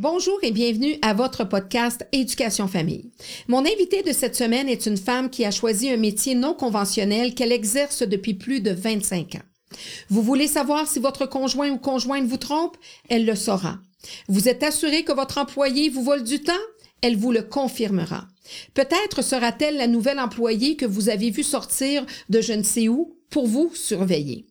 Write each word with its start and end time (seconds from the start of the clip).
Bonjour 0.00 0.38
et 0.42 0.52
bienvenue 0.52 0.96
à 1.02 1.12
votre 1.12 1.42
podcast 1.42 2.06
Éducation 2.12 2.68
Famille. 2.68 3.10
Mon 3.48 3.66
invité 3.66 4.04
de 4.04 4.12
cette 4.12 4.36
semaine 4.36 4.68
est 4.68 4.86
une 4.86 4.96
femme 4.96 5.28
qui 5.28 5.44
a 5.44 5.50
choisi 5.50 5.90
un 5.90 5.96
métier 5.96 6.36
non 6.36 6.54
conventionnel 6.54 7.34
qu'elle 7.34 7.50
exerce 7.50 8.04
depuis 8.04 8.34
plus 8.34 8.60
de 8.60 8.70
25 8.70 9.34
ans. 9.34 9.76
Vous 10.08 10.22
voulez 10.22 10.46
savoir 10.46 10.86
si 10.86 11.00
votre 11.00 11.26
conjoint 11.26 11.70
ou 11.70 11.78
conjointe 11.78 12.28
vous 12.28 12.36
trompe? 12.36 12.76
Elle 13.08 13.26
le 13.26 13.34
saura. 13.34 13.80
Vous 14.28 14.48
êtes 14.48 14.62
assuré 14.62 15.02
que 15.02 15.10
votre 15.10 15.36
employé 15.36 15.88
vous 15.88 16.04
vole 16.04 16.22
du 16.22 16.42
temps? 16.42 16.52
Elle 17.00 17.16
vous 17.16 17.32
le 17.32 17.42
confirmera. 17.42 18.28
Peut-être 18.74 19.20
sera-t-elle 19.20 19.78
la 19.78 19.88
nouvelle 19.88 20.20
employée 20.20 20.76
que 20.76 20.86
vous 20.86 21.08
avez 21.08 21.30
vue 21.30 21.42
sortir 21.42 22.06
de 22.28 22.40
je 22.40 22.52
ne 22.52 22.62
sais 22.62 22.86
où 22.86 23.16
pour 23.30 23.48
vous 23.48 23.72
surveiller. 23.74 24.46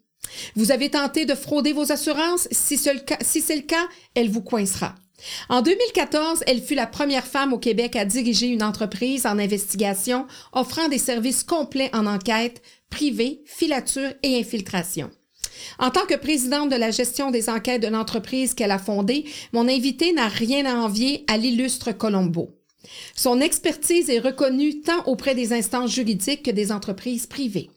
Vous 0.57 0.73
avez 0.73 0.89
tenté 0.89 1.25
de 1.25 1.36
frauder 1.36 1.71
vos 1.71 1.93
assurances? 1.93 2.50
Si 2.52 2.77
c'est 2.77 2.93
le 2.93 3.61
cas, 3.61 3.88
elle 4.14 4.29
vous 4.29 4.41
coincera. 4.41 4.93
En 5.50 5.62
2014, 5.62 6.44
elle 6.46 6.62
fut 6.62 6.76
la 6.76 6.88
première 6.88 7.25
femme 7.25 7.54
au 7.54 7.58
Québec 7.58 7.96
à 7.96 8.06
diriger 8.06 8.48
une 8.48 8.64
entreprise 8.64 9.25
en 9.25 9.39
investigation 9.39 10.28
offrant 10.54 10.88
des 10.89 11.00
services 11.00 11.44
complets 11.44 11.89
en 11.94 12.06
enquête, 12.06 12.62
privée, 12.89 13.42
filature 13.46 14.11
et 14.24 14.39
infiltration. 14.39 15.10
En 15.80 15.89
tant 15.89 16.06
que 16.06 16.16
présidente 16.16 16.70
de 16.70 16.75
la 16.75 16.92
gestion 16.92 17.32
des 17.32 17.50
enquêtes 17.50 17.82
de 17.82 17.88
l'entreprise 17.88 18.54
qu'elle 18.54 18.72
a 18.72 18.80
fondée, 18.80 19.25
mon 19.54 19.68
invité 19.68 20.14
n'a 20.14 20.28
rien 20.28 20.66
à 20.66 20.75
envier 20.75 21.25
à 21.28 21.38
l'illustre 21.38 21.92
Colombo. 21.92 22.54
Son 23.16 23.42
expertise 23.42 24.10
est 24.10 24.20
reconnue 24.20 24.82
tant 24.82 25.04
auprès 25.06 25.36
des 25.36 25.54
instances 25.54 25.94
juridiques 25.94 26.44
que 26.44 26.52
des 26.52 26.72
entreprises 26.72 27.25
privées. 27.25 27.70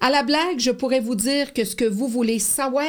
À 0.00 0.10
la 0.10 0.22
blague, 0.22 0.58
je 0.58 0.70
pourrais 0.70 1.00
vous 1.00 1.14
dire 1.14 1.52
que 1.52 1.64
ce 1.64 1.76
que 1.76 1.84
vous 1.84 2.08
voulez 2.08 2.38
savoir, 2.38 2.84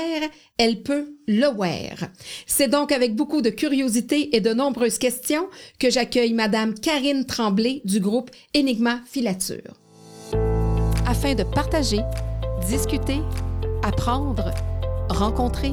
elle 0.57 0.81
peut 0.81 1.15
le 1.27 1.47
voir. 1.47 2.09
C'est 2.45 2.67
donc 2.67 2.91
avec 2.91 3.15
beaucoup 3.15 3.41
de 3.41 3.49
curiosité 3.49 4.35
et 4.35 4.41
de 4.41 4.53
nombreuses 4.53 4.97
questions 4.97 5.47
que 5.79 5.89
j'accueille 5.89 6.33
Madame 6.33 6.73
Karine 6.73 7.25
Tremblay 7.25 7.81
du 7.85 7.99
groupe 7.99 8.31
Enigma 8.55 8.99
Filature. 9.05 9.75
Afin 11.07 11.33
de 11.33 11.43
partager, 11.43 12.01
discuter, 12.67 13.19
apprendre, 13.83 14.53
rencontrer, 15.09 15.71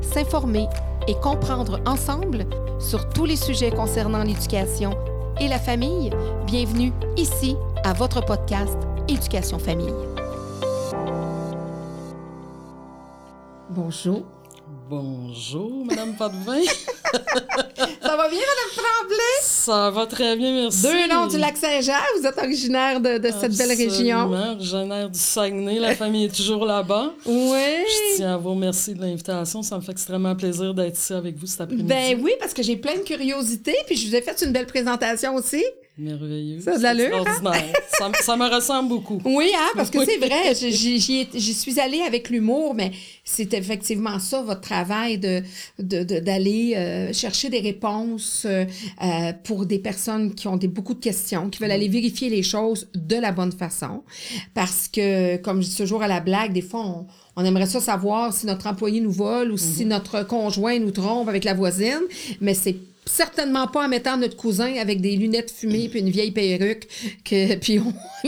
s'informer 0.00 0.66
et 1.06 1.14
comprendre 1.14 1.80
ensemble 1.86 2.46
sur 2.80 3.08
tous 3.10 3.24
les 3.24 3.36
sujets 3.36 3.70
concernant 3.70 4.22
l'éducation 4.22 4.92
et 5.40 5.48
la 5.48 5.58
famille, 5.58 6.10
bienvenue 6.46 6.92
ici 7.16 7.56
à 7.84 7.92
votre 7.92 8.24
podcast 8.24 8.76
Éducation 9.08 9.58
Famille. 9.58 10.17
Bonjour. 13.70 14.24
Bonjour, 14.88 15.84
Madame 15.84 16.14
Potvin. 16.14 16.60
Ça 18.02 18.16
va 18.16 18.28
bien, 18.28 18.38
Madame 18.40 18.74
Tremblay? 18.74 19.38
Ça 19.42 19.90
va 19.90 20.06
très 20.06 20.36
bien, 20.36 20.52
merci. 20.52 20.82
Deux 20.82 21.08
noms 21.08 21.26
du 21.26 21.38
lac 21.38 21.56
Saint-Jean, 21.56 21.92
vous 22.18 22.26
êtes 22.26 22.38
originaire 22.38 23.00
de, 23.00 23.18
de 23.18 23.28
cette 23.30 23.56
belle 23.56 23.76
région. 23.76 24.30
originaire 24.32 25.08
du 25.10 25.18
Saguenay, 25.18 25.78
la 25.78 25.94
famille 25.96 26.24
est 26.24 26.34
toujours 26.34 26.64
là-bas. 26.64 27.12
Oui. 27.26 27.58
Je 28.12 28.16
tiens 28.16 28.34
à 28.34 28.36
vous 28.38 28.50
remercier 28.50 28.94
de 28.94 29.00
l'invitation, 29.02 29.62
ça 29.62 29.76
me 29.76 29.82
fait 29.82 29.92
extrêmement 29.92 30.34
plaisir 30.34 30.72
d'être 30.74 30.98
ici 30.98 31.12
avec 31.12 31.36
vous 31.36 31.46
cet 31.46 31.62
après-midi. 31.62 31.86
Ben 31.88 32.18
oui, 32.22 32.32
parce 32.40 32.54
que 32.54 32.62
j'ai 32.62 32.76
plein 32.76 32.94
de 32.94 33.02
curiosité, 33.02 33.74
puis 33.86 33.96
je 33.96 34.08
vous 34.08 34.16
ai 34.16 34.22
fait 34.22 34.40
une 34.44 34.52
belle 34.52 34.66
présentation 34.66 35.34
aussi. 35.34 35.64
Merveilleux. 35.98 36.60
Ça 36.60 36.78
de 36.78 36.82
l'allure, 36.82 37.24
hein? 37.26 37.52
ça, 37.98 38.12
ça, 38.20 38.36
me 38.36 38.54
ressemble 38.54 38.88
beaucoup. 38.88 39.20
Oui, 39.24 39.50
hein, 39.52 39.70
parce 39.74 39.90
que 39.90 39.98
c'est 40.04 40.18
vrai, 40.18 40.54
j'y 40.54 41.54
suis 41.54 41.80
allée 41.80 42.02
avec 42.02 42.30
l'humour, 42.30 42.74
mais 42.74 42.92
c'est 43.24 43.52
effectivement 43.52 44.20
ça, 44.20 44.42
votre 44.42 44.60
travail, 44.60 45.18
de 45.18 45.42
d'aller 45.80 46.70
de, 46.70 46.76
euh, 46.76 47.12
chercher 47.12 47.50
des 47.50 47.58
réponses 47.58 48.46
euh, 48.46 48.64
pour 49.42 49.66
des 49.66 49.80
personnes 49.80 50.34
qui 50.34 50.46
ont 50.46 50.56
des, 50.56 50.68
beaucoup 50.68 50.94
de 50.94 51.00
questions, 51.00 51.50
qui 51.50 51.60
veulent 51.60 51.72
aller 51.72 51.88
vérifier 51.88 52.28
les 52.28 52.44
choses 52.44 52.88
de 52.94 53.16
la 53.16 53.32
bonne 53.32 53.52
façon. 53.52 54.04
Parce 54.54 54.86
que, 54.86 55.36
comme 55.38 55.62
je 55.62 55.68
dis 55.68 55.76
toujours 55.76 56.04
à 56.04 56.08
la 56.08 56.20
blague, 56.20 56.52
des 56.52 56.62
fois, 56.62 56.86
on, 56.86 57.06
on 57.34 57.44
aimerait 57.44 57.66
ça 57.66 57.80
savoir 57.80 58.32
si 58.32 58.46
notre 58.46 58.66
employé 58.66 59.00
nous 59.00 59.12
vole 59.12 59.52
ou 59.52 59.56
si 59.56 59.84
mhm. 59.84 59.90
notre 59.90 60.26
conjoint 60.26 60.78
nous 60.78 60.90
trompe 60.90 61.28
avec 61.28 61.44
la 61.44 61.54
voisine, 61.54 62.02
mais 62.40 62.54
c'est 62.54 62.76
certainement 63.08 63.66
pas 63.66 63.86
en 63.86 63.88
mettant 63.88 64.16
notre 64.16 64.36
cousin 64.36 64.74
avec 64.76 65.00
des 65.00 65.16
lunettes 65.16 65.50
fumées 65.50 65.88
puis 65.88 66.00
une 66.00 66.10
vieille 66.10 66.30
perruque 66.30 66.88
que 67.24 67.54
puis 67.60 67.80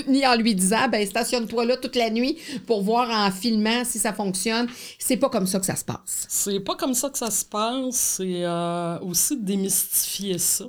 ni 0.09 0.27
en 0.27 0.37
lui 0.37 0.55
disant 0.55 0.89
ben 0.91 1.07
stationne-toi 1.07 1.65
là 1.65 1.77
toute 1.77 1.97
la 1.97 2.11
nuit 2.11 2.37
pour 2.67 2.83
voir 2.83 3.11
en 3.11 3.31
filmant 3.31 3.85
si 3.85 3.99
ça 3.99 4.13
fonctionne. 4.13 4.67
C'est 4.99 5.17
pas 5.17 5.29
comme 5.29 5.47
ça 5.47 5.61
que 5.61 5.67
ça 5.67 5.77
se 5.77 5.85
passe. 5.85 6.27
C'est 6.29 6.61
pas 6.61 6.77
comme 6.77 6.95
ça 6.95 7.11
que 7.11 7.19
ça 7.19 7.31
se 7.31 7.45
passe. 7.45 8.17
C'est 8.17 8.45
euh, 8.45 8.99
aussi 9.01 9.37
de 9.37 9.45
démystifier 9.45 10.39
ça. 10.39 10.67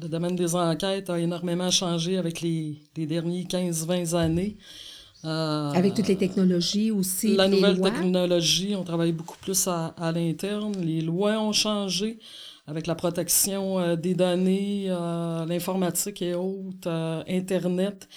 Le 0.00 0.08
domaine 0.08 0.36
des 0.36 0.54
enquêtes 0.54 1.10
a 1.10 1.18
énormément 1.18 1.70
changé 1.70 2.16
avec 2.16 2.40
les, 2.40 2.80
les 2.96 3.06
derniers 3.06 3.44
15-20 3.44 4.14
années. 4.14 4.56
Euh, 5.24 5.72
avec 5.72 5.94
toutes 5.94 6.08
les 6.08 6.16
technologies 6.16 6.90
aussi. 6.90 7.34
La 7.34 7.48
nouvelle 7.48 7.80
technologie, 7.80 8.74
on 8.74 8.84
travaille 8.84 9.12
beaucoup 9.12 9.36
plus 9.42 9.66
à, 9.66 9.88
à 9.98 10.12
l'interne. 10.12 10.74
Les 10.80 11.02
lois 11.02 11.38
ont 11.40 11.52
changé 11.52 12.18
avec 12.66 12.86
la 12.86 12.94
protection 12.94 13.78
euh, 13.78 13.96
des 13.96 14.14
données, 14.14 14.86
euh, 14.88 15.44
l'informatique 15.46 16.22
et 16.22 16.34
autres, 16.34 16.88
euh, 16.88 17.22
Internet. 17.28 18.08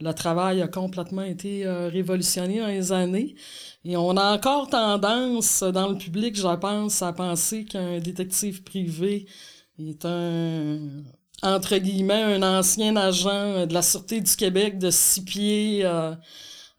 Le 0.00 0.12
travail 0.12 0.62
a 0.62 0.68
complètement 0.68 1.22
été 1.22 1.68
révolutionné 1.68 2.60
dans 2.60 2.68
les 2.68 2.90
années. 2.90 3.34
Et 3.84 3.98
on 3.98 4.16
a 4.16 4.34
encore 4.34 4.68
tendance 4.70 5.62
dans 5.62 5.88
le 5.88 5.98
public, 5.98 6.34
je 6.36 6.56
pense, 6.56 7.02
à 7.02 7.12
penser 7.12 7.66
qu'un 7.66 7.98
détective 7.98 8.62
privé 8.62 9.26
est 9.78 10.04
un 10.06 10.78
entre 11.42 11.76
guillemets, 11.76 12.22
un 12.22 12.42
ancien 12.42 12.96
agent 12.96 13.66
de 13.66 13.74
la 13.74 13.82
Sûreté 13.82 14.22
du 14.22 14.36
Québec 14.36 14.78
de 14.78 14.90
six 14.90 15.22
pieds 15.22 15.84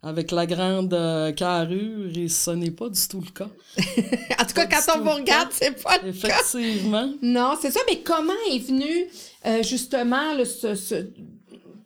avec 0.04 0.32
la 0.32 0.48
grande 0.48 0.94
euh, 0.94 1.32
carrure 1.32 2.10
et 2.16 2.28
ce 2.28 2.52
n'est 2.52 2.72
pas 2.72 2.90
du 2.90 3.00
tout 3.08 3.22
le 3.22 3.30
cas. 3.32 3.50
en 4.42 4.46
tout 4.46 4.54
cas, 4.56 4.66
quand 4.66 4.98
on 4.98 5.04
vous 5.04 5.12
regarde, 5.12 5.50
c'est 5.52 5.82
pas 5.82 5.98
le 6.02 6.10
Effectivement. 6.10 7.08
cas. 7.10 7.18
Non, 7.22 7.54
c'est 7.62 7.70
ça. 7.72 7.80
Mais 7.88 8.00
comment 8.00 8.34
est 8.52 8.60
venu 8.60 9.06
euh, 9.46 9.62
justement 9.62 10.34
le, 10.36 10.46
ce, 10.46 10.74
ce, 10.74 11.06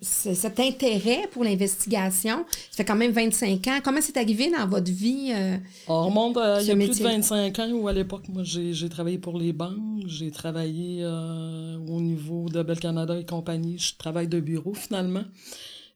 cet 0.02 0.62
intérêt 0.62 1.28
pour 1.31 1.44
l'investigation? 1.44 2.46
Ça 2.72 2.78
fait 2.78 2.86
quand 2.86 2.96
même 2.96 3.12
25 3.12 3.68
ans. 3.68 3.80
Comment 3.84 4.00
c'est 4.02 4.16
arrivé 4.16 4.50
dans 4.50 4.66
votre 4.66 4.92
vie? 4.92 5.34
Euh, 5.36 5.58
on 5.90 6.06
remonte 6.06 6.38
il 6.62 6.68
y 6.68 6.72
a 6.72 6.76
plus 6.76 6.97
de 6.97 7.03
25 7.03 7.59
ans 7.59 7.70
où 7.72 7.90
à 7.90 7.94
l'époque, 7.94 8.30
moi, 8.30 8.44
j'ai 8.46 8.88
travaillé 8.90 9.18
pour 9.18 9.38
les 9.38 9.52
banques. 9.52 10.03
J'ai 10.08 10.32
travaillé 10.32 11.06
au 11.06 12.00
niveau 12.00 12.47
de 12.47 12.64
Bel 12.64 12.80
Canada 12.80 13.20
et 13.20 13.26
compagnie. 13.26 13.78
Je 13.78 13.97
travaille 13.97 14.30
de 14.30 14.40
bureau 14.40 14.74
finalement. 14.74 15.24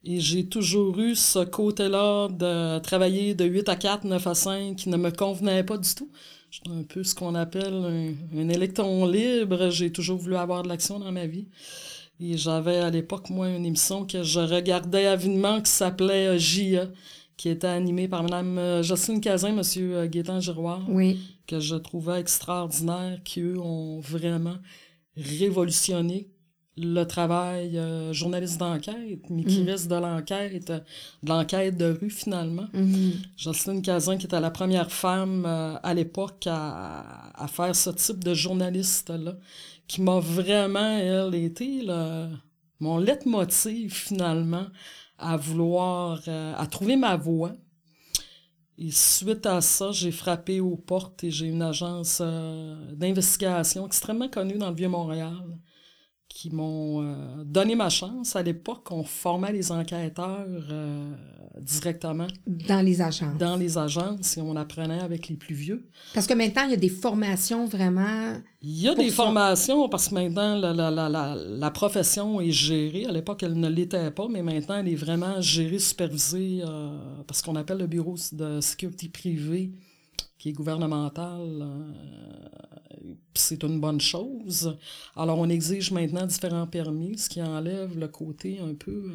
Et 0.04 0.20
j'ai 0.22 0.48
toujours 0.48 0.98
eu 1.00 1.16
ce 1.16 1.44
côté-là 1.44 2.30
de 2.30 2.80
travailler 2.80 3.36
de 3.36 3.46
8 3.46 3.68
à 3.70 3.76
4, 3.76 4.06
9 4.06 4.28
à 4.28 4.34
5 4.34 4.76
qui 4.76 4.90
ne 4.90 4.98
me 4.98 5.12
convenait 5.12 5.64
pas 5.64 5.78
du 5.78 5.94
tout. 5.94 6.10
Je 6.50 6.60
suis 6.64 6.80
un 6.80 6.84
peu 6.84 7.04
ce 7.04 7.14
qu'on 7.14 7.36
appelle 7.36 7.74
un, 7.74 8.40
un, 8.40 8.50
électron 8.50 9.06
libre. 9.06 9.70
J'ai 9.70 9.92
toujours 9.92 10.18
voulu 10.18 10.36
avoir 10.36 10.64
de 10.64 10.70
l'action 10.70 11.00
dans 11.00 11.12
ma 11.12 11.28
vie. 11.28 11.48
Et 12.22 12.38
j'avais 12.38 12.78
à 12.78 12.90
l'époque, 12.90 13.30
moi, 13.30 13.50
une 13.50 13.66
émission 13.66 14.06
que 14.06 14.24
je 14.24 14.40
regardais 14.40 15.06
avidement 15.06 15.62
qui 15.62 15.72
s'appelait 15.72 16.28
euh, 16.28 16.38
JA, 16.38 16.88
qui 17.38 17.48
était 17.48 17.68
animée 17.68 18.10
par 18.10 18.24
Mme 18.24 18.58
euh, 18.58 18.84
Jocelyne 18.84 19.22
Cazin, 19.22 19.58
M. 19.58 19.62
Euh, 19.78 20.08
Gaétan 20.08 20.42
Giroir, 20.42 20.84
oui. 20.90 21.18
que 21.48 21.62
je 21.62 21.76
trouvais 21.76 22.20
extraordinaire, 22.20 23.20
qui, 23.24 23.40
eux, 23.40 23.58
ont 23.58 24.00
vraiment 24.00 24.58
révolutionné 25.16 26.28
le 26.82 27.04
travail 27.04 27.78
euh, 27.78 28.14
journaliste 28.14 28.60
d'enquête, 28.60 29.30
mais 29.30 29.44
qui 29.44 29.62
mm. 29.62 29.66
reste 29.68 29.88
de 29.88 29.96
l'enquête, 29.96 30.72
de 30.72 31.30
l'enquête 31.30 31.78
de 31.78 31.98
rue 32.00 32.10
finalement. 32.10 32.68
Mm 32.74 33.12
Jocelyne 33.38 33.82
Cazin, 33.82 34.18
qui 34.18 34.26
était 34.26 34.40
la 34.40 34.52
première 34.52 34.92
femme 34.92 35.46
euh, 35.46 35.76
à 35.82 35.94
l'époque 35.94 36.46
à, 36.48 37.32
à, 37.36 37.48
faire 37.48 37.76
ce 37.76 37.90
type 37.92 38.24
de 38.24 38.34
journaliste-là, 38.34 39.36
qui 39.88 40.02
m'a 40.02 40.20
vraiment, 40.20 40.98
elle, 40.98 41.36
été 41.36 41.82
le, 41.84 42.30
mon 42.80 42.98
leitmotiv 42.98 43.94
finalement 43.94 44.68
à 45.18 45.36
vouloir, 45.38 46.22
euh, 46.28 46.54
à 46.56 46.66
trouver 46.68 46.96
ma 46.96 47.18
voie. 47.18 47.54
Et 48.78 48.92
suite 48.92 49.46
à 49.46 49.60
ça, 49.60 49.92
j'ai 49.92 50.12
frappé 50.12 50.62
aux 50.62 50.78
portes 50.78 51.26
et 51.26 51.32
j'ai 51.32 51.48
une 51.48 51.62
agence 51.62 52.22
d'investigation 52.94 53.86
extrêmement 53.86 54.30
connue 54.30 54.58
dans 54.58 54.70
le 54.70 54.76
Vieux-Montréal 54.76 55.60
qui 56.40 56.50
m'ont 56.52 57.04
euh, 57.04 57.44
donné 57.44 57.76
ma 57.76 57.90
chance. 57.90 58.34
À 58.38 58.42
l'époque, 58.42 58.90
on 58.92 59.04
formait 59.04 59.52
les 59.52 59.74
enquêteurs 59.74 60.48
euh, 60.48 61.12
directement. 61.60 62.28
Dans 62.48 62.82
les 62.82 63.02
agences. 63.02 63.38
Dans 63.38 63.58
les 63.58 63.78
agences 63.78 64.38
et 64.38 64.42
on 64.42 64.56
apprenait 64.56 65.02
avec 65.02 65.28
les 65.28 65.36
plus 65.36 65.54
vieux. 65.54 65.90
Parce 66.14 66.28
que 66.28 66.34
maintenant, 66.34 66.64
il 66.64 66.72
y 66.72 66.76
a 66.76 66.78
des 66.78 66.88
formations 66.88 67.66
vraiment. 67.66 68.38
Il 68.62 68.82
y 68.82 68.88
a 68.88 68.96
des 68.96 69.10
formations 69.10 69.90
parce 69.90 70.08
que 70.08 70.16
maintenant, 70.16 70.56
la, 70.56 70.72
la, 70.72 70.90
la, 70.90 71.36
la, 71.36 71.72
profession 71.72 72.40
est 72.40 72.52
gérée. 72.52 73.06
À 73.06 73.12
l'époque, 73.12 73.44
elle 73.44 73.60
ne 73.60 73.68
l'était 73.68 74.10
pas, 74.10 74.30
mais 74.30 74.42
maintenant, 74.42 74.78
elle 74.78 74.88
est 74.88 74.96
vraiment 74.96 75.42
gérée, 75.42 75.80
supervisée 75.80 76.62
euh, 76.66 76.90
parce 77.28 77.42
qu'on 77.42 77.58
appelle 77.58 77.80
le 77.80 77.88
bureau 77.88 78.16
de 78.32 78.62
sécurité 78.62 79.10
privée 79.10 79.74
qui 80.38 80.50
est 80.50 80.54
gouvernemental, 80.54 81.68
c'est 83.34 83.64
une 83.64 83.80
bonne 83.80 84.02
chose. 84.02 84.78
Alors, 85.16 85.40
on 85.40 85.50
exige 85.50 85.92
maintenant 85.92 86.26
différents 86.26 86.68
permis, 86.68 87.18
ce 87.18 87.30
qui 87.30 87.42
enlève 87.42 87.98
le 87.98 88.08
côté 88.08 88.60
un 88.60 88.74
peu 88.74 89.12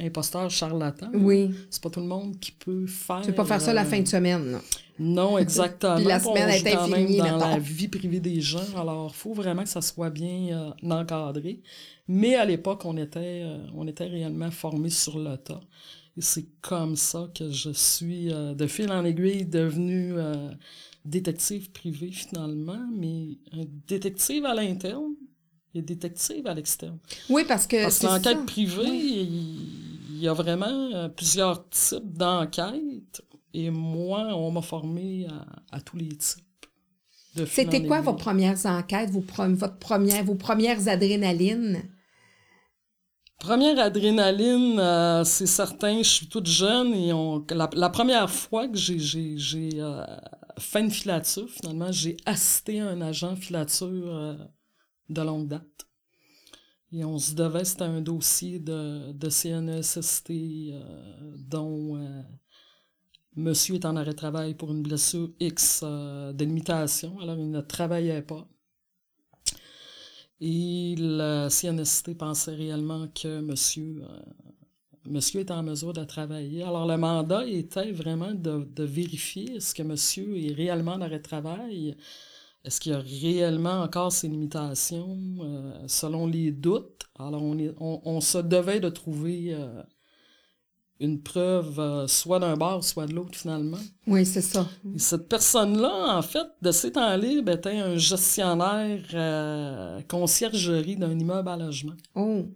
imposteur 0.00 0.50
charlatan. 0.50 1.10
Oui. 1.14 1.50
C'est 1.70 1.82
pas 1.82 1.90
tout 1.90 2.00
le 2.00 2.06
monde 2.06 2.38
qui 2.38 2.52
peut 2.52 2.86
faire. 2.86 3.20
Tu 3.20 3.28
peux 3.28 3.34
pas 3.34 3.44
faire 3.44 3.60
ça 3.60 3.72
la 3.72 3.84
fin 3.84 4.00
de 4.00 4.08
semaine. 4.08 4.52
Non, 4.52 4.60
non 4.98 5.38
exactement. 5.38 5.96
Puis 5.96 6.04
la 6.04 6.20
semaine 6.20 6.48
est 6.50 6.72
quand 6.72 6.88
même 6.88 7.16
dans 7.16 7.36
la 7.36 7.58
vie 7.58 7.88
privée 7.88 8.20
des 8.20 8.40
gens. 8.40 8.76
Alors, 8.76 9.12
il 9.14 9.16
faut 9.16 9.34
vraiment 9.34 9.62
que 9.62 9.68
ça 9.68 9.82
soit 9.82 10.10
bien 10.10 10.74
euh, 10.82 10.90
encadré. 10.90 11.60
Mais 12.08 12.34
à 12.34 12.44
l'époque, 12.44 12.84
on 12.84 12.96
était, 12.96 13.42
euh, 13.44 13.58
on 13.74 13.86
était 13.86 14.06
réellement 14.06 14.50
formés 14.50 14.90
sur 14.90 15.18
le 15.18 15.36
tas. 15.36 15.60
Et 16.16 16.20
c'est 16.20 16.46
comme 16.60 16.96
ça 16.96 17.28
que 17.34 17.50
je 17.50 17.70
suis, 17.70 18.32
euh, 18.32 18.54
de 18.54 18.66
fil 18.66 18.90
en 18.92 19.04
aiguille, 19.04 19.44
devenu 19.44 20.14
détective 21.04 21.70
privé 21.72 22.10
finalement, 22.10 22.86
mais 22.92 23.38
un 23.52 23.64
détective 23.86 24.44
à 24.44 24.54
l'interne 24.54 25.14
et 25.74 25.82
détective 25.82 26.46
à 26.46 26.54
l'externe. 26.54 26.98
Oui, 27.28 27.44
parce 27.46 27.66
que. 27.66 27.82
Parce 27.82 28.02
l'enquête 28.02 28.46
privée, 28.46 28.86
il 28.86 30.18
y 30.18 30.28
a 30.28 30.32
vraiment 30.32 31.10
plusieurs 31.10 31.68
types 31.68 32.16
d'enquêtes. 32.16 33.22
Et 33.52 33.70
moi, 33.70 34.34
on 34.34 34.50
m'a 34.50 34.62
formé 34.62 35.26
à, 35.70 35.80
tous 35.80 35.96
les 35.96 36.08
types. 36.08 36.44
C'était 37.46 37.84
quoi 37.84 38.00
vos 38.00 38.14
premières 38.14 38.66
enquêtes, 38.66 39.10
vos, 39.10 39.24
votre 39.54 39.78
première, 39.78 40.24
vos 40.24 40.34
premières 40.34 40.88
adrénalines? 40.88 41.82
Première 43.44 43.78
adrénaline, 43.78 44.78
euh, 44.80 45.22
c'est 45.22 45.46
certain, 45.46 45.98
je 45.98 46.08
suis 46.08 46.28
toute 46.28 46.46
jeune 46.46 46.94
et 46.94 47.12
on, 47.12 47.44
la, 47.50 47.90
première 47.90 48.30
fois 48.30 48.66
que 48.68 48.78
j'ai 48.78 49.36
euh, 49.82 50.06
fait 50.58 50.80
une 50.80 50.90
filature, 50.90 51.46
finalement, 51.50 51.92
j'ai 51.92 52.16
assisté 52.24 52.80
à 52.80 52.88
un 52.88 53.02
agent 53.02 53.36
filature 53.36 54.16
euh, 54.16 54.34
de 55.10 55.20
longue 55.20 55.48
date. 55.48 55.86
Et 56.90 57.04
on 57.04 57.18
se 57.18 57.34
devait, 57.34 57.66
c'était 57.66 57.84
un 57.84 58.00
dossier 58.00 58.60
de, 58.60 59.12
de 59.12 59.28
CNSST 59.28 60.32
dont 61.36 61.98
Monsieur 63.36 63.74
est 63.74 63.84
en 63.84 63.96
arrêt 63.96 64.12
de 64.12 64.16
travail 64.16 64.54
pour 64.54 64.70
une 64.70 64.82
blessure 64.82 65.30
X 65.40 65.80
euh, 65.82 66.32
de 66.32 66.44
limitation, 66.44 67.18
alors 67.18 67.36
il 67.36 67.50
ne 67.50 67.60
travaillait 67.60 68.22
pas. 68.22 68.48
Et 70.46 70.94
la 70.98 71.48
CNST 71.48 72.18
pensait 72.18 72.54
réellement 72.54 73.08
que 73.14 73.40
monsieur, 73.40 74.02
euh, 74.02 74.20
monsieur 75.06 75.40
était 75.40 75.54
en 75.54 75.62
mesure 75.62 75.94
de 75.94 76.04
travailler. 76.04 76.62
Alors 76.62 76.86
le 76.86 76.98
mandat 76.98 77.46
était 77.46 77.92
vraiment 77.92 78.34
de, 78.34 78.84
vérifier 78.84 79.56
est-ce 79.56 79.74
que 79.74 79.82
monsieur 79.82 80.36
est 80.36 80.52
réellement 80.52 80.92
en 80.92 81.00
arrêt 81.00 81.16
de 81.16 81.22
travail, 81.22 81.96
est-ce 82.62 82.78
qu'il 82.78 82.92
a 82.92 82.98
réellement 82.98 83.80
encore 83.80 84.12
ses 84.12 84.28
limitations, 84.28 85.18
euh, 85.40 85.72
selon 85.86 86.26
les 86.26 86.52
doutes? 86.52 87.06
Alors 87.18 87.42
on, 87.42 88.02
on, 88.04 88.20
se 88.20 88.36
devait 88.36 88.80
de 88.80 88.90
trouver 88.90 89.56
une 91.00 91.20
preuve 91.22 91.80
euh, 91.80 92.06
soit 92.06 92.38
d'un 92.38 92.56
bord, 92.56 92.84
soit 92.84 93.06
de 93.06 93.14
l'autre, 93.14 93.36
finalement. 93.36 93.78
Oui, 94.06 94.24
c'est 94.24 94.42
ça. 94.42 94.66
Et 94.94 94.98
cette 94.98 95.28
personne-là, 95.28 96.16
en 96.16 96.22
fait, 96.22 96.46
de 96.62 96.70
ces 96.70 96.92
temps 96.92 97.16
libre, 97.16 97.52
était 97.52 97.78
un 97.78 97.96
gestionnaire 97.96 99.02
euh, 99.12 100.00
conciergerie 100.08 100.96
d'un 100.96 101.18
immeuble 101.18 101.48
à 101.48 101.56
logement. 101.56 101.96
Oh. 102.14 102.46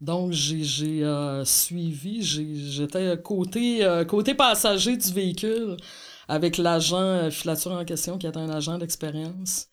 Donc, 0.00 0.32
j'ai 0.32 1.04
euh, 1.04 1.44
suivi, 1.44 2.22
j'étais 2.22 3.20
côté, 3.22 3.86
côté 4.08 4.34
passager 4.34 4.96
du 4.96 5.12
véhicule 5.12 5.76
avec 6.26 6.56
l'agent 6.56 7.28
filature 7.30 7.72
en 7.72 7.84
question, 7.84 8.16
qui 8.16 8.26
était 8.26 8.38
un 8.38 8.48
agent 8.50 8.78
d'expérience 8.78 9.66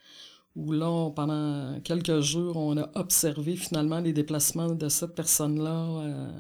où 0.57 0.71
là, 0.71 1.11
pendant 1.15 1.79
quelques 1.81 2.19
jours, 2.21 2.57
on 2.57 2.75
a 2.77 2.89
observé 2.95 3.55
finalement 3.55 3.99
les 3.99 4.11
déplacements 4.11 4.69
de 4.69 4.89
cette 4.89 5.13
personne-là, 5.13 5.85
euh, 6.01 6.31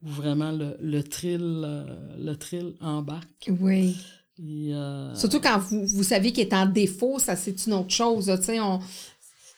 où 0.00 0.08
vraiment 0.08 0.52
le, 0.52 0.76
le 0.80 1.02
trill, 1.02 1.62
euh, 1.64 1.84
le 2.18 2.74
embarque. 2.80 3.50
Oui. 3.60 3.96
Euh, 4.40 5.14
Surtout 5.16 5.40
quand 5.40 5.58
vous, 5.58 5.84
vous 5.86 6.04
savez 6.04 6.32
qu'il 6.32 6.46
est 6.46 6.54
en 6.54 6.66
défaut, 6.66 7.18
ça 7.18 7.34
c'est 7.34 7.66
une 7.66 7.74
autre 7.74 7.90
chose. 7.90 8.32
Tu 8.38 8.44
sais, 8.44 8.60
on, 8.60 8.78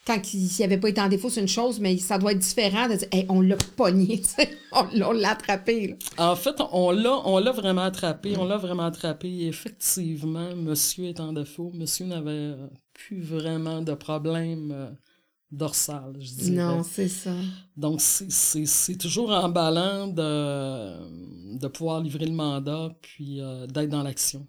quand 0.06 0.32
il 0.32 0.48
n'y 0.58 0.64
avait 0.64 0.78
pas 0.78 0.88
été 0.88 1.00
en 1.02 1.08
défaut, 1.08 1.28
c'est 1.28 1.42
une 1.42 1.48
chose, 1.48 1.78
mais 1.78 1.98
ça 1.98 2.16
doit 2.16 2.32
être 2.32 2.38
différent 2.38 2.88
de 2.88 2.94
dire 2.94 3.08
on 3.28 3.42
l'a 3.42 3.56
pogné, 3.76 4.22
on, 4.72 5.12
l'a 5.12 5.30
attrapé. 5.32 5.96
En 6.16 6.36
fait, 6.36 6.56
on 6.72 6.90
l'a, 6.90 7.20
on 7.26 7.38
l'a 7.38 7.52
vraiment 7.52 7.82
attrapé, 7.82 8.34
on 8.38 8.46
l'a 8.46 8.56
vraiment 8.56 8.84
attrapé. 8.84 9.46
effectivement, 9.46 10.56
monsieur 10.56 11.04
est 11.04 11.20
en 11.20 11.34
défaut. 11.34 11.70
Monsieur 11.74 12.06
n'avait 12.06 12.54
plus 12.94 13.20
vraiment 13.20 13.82
de 13.82 13.92
problème 13.94 14.70
euh, 14.72 14.90
dorsal, 15.50 16.16
je 16.18 16.32
dirais. 16.32 16.50
Non, 16.50 16.82
c'est 16.82 17.08
ça. 17.08 17.34
Donc, 17.76 18.00
c'est 18.00 18.98
toujours 18.98 19.30
emballant 19.30 20.08
de, 20.08 21.58
de 21.58 21.68
pouvoir 21.68 22.00
livrer 22.00 22.26
le 22.26 22.32
mandat 22.32 22.90
puis 23.02 23.40
euh, 23.40 23.66
d'être 23.66 23.90
dans 23.90 24.02
l'action. 24.02 24.46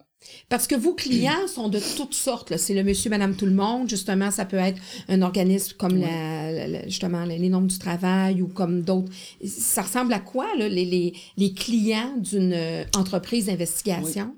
Parce 0.50 0.65
que 0.65 0.74
vos 0.74 0.95
clients 0.95 1.47
sont 1.47 1.69
de 1.69 1.80
toutes 1.97 2.15
sortes. 2.15 2.57
C'est 2.57 2.74
le 2.74 2.83
monsieur, 2.83 3.12
madame, 3.12 3.36
tout 3.36 3.45
le 3.45 3.53
monde. 3.53 3.88
Justement, 3.88 4.31
ça 4.31 4.45
peut 4.45 4.57
être 4.57 4.81
un 5.07 5.21
organisme 5.21 5.75
comme 5.77 5.97
la, 5.97 6.88
justement 6.88 7.25
les 7.25 7.47
normes 7.50 7.68
du 7.68 7.77
travail 7.77 8.42
ou 8.42 8.47
comme 8.47 8.81
d'autres. 8.81 9.12
Ça 9.45 9.83
ressemble 9.83 10.13
à 10.13 10.19
quoi, 10.19 10.47
là, 10.57 10.68
les, 10.68 10.86
les, 10.86 11.13
les 11.38 11.53
clients 11.53 12.18
d'une 12.18 12.53
euh, 12.53 12.83
entreprise 12.95 13.45
d'investigation? 13.45 14.36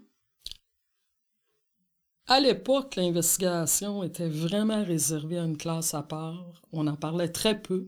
À 2.30 2.42
l'époque, 2.42 2.98
l'investigation 2.98 4.04
était 4.04 4.28
vraiment 4.28 4.84
réservée 4.84 5.38
à 5.40 5.46
une 5.46 5.56
classe 5.56 5.94
à 5.94 6.04
part. 6.04 6.62
On 6.74 6.86
en 6.88 6.98
parlait 6.98 7.30
très 7.30 7.62
peu. 7.62 7.86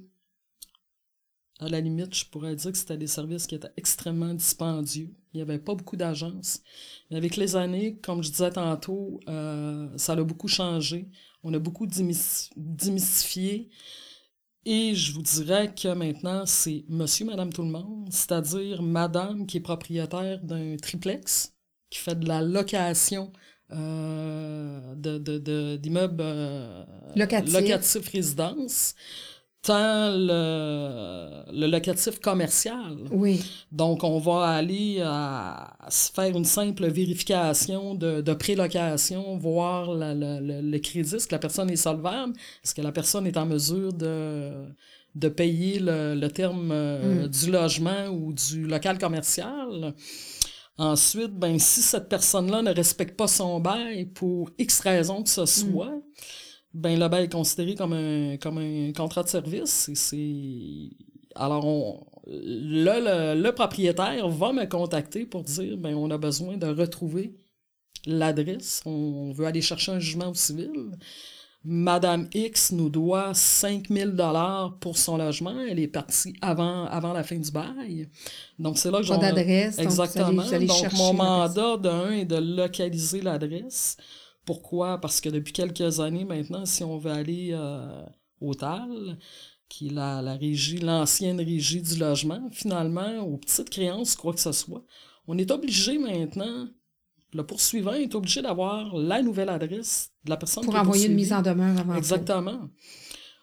À 1.59 1.67
la 1.67 1.81
limite, 1.81 2.15
je 2.15 2.23
pourrais 2.25 2.55
dire 2.55 2.71
que 2.71 2.77
c'était 2.77 2.95
des 2.95 3.07
services 3.07 3.47
qui 3.47 3.55
étaient 3.55 3.73
extrêmement 3.75 4.33
dispendieux. 4.33 5.13
Il 5.33 5.37
n'y 5.37 5.41
avait 5.41 5.59
pas 5.59 5.75
beaucoup 5.75 5.97
d'agences. 5.97 6.61
Mais 7.11 7.17
avec 7.17 7.35
les 7.35 7.57
années, 7.57 7.97
comme 8.01 8.23
je 8.23 8.31
disais 8.31 8.51
tantôt, 8.51 9.19
euh, 9.27 9.89
ça 9.97 10.13
a 10.13 10.23
beaucoup 10.23 10.47
changé. 10.47 11.09
On 11.43 11.53
a 11.53 11.59
beaucoup 11.59 11.85
démystifié. 11.85 13.69
Et 14.63 14.95
je 14.95 15.11
vous 15.11 15.21
dirais 15.21 15.75
que 15.75 15.89
maintenant, 15.93 16.45
c'est 16.45 16.85
monsieur, 16.87 17.25
madame, 17.25 17.51
tout 17.51 17.63
le 17.63 17.71
monde, 17.71 18.07
c'est-à-dire 18.09 18.81
madame 18.81 19.45
qui 19.47 19.57
est 19.57 19.61
propriétaire 19.61 20.41
d'un 20.41 20.77
triplex, 20.77 21.53
qui 21.89 21.99
fait 21.99 22.15
de 22.15 22.25
la 22.25 22.41
location 22.41 23.33
d'immeubles 23.71 26.17
de, 26.17 26.23
euh, 26.23 26.83
locatifs 27.15 28.09
résidence 28.11 28.95
tant 29.61 30.11
le, 30.11 31.43
le, 31.51 31.67
locatif 31.67 32.19
commercial. 32.19 32.97
Oui. 33.11 33.43
Donc, 33.71 34.03
on 34.03 34.19
va 34.19 34.47
aller 34.47 35.01
à, 35.03 35.77
faire 35.89 36.35
une 36.35 36.45
simple 36.45 36.87
vérification 36.87 37.93
de, 37.93 38.21
de 38.21 38.33
prélocation, 38.33 39.37
voir 39.37 39.93
la, 39.93 40.13
le 40.13 40.77
crédit, 40.79 41.15
est-ce 41.15 41.27
que 41.27 41.35
la 41.35 41.39
personne 41.39 41.69
est 41.69 41.75
solvable, 41.75 42.33
est-ce 42.63 42.73
que 42.73 42.81
la 42.81 42.91
personne 42.91 43.27
est 43.27 43.37
en 43.37 43.45
mesure 43.45 43.91
de, 43.91 44.51
de 45.15 45.29
payer 45.29 45.79
le, 45.79 46.15
le 46.15 46.29
terme 46.29 46.69
euh, 46.71 47.25
mm. 47.25 47.27
du 47.27 47.51
logement 47.51 48.07
ou 48.07 48.33
du 48.33 48.65
local 48.65 48.97
commercial. 48.97 49.93
Ensuite, 50.79 51.37
ben, 51.37 51.59
si 51.59 51.81
cette 51.81 52.07
personne-là 52.07 52.61
ne 52.61 52.73
respecte 52.73 53.17
pas 53.17 53.27
son 53.27 53.59
bail 53.59 54.05
pour 54.05 54.49
X 54.57 54.79
raison 54.79 55.23
que 55.23 55.29
ce 55.29 55.41
mm. 55.41 55.45
soit, 55.45 56.01
ben 56.73 56.97
le 56.97 57.09
bail 57.09 57.25
est 57.25 57.31
considéré 57.31 57.75
comme 57.75 57.91
un, 57.91 58.37
comme 58.37 58.59
un 58.59 58.93
contrat 58.93 59.23
de 59.23 59.27
service. 59.27 59.91
C'est, 59.93 60.89
alors, 61.35 61.65
on, 61.65 62.07
le, 62.27 63.35
le, 63.35 63.51
propriétaire 63.51 64.29
va 64.29 64.53
me 64.53 64.65
contacter 64.67 65.25
pour 65.25 65.43
dire 65.43 65.77
ben 65.77 65.95
on 65.95 66.09
a 66.11 66.17
besoin 66.17 66.55
de 66.55 66.67
retrouver 66.67 67.35
l'adresse. 68.05 68.81
On 68.85 69.33
veut 69.33 69.47
aller 69.47 69.61
chercher 69.61 69.91
un 69.91 69.99
jugement 69.99 70.29
au 70.29 70.33
civil. 70.33 70.71
Madame 71.65 72.29
X 72.33 72.71
nous 72.71 72.89
doit 72.89 73.33
5000 73.33 74.11
dollars 74.11 74.77
pour 74.79 74.97
son 74.97 75.17
logement. 75.17 75.59
Elle 75.59 75.79
est 75.79 75.87
partie 75.87 76.33
avant, 76.41 76.85
avant 76.85 77.11
la 77.11 77.23
fin 77.23 77.35
du 77.35 77.51
bail. 77.51 78.07
Donc, 78.57 78.77
c'est 78.77 78.89
là 78.89 78.99
que 78.99 79.05
j'ai... 79.05 79.13
Pas 79.13 79.31
d'adresse. 79.33 79.77
Exactement. 79.77 80.43
Donc, 80.43 80.93
mon 80.93 81.13
mandat 81.13 81.77
d'un 81.77 82.11
est 82.11 82.25
de 82.25 82.37
localiser 82.37 83.21
l'adresse. 83.21 83.97
Pourquoi? 84.45 84.99
Parce 84.99 85.19
que 85.19 85.29
depuis 85.29 85.51
quelques 85.51 85.99
années 85.99 86.25
maintenant, 86.25 86.65
si 86.65 86.83
on 86.83 86.97
veut 86.97 87.11
aller 87.11 87.49
euh, 87.51 88.03
au 88.39 88.53
TAL, 88.53 89.17
qui 89.67 89.87
est 89.87 89.93
la, 89.93 90.21
la 90.21 90.35
régie, 90.35 90.79
l'ancienne 90.79 91.39
régie 91.39 91.81
du 91.81 91.97
logement, 91.97 92.49
finalement, 92.51 93.19
aux 93.19 93.37
petites 93.37 93.69
créances, 93.69 94.15
quoi 94.15 94.33
que 94.33 94.39
ce 94.39 94.53
soit, 94.53 94.83
on 95.27 95.37
est 95.37 95.51
obligé 95.51 95.97
maintenant, 95.99 96.67
le 97.33 97.45
poursuivant 97.45 97.93
est 97.93 98.15
obligé 98.15 98.41
d'avoir 98.41 98.95
la 98.95 99.21
nouvelle 99.21 99.49
adresse 99.49 100.11
de 100.25 100.29
la 100.29 100.37
personne 100.37 100.63
Pour 100.63 100.75
envoyer 100.75 101.07
une 101.07 101.15
mise 101.15 101.33
en 101.33 101.41
demeure 101.41 101.77
avant 101.79 101.95
Exactement. 101.95 102.69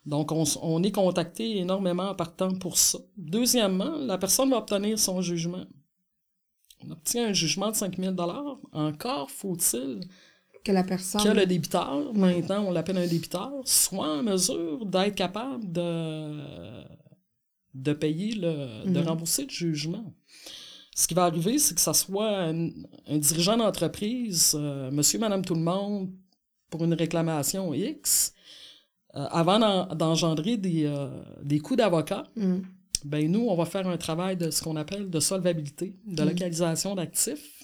Donc, 0.05 0.31
on, 0.31 0.45
on, 0.63 0.83
est 0.83 0.93
contacté 0.93 1.59
énormément 1.59 2.11
en 2.11 2.15
partant 2.15 2.55
pour 2.55 2.79
ça. 2.79 2.99
Deuxièmement, 3.17 3.97
la 3.99 4.19
personne 4.19 4.51
va 4.51 4.59
obtenir 4.59 4.99
son 4.99 5.21
jugement. 5.21 5.65
on 6.85 6.91
obtient 6.93 7.29
un 7.29 7.33
jugement 7.33 7.71
de 7.71 7.77
5 7.77 7.97
000 7.99 8.15
encore 8.73 9.31
faut-il 9.31 10.01
que 10.67 10.73
la 10.73 10.83
personne. 10.83 11.23
Que 11.23 11.29
le 11.29 11.47
débiteur, 11.47 12.13
maintenant 12.15 12.65
on 12.67 12.73
l'appelle 12.73 12.99
un 12.99 13.07
débiteur, 13.07 13.53
soit 13.65 14.19
en 14.19 14.23
mesure 14.23 14.85
d'être 14.85 15.15
capable 15.15 15.71
de, 15.73 16.43
de 17.75 17.93
payer, 17.93 18.35
le, 18.35 18.85
de 18.85 19.01
mhm. 19.01 19.09
rembourser 19.09 19.45
le 19.45 19.51
jugement. 19.51 20.13
Ce 20.97 21.07
qui 21.07 21.13
va 21.13 21.25
arriver, 21.27 21.59
c'est 21.59 21.75
que 21.75 21.81
ça 21.81 21.93
soit 21.93 22.39
un, 22.39 22.71
dirigeant 23.19 23.59
d'entreprise, 23.59 24.57
euh, 24.59 24.91
monsieur, 24.91 25.19
madame, 25.19 25.45
tout 25.45 25.55
le 25.55 25.61
monde, 25.61 26.11
pour 26.71 26.83
une 26.85 26.95
réclamation 26.95 27.75
X, 27.75 28.33
euh, 29.15 29.27
avant 29.31 29.59
d'engendrer 29.95 30.57
des, 30.57 30.87
euh, 30.87 31.09
des 31.43 31.59
coûts 31.59 31.77
d'avocat, 31.77 32.25
mhm. 32.35 32.63
ben 33.05 33.31
nous, 33.31 33.47
on 33.47 33.55
va 33.55 33.67
faire 33.67 33.87
un 33.87 33.99
travail 33.99 34.39
de 34.39 34.51
ce 34.51 34.63
qu'on 34.63 34.77
appelle 34.77 35.11
de 35.11 35.21
solvabilité, 35.21 35.95
de 36.07 36.23
mhm. 36.23 36.31
localisation 36.31 36.95
d'actifs 36.95 37.56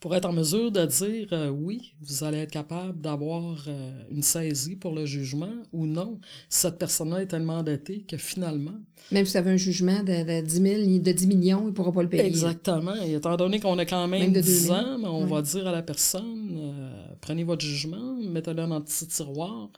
pour 0.00 0.14
être 0.14 0.26
en 0.26 0.32
mesure 0.32 0.70
de 0.70 0.84
dire 0.84 1.28
euh, 1.32 1.48
oui, 1.48 1.94
vous 2.02 2.22
allez 2.24 2.38
être 2.38 2.50
capable 2.50 3.00
d'avoir 3.00 3.64
euh, 3.68 4.02
une 4.10 4.22
saisie 4.22 4.76
pour 4.76 4.92
le 4.92 5.06
jugement 5.06 5.52
ou 5.72 5.86
non. 5.86 6.20
Cette 6.48 6.78
personne-là 6.78 7.22
est 7.22 7.26
tellement 7.26 7.58
endettée 7.58 8.02
que 8.02 8.16
finalement. 8.16 8.78
Même 9.10 9.24
si 9.24 9.32
vous 9.32 9.38
avez 9.38 9.52
un 9.52 9.56
jugement 9.56 10.02
de, 10.02 10.40
10 10.42 10.52
000, 10.52 10.98
de 10.98 11.12
10 11.12 11.26
millions, 11.26 11.62
il 11.62 11.68
ne 11.68 11.70
pourra 11.70 11.92
pas 11.92 12.02
le 12.02 12.08
payer. 12.08 12.26
Exactement. 12.26 12.94
Et 13.04 13.14
étant 13.14 13.36
donné 13.36 13.58
qu'on 13.58 13.78
a 13.78 13.86
quand 13.86 14.06
même, 14.06 14.32
10 14.32 14.70
ans, 14.70 14.98
on 15.04 15.26
va 15.26 15.42
dire 15.42 15.66
à 15.66 15.72
la 15.72 15.82
personne 15.82 16.56
euh, 16.56 17.06
prenez 17.20 17.44
votre 17.44 17.64
jugement, 17.64 18.16
mettez-le 18.20 18.56
dans 18.56 18.72
un 18.72 18.80
petit 18.80 19.06
tiroir 19.06 19.70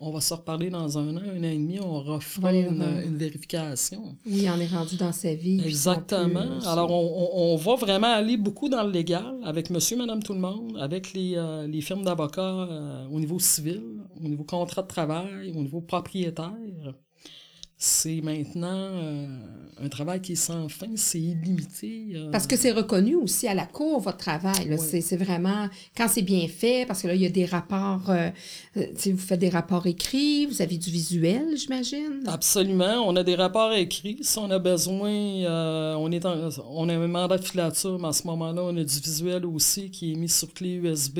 on 0.00 0.10
va 0.10 0.20
se 0.20 0.34
reparler 0.34 0.70
dans 0.70 0.98
un 0.98 1.16
an, 1.16 1.20
un 1.20 1.40
an 1.40 1.42
et 1.44 1.56
demi, 1.56 1.78
on 1.80 2.00
refera 2.00 2.52
une, 2.52 3.16
vérification. 3.16 4.16
Oui, 4.26 4.46
on 4.54 4.60
est 4.60 4.66
rendu 4.66 4.96
dans 4.96 5.12
sa 5.12 5.34
vie. 5.34 5.60
Exactement. 5.64 6.60
Alors, 6.66 6.90
on, 6.90 7.56
va 7.56 7.74
vraiment 7.76 8.12
aller 8.12 8.36
beaucoup 8.36 8.68
dans 8.68 8.82
le 8.82 8.90
légal 8.90 9.34
avec 9.44 9.70
monsieur, 9.70 9.96
madame, 9.96 10.22
tout 10.22 10.34
le 10.34 10.40
monde, 10.40 10.76
avec 10.80 11.12
les, 11.12 11.36
euh, 11.36 11.80
firmes 11.80 12.04
d'avocats 12.04 12.42
euh, 12.42 13.06
au 13.10 13.20
niveau 13.20 13.38
civil, 13.38 13.82
au 14.22 14.28
niveau 14.28 14.44
contrat 14.44 14.82
de 14.82 14.88
travail, 14.88 15.52
au 15.54 15.62
niveau 15.62 15.80
propriétaire 15.80 16.52
c'est 17.84 18.22
maintenant 18.22 18.68
euh, 18.70 19.26
un 19.82 19.88
travail 19.90 20.22
qui 20.22 20.32
est 20.32 20.36
sans 20.36 20.70
fin, 20.70 20.88
c'est 20.96 21.20
illimité. 21.20 22.12
Euh. 22.14 22.30
Parce 22.30 22.46
que 22.46 22.56
c'est 22.56 22.72
reconnu 22.72 23.14
aussi 23.14 23.46
à 23.46 23.52
la 23.52 23.66
cour, 23.66 24.00
votre 24.00 24.16
travail. 24.16 24.74
C'est 24.78 25.16
vraiment, 25.16 25.68
quand 25.94 26.08
c'est 26.08 26.22
bien 26.22 26.48
fait, 26.48 26.86
parce 26.86 27.02
que 27.02 27.08
là, 27.08 27.14
il 27.14 27.20
y 27.20 27.26
a 27.26 27.30
des 27.30 27.44
rapports, 27.44 28.08
euh, 28.08 28.30
vous 28.74 29.18
faites 29.18 29.38
des 29.38 29.50
rapports 29.50 29.86
écrits, 29.86 30.46
vous 30.46 30.62
avez 30.62 30.78
du 30.78 30.90
visuel, 30.90 31.58
j'imagine? 31.58 32.22
Absolument, 32.26 33.06
on 33.06 33.16
a 33.16 33.22
des 33.22 33.34
rapports 33.34 33.74
écrits. 33.74 34.16
Si 34.22 34.38
on 34.38 34.50
a 34.50 34.58
besoin, 34.58 35.10
on, 35.98 36.10
est 36.10 36.24
on 36.24 36.88
a 36.88 36.94
un 36.94 37.06
mandat 37.06 37.36
de 37.36 37.44
filature, 37.44 37.98
mais 37.98 38.08
à 38.08 38.12
ce 38.12 38.26
moment-là, 38.28 38.62
on 38.64 38.76
a 38.78 38.84
du 38.84 39.00
visuel 39.00 39.44
aussi 39.44 39.90
qui 39.90 40.12
est 40.12 40.16
mis 40.16 40.30
sur 40.30 40.52
clé 40.54 40.76
USB 40.76 41.18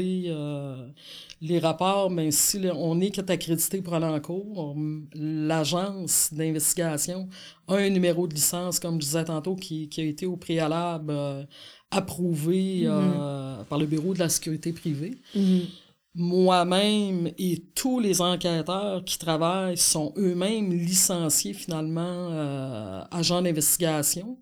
les 1.46 1.58
rapports, 1.58 2.10
mais 2.10 2.30
si 2.30 2.58
on 2.74 2.98
est 3.00 3.30
accrédité 3.30 3.82
pour 3.82 3.94
aller 3.94 4.06
en 4.06 4.18
cours, 4.18 4.74
l'agence 5.14 6.32
d'investigation 6.32 7.28
a 7.68 7.74
un 7.74 7.90
numéro 7.90 8.26
de 8.26 8.34
licence, 8.34 8.80
comme 8.80 8.94
je 8.94 9.06
disais 9.06 9.24
tantôt, 9.24 9.54
qui, 9.54 9.90
a 9.98 10.02
été 10.02 10.24
au 10.24 10.38
préalable 10.38 11.12
euh, 11.12 11.44
approuvé 11.90 12.86
euh, 12.86 13.60
mm-hmm. 13.60 13.64
par 13.66 13.78
le 13.78 13.84
Bureau 13.84 14.14
de 14.14 14.20
la 14.20 14.30
sécurité 14.30 14.72
privée. 14.72 15.20
Mm-hmm. 15.36 15.66
Moi-même 16.14 17.30
et 17.36 17.62
tous 17.74 18.00
les 18.00 18.22
enquêteurs 18.22 19.04
qui 19.04 19.18
travaillent 19.18 19.76
sont 19.76 20.14
eux-mêmes 20.16 20.72
licenciés 20.72 21.52
finalement 21.52 22.30
euh, 22.30 23.02
agents 23.10 23.42
d'investigation. 23.42 24.38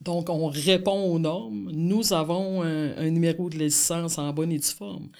Donc, 0.00 0.30
on 0.30 0.46
répond 0.46 1.12
aux 1.12 1.18
normes. 1.18 1.70
Nous 1.72 2.12
avons 2.12 2.62
un, 2.62 3.10
numéro 3.10 3.50
de 3.50 3.58
licence 3.58 4.16
en 4.16 4.32
bonne 4.32 4.52
et 4.52 4.58
due 4.58 4.64
forme. 4.64 5.10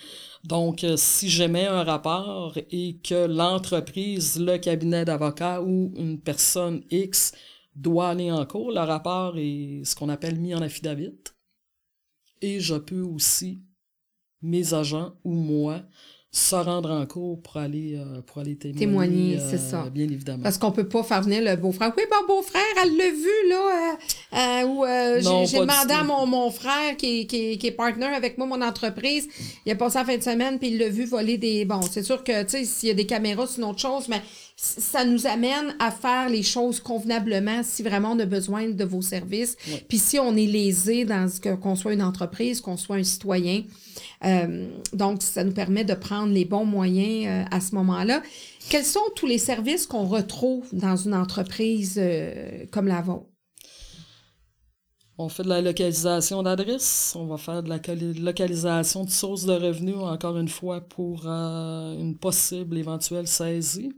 Donc, 0.45 0.85
euh, 0.85 0.97
si 0.97 1.29
j'émets 1.29 1.67
un 1.67 1.85
rapport 1.85 2.57
et 2.71 2.97
que 3.05 3.27
l'entreprise, 3.27 4.41
le 4.41 4.57
cabinet 4.57 5.05
d'avocat 5.05 5.61
ou 5.61 5.93
une 5.97 6.19
personne 6.19 6.83
X 6.91 7.33
doit 7.77 8.09
aller 8.09 8.33
en 8.33 8.47
cours, 8.47 8.73
le 8.73 8.81
rapport 8.81 9.37
est 9.37 9.83
ce 9.85 9.95
qu'on 9.95 10.09
appelle 10.09 10.41
mis 10.41 10.55
en 10.55 10.63
affidavit. 10.63 11.13
Et 12.41 12.59
je 12.61 12.77
peux 12.77 13.03
aussi, 13.03 13.63
mes 14.41 14.73
agents 14.73 15.13
ou 15.25 15.35
moi, 15.35 15.83
se 16.33 16.55
rendre 16.55 16.93
en 16.93 17.07
cours 17.07 17.43
pour 17.43 17.57
aller, 17.57 17.97
euh, 17.97 18.21
pour 18.25 18.39
aller 18.39 18.55
témoigner. 18.55 18.79
Témoigner, 18.79 19.39
c'est 19.39 19.57
euh, 19.57 19.71
ça. 19.71 19.91
Bien 19.93 20.05
évidemment. 20.05 20.45
Parce 20.45 20.59
qu'on 20.59 20.71
peut 20.71 20.87
pas 20.87 21.03
faire 21.03 21.23
venir 21.23 21.43
le 21.43 21.57
beau-frère. 21.57 21.93
Oui, 21.97 22.05
bon, 22.09 22.35
beau-frère, 22.35 22.63
elle 22.83 22.97
l'a 22.97 23.11
vu, 23.11 23.49
là. 23.49 23.99
Euh, 24.33 24.67
ou 24.69 24.85
j'ai 25.47 25.59
demandé 25.59 25.93
à 25.93 26.05
mon, 26.05 26.27
mon 26.27 26.51
frère 26.53 26.97
qui, 26.97 27.27
qui, 27.27 27.59
qui 27.59 27.67
est 27.67 27.73
partner 27.73 28.07
avec 28.07 28.39
moi, 28.39 28.47
mon 28.47 28.63
entreprise. 28.63 29.29
Il 29.67 29.73
a 29.73 29.75
passé 29.75 29.99
la 29.99 30.05
fin 30.05 30.17
de 30.17 30.23
semaine, 30.23 30.61
puis 30.61 30.69
il 30.69 30.79
l'a 30.79 30.89
vu 30.89 31.05
voler 31.05 31.37
des. 31.37 31.65
Bon, 31.65 31.83
c'est 31.83 32.05
sûr 32.05 32.23
que, 32.23 32.45
tu 32.45 32.51
sais, 32.51 32.65
s'il 32.65 32.91
y 32.91 32.93
a 32.93 32.95
des 32.95 33.07
caméras, 33.07 33.49
c'est 33.49 33.59
une 33.59 33.65
autre 33.65 33.81
chose, 33.81 34.07
mais 34.09 34.23
ça 34.63 35.07
nous 35.07 35.27
amène 35.27 35.75
à 35.79 35.91
faire 35.91 36.29
les 36.29 36.43
choses 36.43 36.81
convenablement 36.81 37.63
si 37.63 37.83
vraiment 37.83 38.13
on 38.13 38.19
a 38.19 38.27
besoin 38.27 38.69
de 38.69 38.85
vos 38.85 39.01
services. 39.01 39.57
Puis 39.89 39.97
si 39.99 40.19
on 40.19 40.37
est 40.37 40.47
lésé 40.47 41.07
dans 41.07 41.31
qu'on 41.63 41.77
soit 41.77 41.95
une 41.95 42.03
entreprise, 42.03 42.61
qu'on 42.61 42.77
soit 42.77 42.97
un 42.97 43.03
citoyen. 43.03 43.63
Euh, 44.27 44.69
donc, 44.93 45.23
ça 45.23 45.45
nous 45.45 45.53
permet 45.53 45.85
de 45.85 45.95
prendre 45.95 46.35
les 46.35 46.45
bons 46.45 46.67
moyens 46.67 47.27
euh, 47.27 47.57
à 47.57 47.61
ce 47.61 47.75
moment-là. 47.75 48.23
Quels 48.69 48.85
sont 48.85 49.01
tous 49.17 49.27
les 49.27 49.39
services 49.39 49.87
qu'on 49.87 50.05
retrouve 50.05 50.67
dans 50.73 50.97
une 50.97 51.15
entreprise 51.15 51.95
euh, 51.97 52.67
comme 52.71 52.87
la 52.87 53.01
vôtre? 53.01 53.25
On 55.17 55.31
fait 55.31 55.43
de 55.43 55.49
la 55.49 55.63
localisation 55.63 56.43
d'adresse, 56.43 57.15
on 57.17 57.27
va 57.27 57.39
faire 57.39 57.63
de 57.63 57.69
la 57.71 57.79
localisation 58.23 59.05
de 59.05 59.11
sources 59.11 59.45
de 59.45 59.53
revenus, 59.53 59.97
encore 59.97 60.37
une 60.37 60.49
fois, 60.49 60.83
pour 60.83 61.27
une 61.27 62.17
possible 62.19 62.77
éventuelle 62.79 63.27
saisie. 63.27 63.91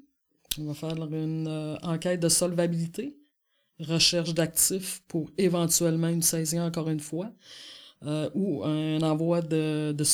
On 0.59 0.65
va 0.65 0.75
faire 0.75 0.97
une 0.97 1.79
enquête 1.83 2.21
de 2.21 2.29
solvabilité, 2.29 3.17
recherche 3.81 4.35
d'actifs 4.35 5.03
pour 5.09 5.31
éventuellement 5.39 6.09
une 6.09 6.23
saisie, 6.23 6.61
encore 6.61 6.89
une 6.89 7.01
fois. 7.01 7.33
Euh, 8.05 8.29
ou 8.35 8.65
un 8.65 9.01
envoi 9.03 9.43
de, 9.43 9.93
de. 9.93 10.05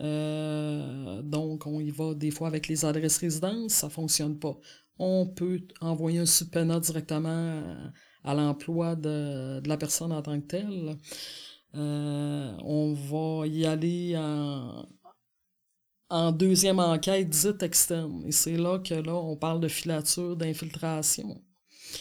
Euh, 0.00 1.22
donc, 1.22 1.66
on 1.66 1.80
y 1.80 1.90
va 1.90 2.14
des 2.14 2.30
fois 2.30 2.48
avec 2.48 2.66
les 2.66 2.84
adresses 2.84 3.18
résidences, 3.18 3.72
ça 3.72 3.90
fonctionne 3.90 4.38
pas. 4.38 4.56
On 4.98 5.26
peut 5.26 5.60
envoyer 5.80 6.20
un 6.20 6.26
subpénat 6.26 6.80
directement 6.80 7.62
à, 8.24 8.34
l'emploi 8.34 8.96
de, 8.96 9.60
de, 9.60 9.68
la 9.68 9.76
personne 9.76 10.12
en 10.12 10.22
tant 10.22 10.40
que 10.40 10.46
telle. 10.46 10.96
Euh, 11.74 12.56
on 12.64 12.94
va 12.94 13.46
y 13.46 13.66
aller 13.66 14.16
en, 14.16 14.86
en 16.10 16.32
deuxième 16.32 16.78
enquête 16.78 17.28
dite 17.28 17.62
externe. 17.62 18.24
Et 18.26 18.32
c'est 18.32 18.56
là 18.56 18.78
que 18.78 18.94
là, 18.94 19.14
on 19.14 19.36
parle 19.36 19.60
de 19.60 19.68
filature, 19.68 20.36
d'infiltration. 20.36 21.40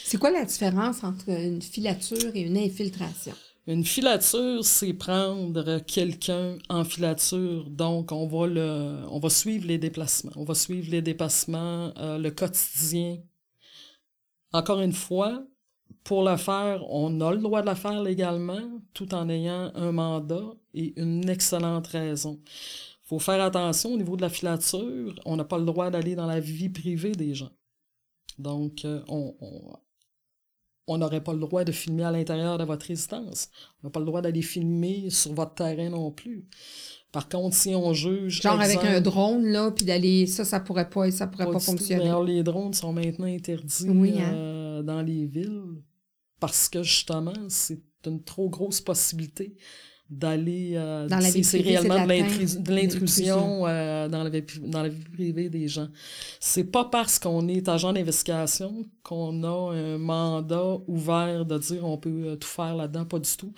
C'est 0.03 0.17
quoi 0.17 0.31
la 0.31 0.45
différence 0.45 1.03
entre 1.03 1.29
une 1.29 1.61
filature 1.61 2.35
et 2.35 2.41
une 2.41 2.57
infiltration? 2.57 3.33
Une 3.67 3.83
filature, 3.83 4.63
c'est 4.63 4.93
prendre 4.93 5.79
quelqu'un 5.79 6.57
en 6.69 6.85
filature. 6.85 7.69
Donc, 7.69 8.13
on 8.13 8.25
va 8.25 8.47
le, 8.47 9.05
on 9.09 9.19
va 9.19 9.29
suivre 9.29 9.67
les 9.67 9.77
déplacements. 9.77 10.31
On 10.37 10.45
va 10.45 10.55
suivre 10.55 10.89
les 10.89 11.01
déplacements, 11.01 11.91
euh, 11.97 12.17
le 12.17 12.31
quotidien. 12.31 13.17
Encore 14.53 14.79
une 14.79 14.93
fois, 14.93 15.43
pour 16.05 16.23
le 16.23 16.37
faire, 16.37 16.81
on 16.89 17.19
a 17.19 17.33
le 17.33 17.39
droit 17.39 17.59
de 17.59 17.65
la 17.65 17.75
faire 17.75 18.01
légalement, 18.01 18.81
tout 18.93 19.13
en 19.13 19.27
ayant 19.27 19.71
un 19.75 19.91
mandat 19.91 20.53
et 20.73 20.93
une 20.95 21.27
excellente 21.27 21.87
raison. 21.87 22.39
Il 23.07 23.09
faut 23.09 23.19
faire 23.19 23.41
attention 23.41 23.93
au 23.93 23.97
niveau 23.97 24.17
de 24.17 24.21
la 24.21 24.29
filature. 24.29 25.15
On 25.25 25.37
n'a 25.37 25.45
pas 25.45 25.57
le 25.57 25.63
droit 25.63 25.89
d'aller 25.89 26.13
dans 26.13 26.25
la 26.25 26.41
vie 26.41 26.67
privée 26.67 27.13
des 27.13 27.33
gens. 27.33 27.51
Donc, 28.37 28.83
euh, 28.83 29.01
on, 29.07 29.33
on 30.87 30.97
n'aurait 30.97 31.23
pas 31.23 31.31
le 31.31 31.39
droit 31.39 31.63
de 31.63 31.71
filmer 31.71 32.03
à 32.03 32.11
l'intérieur 32.11 32.57
de 32.57 32.65
votre 32.65 32.85
résidence. 32.85 33.49
On 33.81 33.87
n'a 33.87 33.91
pas 33.91 34.01
le 34.01 34.05
droit 34.05 34.21
d'aller 34.21 34.41
filmer 34.41 35.09
sur 35.09 35.33
votre 35.33 35.53
terrain 35.53 35.89
non 35.89 36.11
plus. 36.11 36.47
Par 37.13 37.29
contre, 37.29 37.55
si 37.55 37.73
on 37.75 37.93
juge. 37.93 38.41
Genre 38.41 38.59
avec 38.59 38.83
un 38.83 38.99
drone, 38.99 39.45
là, 39.45 39.71
puis 39.71 39.85
d'aller. 39.85 40.27
Ça, 40.27 40.43
ça 40.43 40.59
pourrait 40.59 40.89
pas, 40.89 41.09
ça 41.09 41.27
pourrait 41.27 41.49
pas, 41.49 41.59
fonctionner. 41.59 42.13
les 42.25 42.43
drones 42.43 42.73
sont 42.73 42.91
maintenant 42.91 43.25
interdits 43.25 43.87
hein. 44.19 44.33
euh, 44.33 44.83
dans 44.83 45.01
les 45.01 45.25
villes 45.25 45.81
parce 46.39 46.69
que 46.69 46.83
justement, 46.83 47.33
c'est 47.49 47.81
une 48.05 48.23
trop 48.23 48.49
grosse 48.49 48.81
possibilité 48.81 49.55
d'aller 50.09 50.71
euh, 50.75 51.07
c'est 51.43 51.59
réellement 51.59 52.05
de 52.05 52.71
l'intrusion 52.71 53.67
euh, 53.67 54.07
dans, 54.07 54.23
la 54.23 54.29
vie, 54.29 54.43
dans 54.61 54.83
la 54.83 54.89
vie 54.89 55.03
privée 55.03 55.49
des 55.49 55.67
gens. 55.67 55.89
C'est 56.39 56.63
pas 56.63 56.85
parce 56.85 57.19
qu'on 57.19 57.47
est 57.47 57.67
agent 57.67 57.91
d'investigation 57.91 58.85
qu'on 59.03 59.43
a 59.43 59.73
un 59.73 59.97
mandat 59.97 60.77
ouvert 60.87 61.45
de 61.45 61.57
dire 61.57 61.85
on 61.85 61.97
peut 61.97 62.23
euh, 62.25 62.35
tout 62.37 62.47
faire 62.47 62.75
là-dedans, 62.75 63.05
pas 63.05 63.19
du 63.19 63.35
tout. 63.37 63.53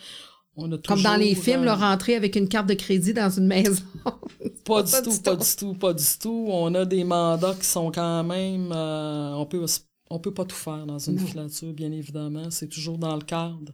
On 0.56 0.72
a 0.72 0.78
Comme 0.80 1.04
dans 1.04 1.16
les 1.16 1.36
films, 1.36 1.64
le 1.64 1.72
rentrer 1.72 2.16
avec 2.16 2.36
une 2.36 2.50
carte 2.50 2.68
de 2.68 2.74
crédit 2.74 3.14
dans 3.14 3.30
une 3.30 3.48
maison. 3.48 3.84
pas, 4.66 4.84
du 4.84 4.92
tout, 5.04 5.22
pas 5.24 5.36
du 5.36 5.56
tout, 5.58 5.74
pas 5.74 5.94
du 5.94 6.18
tout. 6.20 6.48
On 6.50 6.74
a 6.76 6.84
des 6.84 7.04
mandats 7.04 7.56
qui 7.58 7.66
sont 7.66 7.92
quand 7.92 8.24
même... 8.24 8.74
on 8.74 9.46
peut 9.46 9.64
on 10.10 10.20
peut 10.20 10.34
pas 10.34 10.44
tout 10.44 10.56
faire 10.56 10.86
dans 10.86 10.98
une 10.98 11.20
filature, 11.20 11.72
bien 11.72 11.92
évidemment. 11.92 12.50
C'est 12.50 12.68
toujours 12.68 12.98
dans 12.98 13.16
le 13.16 13.22
cadre 13.22 13.72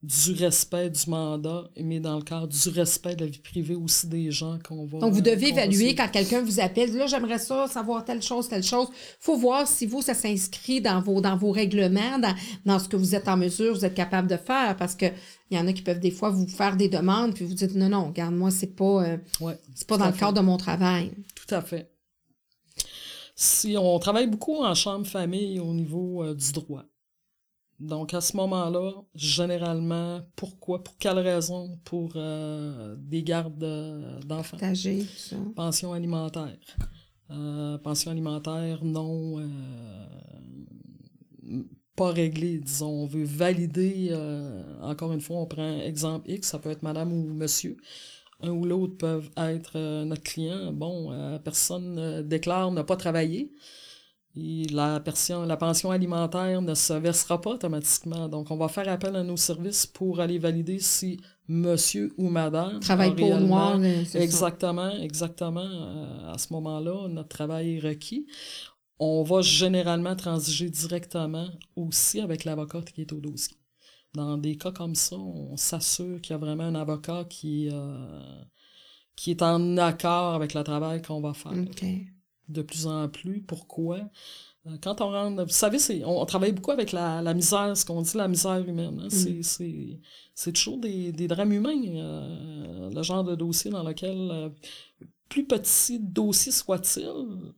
du 0.00 0.32
respect 0.32 0.90
du 0.90 1.10
mandat, 1.10 1.68
mais 1.76 1.98
dans 1.98 2.16
le 2.16 2.22
cadre 2.22 2.46
du 2.46 2.68
respect 2.68 3.16
de 3.16 3.24
la 3.24 3.30
vie 3.30 3.40
privée 3.40 3.74
aussi 3.74 4.06
des 4.06 4.30
gens 4.30 4.56
qu'on 4.66 4.86
va. 4.86 5.00
Donc, 5.00 5.12
vous 5.12 5.20
devez 5.20 5.48
évaluer 5.48 5.96
quand 5.96 6.08
quelqu'un 6.08 6.40
vous 6.40 6.60
appelle, 6.60 6.94
là, 6.94 7.08
j'aimerais 7.08 7.40
ça, 7.40 7.66
savoir 7.66 8.04
telle 8.04 8.22
chose, 8.22 8.48
telle 8.48 8.62
chose. 8.62 8.86
faut 9.18 9.36
voir 9.36 9.66
si 9.66 9.86
vous, 9.86 10.00
ça 10.00 10.14
s'inscrit 10.14 10.80
dans 10.80 11.00
vos, 11.00 11.20
dans 11.20 11.36
vos 11.36 11.50
règlements, 11.50 12.20
dans, 12.20 12.34
dans 12.64 12.78
ce 12.78 12.88
que 12.88 12.94
vous 12.94 13.16
êtes 13.16 13.26
en 13.26 13.36
mesure, 13.36 13.74
vous 13.74 13.84
êtes 13.84 13.94
capable 13.94 14.28
de 14.28 14.36
faire, 14.36 14.76
parce 14.76 14.94
que 14.94 15.06
il 15.50 15.56
y 15.56 15.60
en 15.60 15.66
a 15.66 15.72
qui 15.72 15.82
peuvent 15.82 15.98
des 15.98 16.12
fois 16.12 16.30
vous 16.30 16.46
faire 16.46 16.76
des 16.76 16.88
demandes, 16.88 17.34
puis 17.34 17.44
vous 17.44 17.54
dites, 17.54 17.74
non, 17.74 17.88
non, 17.88 18.06
regarde, 18.08 18.34
moi, 18.34 18.52
c'est 18.52 18.76
pas, 18.76 19.02
euh, 19.04 19.16
Ouais, 19.40 19.58
c'est 19.74 19.88
pas 19.88 19.96
dans 19.96 20.06
le 20.06 20.12
fait. 20.12 20.20
cadre 20.20 20.34
de 20.34 20.46
mon 20.46 20.58
travail. 20.58 21.10
Tout 21.34 21.52
à 21.52 21.60
fait. 21.60 21.90
Si 23.34 23.76
on 23.76 23.98
travaille 23.98 24.28
beaucoup 24.28 24.62
en 24.62 24.74
chambre 24.74 25.06
famille 25.06 25.58
au 25.58 25.72
niveau 25.72 26.22
euh, 26.22 26.34
du 26.34 26.52
droit. 26.52 26.84
Donc 27.80 28.12
à 28.12 28.20
ce 28.20 28.36
moment-là, 28.36 28.90
généralement, 29.14 30.20
pourquoi, 30.34 30.82
pour 30.82 30.98
quelle 30.98 31.18
raison, 31.20 31.78
pour 31.84 32.12
euh, 32.16 32.96
des 32.98 33.22
gardes 33.22 33.62
euh, 33.62 34.20
d'enfants, 34.22 34.56
ça. 35.16 35.36
pension 35.54 35.92
alimentaire, 35.92 36.58
Euh, 37.30 37.76
pension 37.78 38.10
alimentaire 38.10 38.82
non 38.84 39.38
euh, 39.38 39.46
pas 41.94 42.10
réglée, 42.10 42.58
disons, 42.58 43.02
on 43.02 43.06
veut 43.06 43.24
valider. 43.24 44.12
encore 44.82 45.12
une 45.12 45.20
fois, 45.20 45.36
on 45.38 45.46
prend 45.46 45.78
exemple 45.80 46.28
X, 46.30 46.48
ça 46.48 46.58
peut 46.58 46.70
être 46.70 46.82
Madame 46.82 47.12
ou 47.12 47.32
Monsieur 47.34 47.76
un 48.40 48.50
ou 48.50 48.64
l'autre 48.64 48.96
peuvent 48.96 49.30
être 49.36 50.04
notre 50.04 50.22
client. 50.22 50.72
Bon, 50.72 51.38
personne 51.42 52.22
déclare 52.22 52.70
ne 52.70 52.82
pas 52.82 52.96
travailler. 52.96 53.52
La, 54.70 55.00
pension, 55.00 55.44
la 55.44 55.56
pension 55.56 55.90
alimentaire 55.90 56.62
ne 56.62 56.74
se 56.74 56.92
versera 56.92 57.40
pas 57.40 57.50
automatiquement. 57.50 58.28
Donc, 58.28 58.50
on 58.50 58.56
va 58.56 58.68
faire 58.68 58.88
appel 58.88 59.16
à 59.16 59.22
nos 59.22 59.36
services 59.36 59.86
pour 59.86 60.20
aller 60.20 60.38
valider 60.38 60.78
si 60.78 61.20
monsieur 61.48 62.12
ou 62.18 62.28
madame 62.28 62.78
Travail 62.80 63.10
a 63.10 63.14
pour 63.14 63.40
noir, 63.40 63.80
ça. 64.06 64.20
Exactement, 64.20 64.90
exactement. 64.98 65.60
Euh, 65.60 66.32
à 66.32 66.38
ce 66.38 66.52
moment-là, 66.52 67.08
notre 67.08 67.28
travail 67.28 67.76
est 67.76 67.80
requis. 67.80 68.26
On 68.98 69.22
va 69.22 69.40
généralement 69.40 70.14
transiger 70.14 70.68
directement 70.70 71.48
aussi 71.76 72.20
avec 72.20 72.44
l'avocat 72.44 72.82
qui 72.82 73.00
est 73.00 73.12
au 73.12 73.20
dossier. 73.20 73.56
Dans 74.14 74.36
des 74.36 74.56
cas 74.56 74.72
comme 74.72 74.94
ça, 74.94 75.16
on 75.16 75.56
s'assure 75.56 76.20
qu'il 76.20 76.32
y 76.32 76.34
a 76.34 76.38
vraiment 76.38 76.64
un 76.64 76.74
avocat 76.74 77.24
qui, 77.28 77.68
euh, 77.72 78.42
qui 79.16 79.30
est 79.30 79.42
en 79.42 79.76
accord 79.78 80.34
avec 80.34 80.54
le 80.54 80.62
travail 80.64 81.02
qu'on 81.02 81.20
va 81.20 81.34
faire. 81.34 81.52
De 82.48 82.62
plus 82.62 82.86
en 82.86 83.08
plus. 83.08 83.40
Pourquoi? 83.42 84.00
Euh, 84.66 84.76
Quand 84.82 85.00
on 85.00 85.10
rentre, 85.10 85.42
vous 85.44 85.48
savez, 85.50 85.78
c'est, 85.78 86.04
on, 86.04 86.20
on 86.20 86.26
travaille 86.26 86.52
beaucoup 86.52 86.70
avec 86.72 86.92
la, 86.92 87.22
la 87.22 87.34
misère, 87.34 87.76
ce 87.76 87.84
qu'on 87.84 88.02
dit 88.02 88.16
la 88.16 88.28
misère 88.28 88.58
humaine. 88.66 89.00
hein. 89.04 89.08
C'est, 89.10 89.42
c'est, 89.42 90.00
c'est 90.34 90.52
toujours 90.52 90.78
des, 90.78 91.12
des 91.12 91.28
drames 91.28 91.52
humains, 91.52 91.82
euh, 91.86 92.90
le 92.90 93.02
genre 93.02 93.24
de 93.24 93.34
dossier 93.34 93.70
dans 93.70 93.82
lequel, 93.82 94.16
euh, 94.30 94.48
plus 95.28 95.44
petit 95.46 95.98
dossier 96.00 96.52
soit-il, 96.52 97.52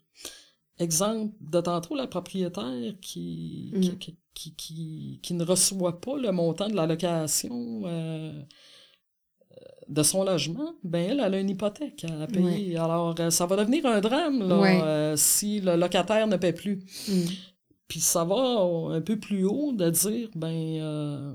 exemple 0.78 1.34
de 1.40 1.60
tantôt, 1.60 1.94
la 1.94 2.06
propriétaire 2.06 2.94
qui, 3.00 3.72
qui, 3.80 3.90
Mm. 3.90 3.98
qui, 3.98 4.16
qui, 4.34 4.54
qui- 4.54 5.20
qui 5.22 5.34
ne 5.34 5.44
reçoit 5.44 6.00
pas 6.00 6.16
le 6.16 6.32
montant 6.32 6.68
de 6.68 6.74
la 6.74 6.86
location 6.86 7.82
euh, 7.84 8.42
de 9.88 10.02
son 10.02 10.24
logement, 10.24 10.74
ben 10.84 11.10
elle, 11.10 11.20
elle 11.24 11.34
a 11.34 11.40
une 11.40 11.50
hypothèque 11.50 12.04
à 12.04 12.26
payer. 12.26 12.76
Alors, 12.76 13.14
euh, 13.18 13.30
ça 13.30 13.46
va 13.46 13.56
devenir 13.56 13.84
un 13.86 14.00
drame 14.00 14.48
là, 14.48 14.58
Ouais. 14.60 14.80
euh, 14.82 15.16
si 15.16 15.60
le 15.60 15.74
locataire 15.76 16.26
ne 16.28 16.36
paie 16.36 16.52
plus. 16.52 16.76
Mm. 17.08 17.22
Puis 17.88 18.00
ça 18.00 18.24
va 18.24 18.36
un 18.92 19.00
peu 19.00 19.18
plus 19.18 19.44
haut 19.44 19.72
de 19.72 19.90
dire, 19.90 20.28
ben, 20.36 20.48
euh, 20.80 21.34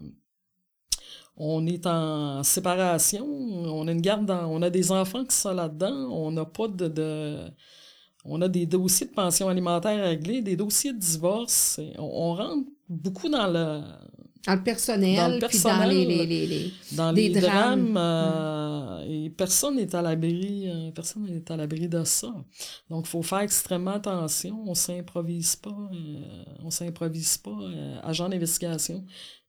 on 1.38 1.66
est 1.68 1.86
en 1.86 2.44
séparation, 2.44 3.26
on 3.28 3.88
a 3.88 3.92
une 3.92 4.00
garde, 4.02 4.26
dans- 4.26 4.46
on 4.48 4.62
a 4.62 4.70
des 4.70 4.92
enfants 4.92 5.26
qui 5.26 5.36
sont 5.36 5.54
là-dedans, 5.54 6.08
on 6.12 6.32
n'a 6.32 6.46
pas 6.46 6.70
de, 6.70 6.88
de- 6.88 7.50
on 8.24 8.42
a 8.42 8.48
des 8.48 8.66
dossiers 8.66 9.08
de 9.08 9.12
pension 9.12 9.50
alimentaire 9.50 10.02
réglés, 10.04 10.42
des 10.42 10.56
dossiers 10.56 10.94
de 10.94 10.98
divorce. 10.98 11.80
On 12.00 12.34
rentre 12.36 12.68
beaucoup 12.88 13.28
dans 13.30 13.48
le, 13.48 13.82
Dans 14.48 14.56
le 14.56 14.64
personnel, 14.64 15.16
Dans 15.18 15.28
le 15.28 15.48
puis 15.48 15.60
dans 15.60 15.84
les, 15.86 16.06
les, 16.06 16.26
les, 16.26 16.48
les- 16.48 16.74
dans 16.92 17.12
les 17.12 17.30
drames. 17.30 17.94
drames, 17.94 17.98
euh, 17.98 19.06
et 19.26 19.30
personne 19.32 19.76
n'est 19.78 19.96
à 19.96 20.02
l'abri 20.02 20.70
euh, 20.70 20.92
personne 20.92 21.26
n'est 21.26 21.52
à 21.52 21.58
l'abri 21.58 21.88
de 21.90 22.04
ça 22.04 22.34
donc 22.90 23.06
il 23.08 23.10
faut 23.10 23.24
faire 23.24 23.40
extrêmement 23.40 23.92
attention 23.94 24.64
on 24.68 24.76
s'improvise 24.76 25.56
pas 25.56 25.70
euh, 25.94 26.44
on 26.64 26.70
s'improvise 26.70 27.38
pas 27.38 27.58
euh, 27.62 27.98
agent 28.04 28.30
d'investigation 28.30 29.04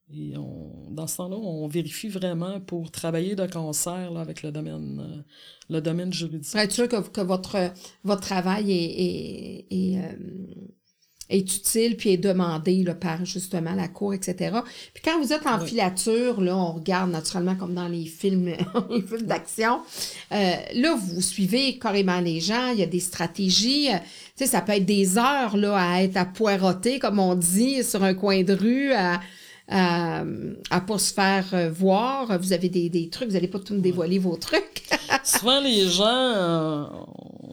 et 0.09 0.37
on, 0.37 0.89
dans 0.89 1.05
ce 1.05 1.17
temps-là, 1.17 1.35
on 1.35 1.67
vérifie 1.67 2.07
vraiment 2.07 2.61
pour 2.61 2.91
travailler 2.91 3.35
de 3.35 3.45
concert 3.45 4.09
là, 4.09 4.21
avec 4.21 4.41
le 4.41 4.53
domaine, 4.53 5.01
euh, 5.05 5.21
le 5.69 5.81
domaine 5.81 6.13
juridique. 6.13 6.49
Pour 6.49 6.61
être 6.61 6.71
sûr 6.71 6.87
que, 6.87 7.01
que 7.09 7.19
votre, 7.19 7.57
votre 8.05 8.21
travail 8.21 8.71
est, 8.71 8.75
est, 8.75 9.65
est, 9.69 9.97
euh, 9.97 10.13
est 11.29 11.55
utile 11.55 11.97
puis 11.97 12.11
est 12.11 12.17
demandé 12.17 12.83
là, 12.83 12.93
par 12.93 13.25
justement 13.25 13.73
la 13.73 13.87
cour, 13.87 14.13
etc. 14.13 14.57
Puis 14.93 15.03
quand 15.03 15.19
vous 15.21 15.33
êtes 15.33 15.45
en 15.45 15.59
Oui. 15.59 15.67
filature, 15.67 16.39
là, 16.41 16.55
on 16.55 16.71
regarde 16.73 17.11
naturellement 17.11 17.55
comme 17.55 17.73
dans 17.73 17.87
les 17.89 18.05
films, 18.05 18.45
les 18.89 19.01
films 19.01 19.23
d'action. 19.27 19.79
Euh, 20.31 20.55
là, 20.73 20.95
vous 20.95 21.21
suivez 21.21 21.77
carrément 21.79 22.19
les 22.21 22.39
gens, 22.39 22.69
il 22.71 22.79
y 22.79 22.83
a 22.83 22.87
des 22.87 22.99
stratégies. 23.01 23.89
euh, 23.93 23.97
tu 24.37 24.45
sais, 24.45 24.47
ça 24.51 24.61
peut 24.61 24.73
être 24.73 24.85
des 24.85 25.17
heures 25.17 25.57
là, 25.57 25.75
à 25.75 26.01
être 26.03 26.15
à 26.17 26.25
poireauter, 26.25 26.99
comme 26.99 27.19
on 27.19 27.35
dit, 27.35 27.83
sur 27.83 28.03
un 28.03 28.13
coin 28.13 28.43
de 28.43 28.53
rue, 28.53 28.93
à 28.93 29.19
à, 29.69 30.23
à 30.69 30.79
pas 30.79 30.97
se 30.97 31.13
faire 31.13 31.43
euh, 31.51 31.69
voir. 31.69 32.39
Vous 32.39 32.53
avez 32.53 32.69
des, 32.69 32.87
des 32.87 33.09
trucs, 33.09 33.27
vous 33.27 33.33
n'allez 33.33 33.49
pas 33.49 33.59
tout 33.59 33.73
me 33.73 33.81
dévoiler 33.81 34.17
vos 34.17 34.37
trucs. 34.37 34.83
Souvent, 35.25 35.59
les 35.59 35.89
gens, 35.89 36.05
euh, 36.07 36.85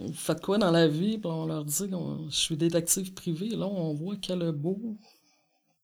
vous 0.07 0.13
faites 0.13 0.41
quoi 0.41 0.59
dans 0.59 0.71
la 0.71 0.89
vie? 0.89 1.19
Puis 1.19 1.31
on 1.31 1.47
leur 1.47 1.65
dit, 1.65 1.85
je 2.29 2.37
suis 2.37 2.57
détective 2.57 3.13
privé. 3.15 3.49
Là, 3.51 3.67
on 3.67 3.95
voit 3.95 4.17
qu'il 4.17 4.31
y 4.31 4.33
a 4.33 4.45
le 4.45 4.53
beau, 4.53 4.97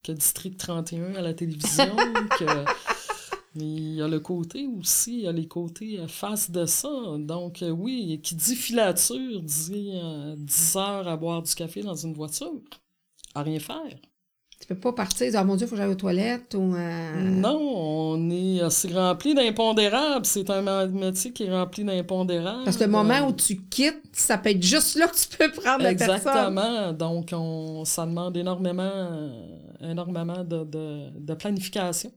a 0.08 0.12
District 0.12 0.56
31 0.56 1.14
à 1.14 1.20
la 1.20 1.34
télévision, 1.34 1.94
que... 2.38 2.44
Mais 3.56 3.64
il 3.64 3.94
y 3.94 4.02
a 4.02 4.06
le 4.06 4.20
côté 4.20 4.68
aussi, 4.68 5.14
il 5.14 5.20
y 5.22 5.26
a 5.26 5.32
les 5.32 5.48
côtés 5.48 5.98
euh, 5.98 6.06
face 6.06 6.52
de 6.52 6.66
ça. 6.66 6.88
Donc, 7.18 7.62
euh, 7.62 7.70
oui, 7.70 8.20
qui 8.22 8.36
dit 8.36 8.54
filature 8.54 9.42
dit 9.42 9.90
euh, 9.94 10.36
10 10.36 10.76
heures 10.76 11.08
à 11.08 11.16
boire 11.16 11.42
du 11.42 11.52
café 11.52 11.82
dans 11.82 11.96
une 11.96 12.14
voiture, 12.14 12.60
à 13.34 13.42
rien 13.42 13.58
faire. 13.58 13.98
Tu 14.60 14.66
peux 14.66 14.78
pas 14.78 14.92
partir 14.92 15.26
et 15.26 15.30
dire, 15.30 15.40
oh 15.42 15.46
mon 15.46 15.56
Dieu, 15.56 15.66
il 15.66 15.68
faut 15.70 15.74
que 15.74 15.80
j'aille 15.80 15.90
aux 15.90 15.94
toilettes 15.94 16.54
ou. 16.54 16.74
euh, 16.74 17.30
Non, 17.30 17.58
on 17.58 18.30
est 18.30 18.60
rempli 18.92 19.34
d'impondérables. 19.34 20.26
C'est 20.26 20.48
un 20.50 20.86
métier 20.86 21.32
qui 21.32 21.44
est 21.44 21.50
rempli 21.50 21.82
d'impondérables. 21.82 22.64
Parce 22.64 22.76
que 22.76 22.84
le 22.84 22.90
moment 22.90 23.26
où 23.26 23.32
tu 23.32 23.56
quittes, 23.62 24.02
ça 24.12 24.36
peut 24.36 24.50
être 24.50 24.62
juste 24.62 24.96
là 24.96 25.08
que 25.08 25.16
tu 25.16 25.34
peux 25.36 25.50
prendre 25.50 25.82
la 25.82 25.94
personne. 25.94 26.16
Exactement. 26.16 26.92
Donc, 26.92 27.30
on, 27.32 27.86
ça 27.86 28.04
demande 28.04 28.36
énormément, 28.36 29.30
énormément 29.80 30.44
de, 30.44 30.64
de, 30.64 31.18
de 31.18 31.34
planification. 31.34 32.12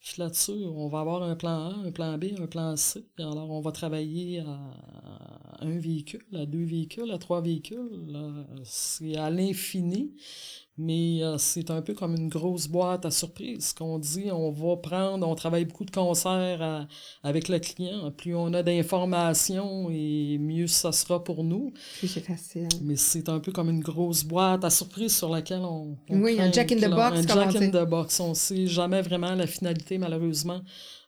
Filature, 0.00 0.76
on 0.76 0.88
va 0.88 1.00
avoir 1.00 1.22
un 1.22 1.34
plan 1.36 1.70
A, 1.70 1.74
un 1.86 1.90
plan 1.90 2.16
B, 2.18 2.26
un 2.40 2.46
plan 2.46 2.76
C. 2.76 3.04
Alors, 3.18 3.50
on 3.50 3.60
va 3.60 3.72
travailler 3.72 4.40
à 4.40 5.64
un 5.64 5.78
véhicule, 5.78 6.24
à 6.34 6.44
deux 6.46 6.64
véhicules, 6.64 7.10
à 7.10 7.18
trois 7.18 7.40
véhicules. 7.40 7.78
Euh, 8.14 8.44
C'est 8.62 9.16
à 9.16 9.30
l'infini. 9.30 10.12
Mais 10.80 11.22
euh, 11.24 11.38
c'est 11.38 11.70
un 11.70 11.82
peu 11.82 11.92
comme 11.92 12.14
une 12.14 12.28
grosse 12.28 12.68
boîte 12.68 13.04
à 13.04 13.10
surprise. 13.10 13.72
qu'on 13.72 13.98
dit, 13.98 14.30
on 14.30 14.50
va 14.52 14.76
prendre, 14.76 15.26
on 15.26 15.34
travaille 15.34 15.64
beaucoup 15.64 15.84
de 15.84 15.90
concerts 15.90 16.62
à- 16.62 16.86
avec 17.24 17.48
le 17.48 17.58
client. 17.58 18.10
Plus 18.12 18.34
on 18.36 18.52
a 18.54 18.62
d'informations 18.62 19.90
et 19.90 20.38
mieux 20.38 20.66
ça 20.68 20.92
sera 20.92 21.22
pour 21.24 21.42
nous. 21.42 21.72
C'est 22.00 22.20
facile. 22.24 22.68
Mais 22.82 22.96
c'est 22.96 23.28
un 23.28 23.40
peu 23.40 23.50
comme 23.52 23.70
une 23.70 23.80
grosse 23.80 24.22
boîte 24.24 24.64
à 24.64 24.70
surprise 24.70 25.16
sur 25.16 25.28
laquelle 25.30 25.62
on. 25.62 25.96
on 26.10 26.20
Oui, 26.20 26.40
un 26.40 26.52
jack 26.52 26.70
in 26.72 26.76
the 26.76 26.90
box, 26.90 27.18
Un 27.18 27.22
jack 27.26 27.56
in 27.56 27.70
the 27.70 27.88
box. 27.88 28.20
On 28.20 28.34
sait 28.34 28.66
jamais 28.66 29.02
vraiment 29.02 29.34
la 29.34 29.46
finalité, 29.46 29.98
malheureusement. 29.98 30.60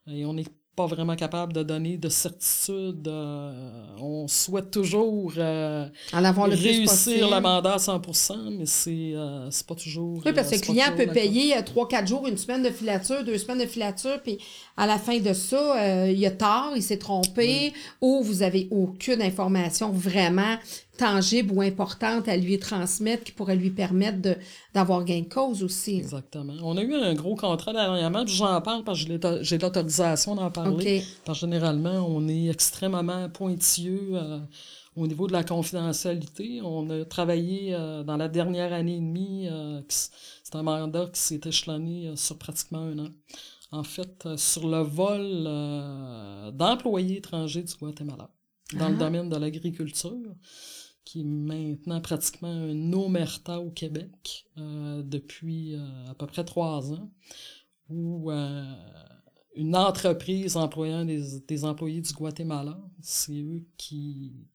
Et 0.08 0.24
on 0.24 0.34
n'est 0.34 0.44
pas 0.80 0.86
vraiment 0.86 1.14
capable 1.16 1.52
de 1.52 1.62
donner 1.62 1.98
de 1.98 2.08
certitude. 2.08 3.06
euh, 3.06 3.52
on 4.00 4.26
souhaite 4.28 4.70
toujours 4.70 5.32
euh, 5.36 5.86
En 6.14 6.24
avoir 6.24 6.48
le 6.48 6.56
plus 6.56 6.68
réussir 6.68 7.28
le 7.28 7.40
mandat 7.40 7.74
à 7.74 7.76
100%, 7.76 8.56
mais 8.58 8.64
c'est 8.64 9.12
euh, 9.14 9.50
pas 9.68 9.74
toujours. 9.74 10.22
Oui, 10.24 10.32
parce 10.32 10.48
que 10.48 10.54
euh, 10.54 10.58
le 10.58 10.62
client 10.62 10.92
peut 10.96 11.06
payer 11.06 11.56
euh, 11.56 11.62
trois, 11.62 11.86
quatre 11.86 12.08
jours, 12.08 12.26
une 12.26 12.38
semaine 12.38 12.62
de 12.62 12.70
filature, 12.70 13.22
deux 13.24 13.36
semaines 13.36 13.58
de 13.58 13.66
filature, 13.66 14.20
puis 14.22 14.38
à 14.76 14.86
la 14.86 14.98
fin 14.98 15.18
de 15.18 15.34
ça, 15.34 16.08
il 16.08 16.24
a 16.24 16.30
tort, 16.30 16.72
il 16.74 16.82
s'est 16.82 16.98
trompé, 16.98 17.74
ou 18.00 18.22
vous 18.22 18.42
avez 18.42 18.68
aucune 18.70 19.20
information 19.20 19.90
vraiment 19.90 20.56
tangible 21.06 21.50
ou 21.56 21.60
importante 21.62 22.28
à 22.28 22.36
lui 22.36 22.58
transmettre 22.58 23.24
qui 23.24 23.32
pourrait 23.32 23.56
lui 23.64 23.70
permettre 23.70 24.18
d'avoir 24.74 25.04
gain 25.04 25.20
de 25.22 25.28
cause 25.38 25.62
aussi. 25.62 25.96
Exactement. 25.96 26.54
On 26.62 26.76
a 26.76 26.82
eu 26.82 26.94
un 26.94 27.14
gros 27.14 27.36
contrat 27.36 27.72
dernièrement, 27.72 28.24
j'en 28.26 28.60
parle 28.60 28.84
parce 28.84 28.98
que 29.00 29.06
j'ai 29.06 29.12
l'auto- 29.14 29.42
j'ai 29.42 29.58
l'autorisation 29.58 30.34
d'en 30.34 30.50
parler. 30.50 31.02
Parce 31.24 31.38
que 31.40 31.46
généralement, 31.46 31.98
on 32.16 32.28
est 32.28 32.46
extrêmement 32.56 33.28
pointilleux 33.30 34.10
euh, 34.14 34.38
au 34.96 35.06
niveau 35.06 35.26
de 35.26 35.32
la 35.32 35.42
confidentialité. 35.42 36.60
On 36.62 36.88
a 36.90 37.04
travaillé 37.04 37.74
euh, 37.74 38.02
dans 38.04 38.16
la 38.16 38.28
dernière 38.28 38.72
année 38.72 38.96
et 38.96 39.00
demie. 39.10 39.48
euh, 39.50 39.80
c'est 39.88 40.54
un 40.56 40.62
mandat 40.62 41.06
qui 41.14 41.20
s'est 41.20 41.40
échelonné 41.44 42.12
sur 42.16 42.36
pratiquement 42.38 42.84
un 42.92 42.98
an. 43.06 43.10
en 43.72 43.84
fait, 43.84 44.14
euh, 44.26 44.36
sur 44.36 44.64
le 44.68 44.82
vol 44.82 45.44
euh, 45.46 46.50
d'employés 46.50 47.18
étrangers 47.18 47.62
du 47.62 47.74
Guatemala 47.80 48.28
dans 48.80 48.88
le 48.88 48.96
Ah. 48.96 49.04
domaine 49.04 49.28
de 49.28 49.36
l'agriculture, 49.36 50.10
qui 51.10 51.22
est 51.22 51.24
maintenant 51.24 52.00
pratiquement 52.00 52.48
un 52.48 52.92
omerta 52.92 53.58
au 53.58 53.70
Québec 53.70 54.46
euh, 54.58 55.02
depuis 55.02 55.74
euh, 55.74 55.80
à 56.08 56.14
peu 56.14 56.26
près 56.26 56.44
trois 56.44 56.92
ans, 56.92 57.10
où 57.88 58.30
euh, 58.30 58.64
une 59.56 59.74
entreprise 59.74 60.56
employant 60.56 61.04
des, 61.04 61.40
des 61.48 61.64
employés 61.64 62.00
du 62.00 62.12
Guatemala, 62.12 62.80
c'est 63.00 63.42
eux 63.42 63.66
qui, 63.76 64.46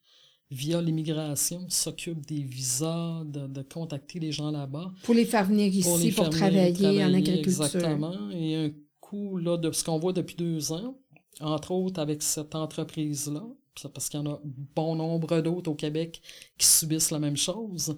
via 0.50 0.82
l'immigration, 0.82 1.66
s'occupent 1.68 2.26
des 2.26 2.44
visas, 2.44 3.26
de, 3.26 3.48
de 3.48 3.62
contacter 3.62 4.20
les 4.20 4.32
gens 4.32 4.50
là-bas. 4.50 4.94
Pour 5.04 5.14
les 5.14 5.26
faire 5.26 5.44
venir 5.46 5.68
ici 5.68 5.84
Pour 5.84 5.98
les 5.98 6.12
pour, 6.14 6.24
venir 6.24 6.38
travailler, 6.38 6.72
en 6.72 6.74
travailler, 6.74 7.02
agriculture. 7.02 7.66
Exactement. 7.66 8.30
Et 8.32 8.56
un 8.56 8.72
coup, 9.02 9.36
là, 9.36 9.58
de 9.58 9.70
ce 9.74 9.84
qu'on 9.84 10.00
voit 10.00 10.14
depuis 10.14 10.38
deux 10.38 10.72
ans, 10.72 10.98
entre 11.42 11.72
autres 11.72 12.00
avec 12.00 12.24
cette 12.24 12.56
entreprise-là, 12.56 13.46
parce 13.94 14.10
qu'il 14.10 14.20
y 14.20 14.24
en 14.24 14.32
a 14.32 14.40
bon 14.44 14.96
nombre 14.96 15.42
d'autres 15.42 15.72
au 15.72 15.76
Québec 15.76 16.22
qui 16.58 16.68
subissent 16.68 17.12
la 17.12 17.20
même 17.20 17.38
chose, 17.38 17.96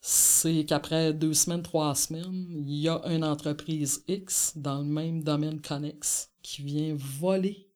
c'est 0.00 0.64
qu'après 0.64 1.12
deux 1.12 1.34
semaines, 1.34 1.62
trois 1.62 1.94
semaines, 1.94 2.46
il 2.50 2.74
y 2.74 2.88
a 2.88 3.00
une 3.06 3.24
entreprise 3.24 4.04
X 4.08 4.52
dans 4.56 4.78
le 4.78 4.84
même 4.84 5.22
domaine 5.22 5.60
connexe 5.60 6.30
qui 6.42 6.62
vient 6.62 6.94
voler 6.96 7.68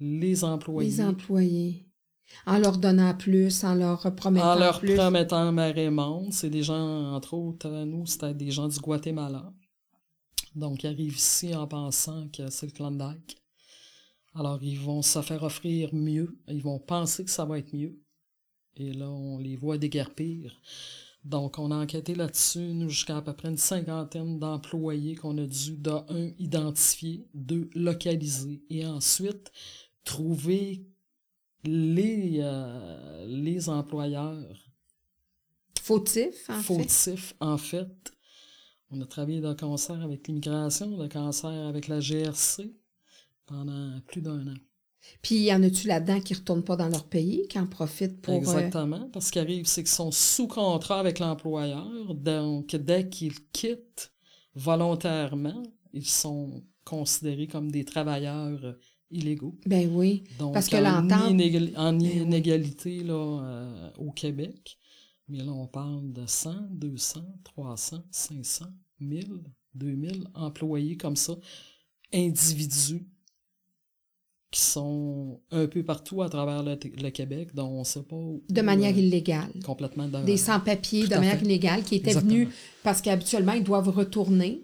les 0.00 0.44
employés. 0.44 0.90
Les 0.90 1.00
employés. 1.00 1.86
En 2.44 2.58
leur 2.58 2.78
donnant 2.78 3.14
plus, 3.14 3.62
en 3.64 3.74
leur 3.74 4.14
promettant 4.16 4.52
En 4.52 4.58
leur 4.58 4.80
plus. 4.80 4.94
promettant 4.94 5.52
marée 5.52 5.90
monde. 5.90 6.32
C'est 6.32 6.50
des 6.50 6.62
gens, 6.62 7.14
entre 7.14 7.34
autres, 7.34 7.68
nous, 7.84 8.04
c'était 8.06 8.34
des 8.34 8.50
gens 8.50 8.68
du 8.68 8.78
Guatemala. 8.78 9.52
Donc, 10.54 10.82
ils 10.82 10.88
arrivent 10.88 11.16
ici 11.16 11.54
en 11.54 11.66
pensant 11.66 12.28
que 12.28 12.50
c'est 12.50 12.66
le 12.66 12.72
Klondike. 12.72 13.36
Alors, 14.38 14.62
ils 14.62 14.78
vont 14.78 15.00
se 15.00 15.22
faire 15.22 15.42
offrir 15.42 15.94
mieux. 15.94 16.38
Ils 16.48 16.62
vont 16.62 16.78
penser 16.78 17.24
que 17.24 17.30
ça 17.30 17.46
va 17.46 17.58
être 17.58 17.72
mieux. 17.74 17.98
Et 18.76 18.92
là, 18.92 19.10
on 19.10 19.38
les 19.38 19.56
voit 19.56 19.78
déguerpir. 19.78 20.60
Donc, 21.24 21.58
on 21.58 21.70
a 21.70 21.76
enquêté 21.76 22.14
là-dessus, 22.14 22.74
nous, 22.74 22.90
jusqu'à 22.90 23.16
à 23.16 23.22
peu 23.22 23.32
près 23.32 23.48
une 23.48 23.56
cinquantaine 23.56 24.38
d'employés 24.38 25.16
qu'on 25.16 25.38
a 25.38 25.46
dû, 25.46 25.76
de 25.78 25.90
un, 25.90 26.30
identifier, 26.38 27.26
deux, 27.32 27.70
localiser, 27.74 28.62
et 28.68 28.86
ensuite, 28.86 29.50
trouver 30.04 30.86
les, 31.64 32.38
euh, 32.40 33.26
les 33.26 33.68
employeurs 33.70 34.70
Fautif, 35.80 36.50
en 36.50 36.54
fait. 36.54 36.62
fautifs, 36.62 37.34
en 37.40 37.56
fait. 37.56 38.12
On 38.90 39.00
a 39.00 39.06
travaillé 39.06 39.40
de 39.40 39.52
concert 39.54 40.02
avec 40.02 40.28
l'immigration, 40.28 40.96
de 40.96 41.08
concert 41.08 41.66
avec 41.66 41.88
la 41.88 42.00
GRC 42.00 42.76
pendant 43.46 44.00
plus 44.06 44.20
d'un 44.22 44.46
an. 44.46 44.54
Puis, 45.22 45.36
y 45.44 45.52
en 45.54 45.62
a-tu 45.62 45.86
là-dedans 45.86 46.20
qui 46.20 46.32
ne 46.32 46.38
retournent 46.38 46.64
pas 46.64 46.74
dans 46.76 46.88
leur 46.88 47.04
pays, 47.06 47.46
qui 47.48 47.58
en 47.60 47.66
profitent 47.66 48.20
pour... 48.20 48.34
euh, 48.34 48.38
Exactement. 48.38 49.08
Parce 49.12 49.26
ce 49.26 49.32
qui 49.32 49.38
arrive, 49.38 49.66
c'est 49.66 49.82
qu'ils 49.84 49.90
sont 49.92 50.10
sous 50.10 50.48
contrat 50.48 50.98
avec 50.98 51.20
l'employeur. 51.20 52.14
Donc, 52.14 52.74
dès 52.74 53.08
qu'ils 53.08 53.38
quittent 53.52 54.12
volontairement, 54.54 55.62
ils 55.92 56.06
sont 56.06 56.64
considérés 56.84 57.46
comme 57.46 57.70
des 57.70 57.84
travailleurs 57.84 58.64
euh, 58.64 58.72
illégaux. 59.10 59.56
ben 59.64 59.88
oui. 59.94 60.24
Donc, 60.40 60.54
Parce 60.54 60.68
que 60.68 60.76
en 60.76 60.80
l'entente- 61.02 61.30
inégal- 61.30 61.72
en 61.76 61.92
Ben 61.92 62.02
inégalité 62.02 63.04
là, 63.04 63.14
euh, 63.44 63.90
au 63.98 64.10
Québec. 64.10 64.76
Mais 65.28 65.38
là, 65.38 65.52
on 65.52 65.66
parle 65.68 66.12
de 66.12 66.24
100, 66.26 66.68
200, 66.72 67.20
300, 67.44 68.04
500, 68.10 68.66
1000, 69.00 69.42
2000 69.74 70.24
employés 70.34 70.96
comme 70.96 71.16
ça, 71.16 71.36
individus 72.12 73.06
qui 74.56 74.62
sont 74.62 75.38
un 75.50 75.66
peu 75.66 75.82
partout 75.82 76.22
à 76.22 76.30
travers 76.30 76.62
le, 76.62 76.78
le 77.02 77.10
Québec, 77.10 77.48
dont 77.54 77.68
on 77.68 77.80
ne 77.80 77.84
sait 77.84 78.00
pas 78.02 78.16
où, 78.16 78.42
De 78.48 78.62
manière 78.62 78.94
euh, 78.94 78.98
illégale. 78.98 79.50
complètement 79.66 80.08
de- 80.08 80.24
Des 80.24 80.38
sans-papiers 80.38 81.06
de 81.06 81.14
manière 81.14 81.38
fait. 81.38 81.44
illégale 81.44 81.82
qui 81.82 81.96
étaient 81.96 82.08
Exactement. 82.12 82.32
venus 82.32 82.48
parce 82.82 83.02
qu'habituellement, 83.02 83.52
ils 83.52 83.62
doivent 83.64 83.90
retourner. 83.90 84.62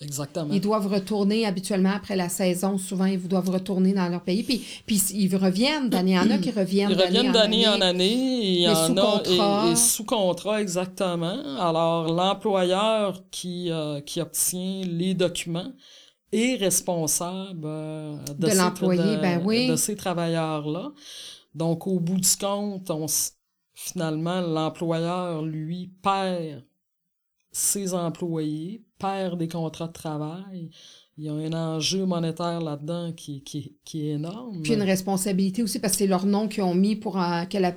Exactement. 0.00 0.48
Ils 0.52 0.60
doivent 0.60 0.88
retourner 0.88 1.46
habituellement 1.46 1.92
après 1.94 2.16
la 2.16 2.28
saison. 2.28 2.76
Souvent, 2.78 3.04
ils 3.04 3.20
doivent 3.28 3.50
retourner 3.50 3.92
dans 3.92 4.08
leur 4.08 4.22
pays. 4.22 4.42
Puis, 4.42 4.62
puis 4.86 4.96
ils 5.14 5.36
reviennent 5.36 5.88
d'année 5.90 6.18
en 6.18 6.22
année, 6.22 6.40
qui 6.40 6.50
reviennent 6.50 6.90
Ils 6.90 7.00
reviennent 7.00 7.30
d'année 7.32 7.68
en 7.68 7.80
année. 7.82 8.40
et 8.42 8.50
il 8.52 8.60
y 8.62 8.66
Mais 8.66 8.70
en 8.72 8.86
sous 8.86 8.92
a 8.98 9.02
contrat. 9.02 9.64
et, 9.68 9.72
et 9.72 9.76
sous 9.76 10.04
contrat 10.04 10.60
exactement. 10.62 11.38
Alors 11.60 12.12
l'employeur 12.12 13.22
qui 13.30 13.70
euh, 13.70 14.00
qui 14.00 14.20
obtient 14.20 14.82
les 14.86 15.14
documents 15.14 15.72
est 16.32 16.56
responsable 16.56 17.64
euh, 17.64 18.16
de, 18.38 18.56
l'employé, 18.56 19.16
de- 19.16 19.20
ben 19.20 19.42
oui. 19.44 19.68
de 19.68 19.76
ces 19.76 19.96
travailleurs 19.96 20.68
là. 20.68 20.92
Donc 21.54 21.86
au 21.86 21.98
bout 21.98 22.18
du 22.20 22.36
compte, 22.36 22.90
on 22.90 23.06
finalement 23.74 24.40
l'employeur 24.40 25.42
lui 25.42 25.90
perd 26.02 26.64
ses 27.52 27.94
employés, 27.94 28.84
perd 28.98 29.38
des 29.38 29.48
contrats 29.48 29.88
de 29.88 29.92
travail. 29.92 30.70
Il 31.22 31.26
y 31.26 31.28
a 31.28 31.32
un 31.34 31.52
enjeu 31.52 32.06
monétaire 32.06 32.62
là-dedans 32.62 33.12
qui, 33.14 33.42
qui, 33.42 33.74
qui 33.84 34.08
est 34.08 34.12
énorme. 34.12 34.62
Puis 34.62 34.72
une 34.72 34.80
responsabilité 34.82 35.62
aussi 35.62 35.78
parce 35.78 35.92
que 35.92 35.98
c'est 35.98 36.06
leur 36.06 36.24
nom 36.24 36.48
qu'ils 36.48 36.62
ont 36.62 36.72
mis 36.74 36.96
pour 36.96 37.20
euh, 37.20 37.44
que 37.44 37.58
la- 37.58 37.74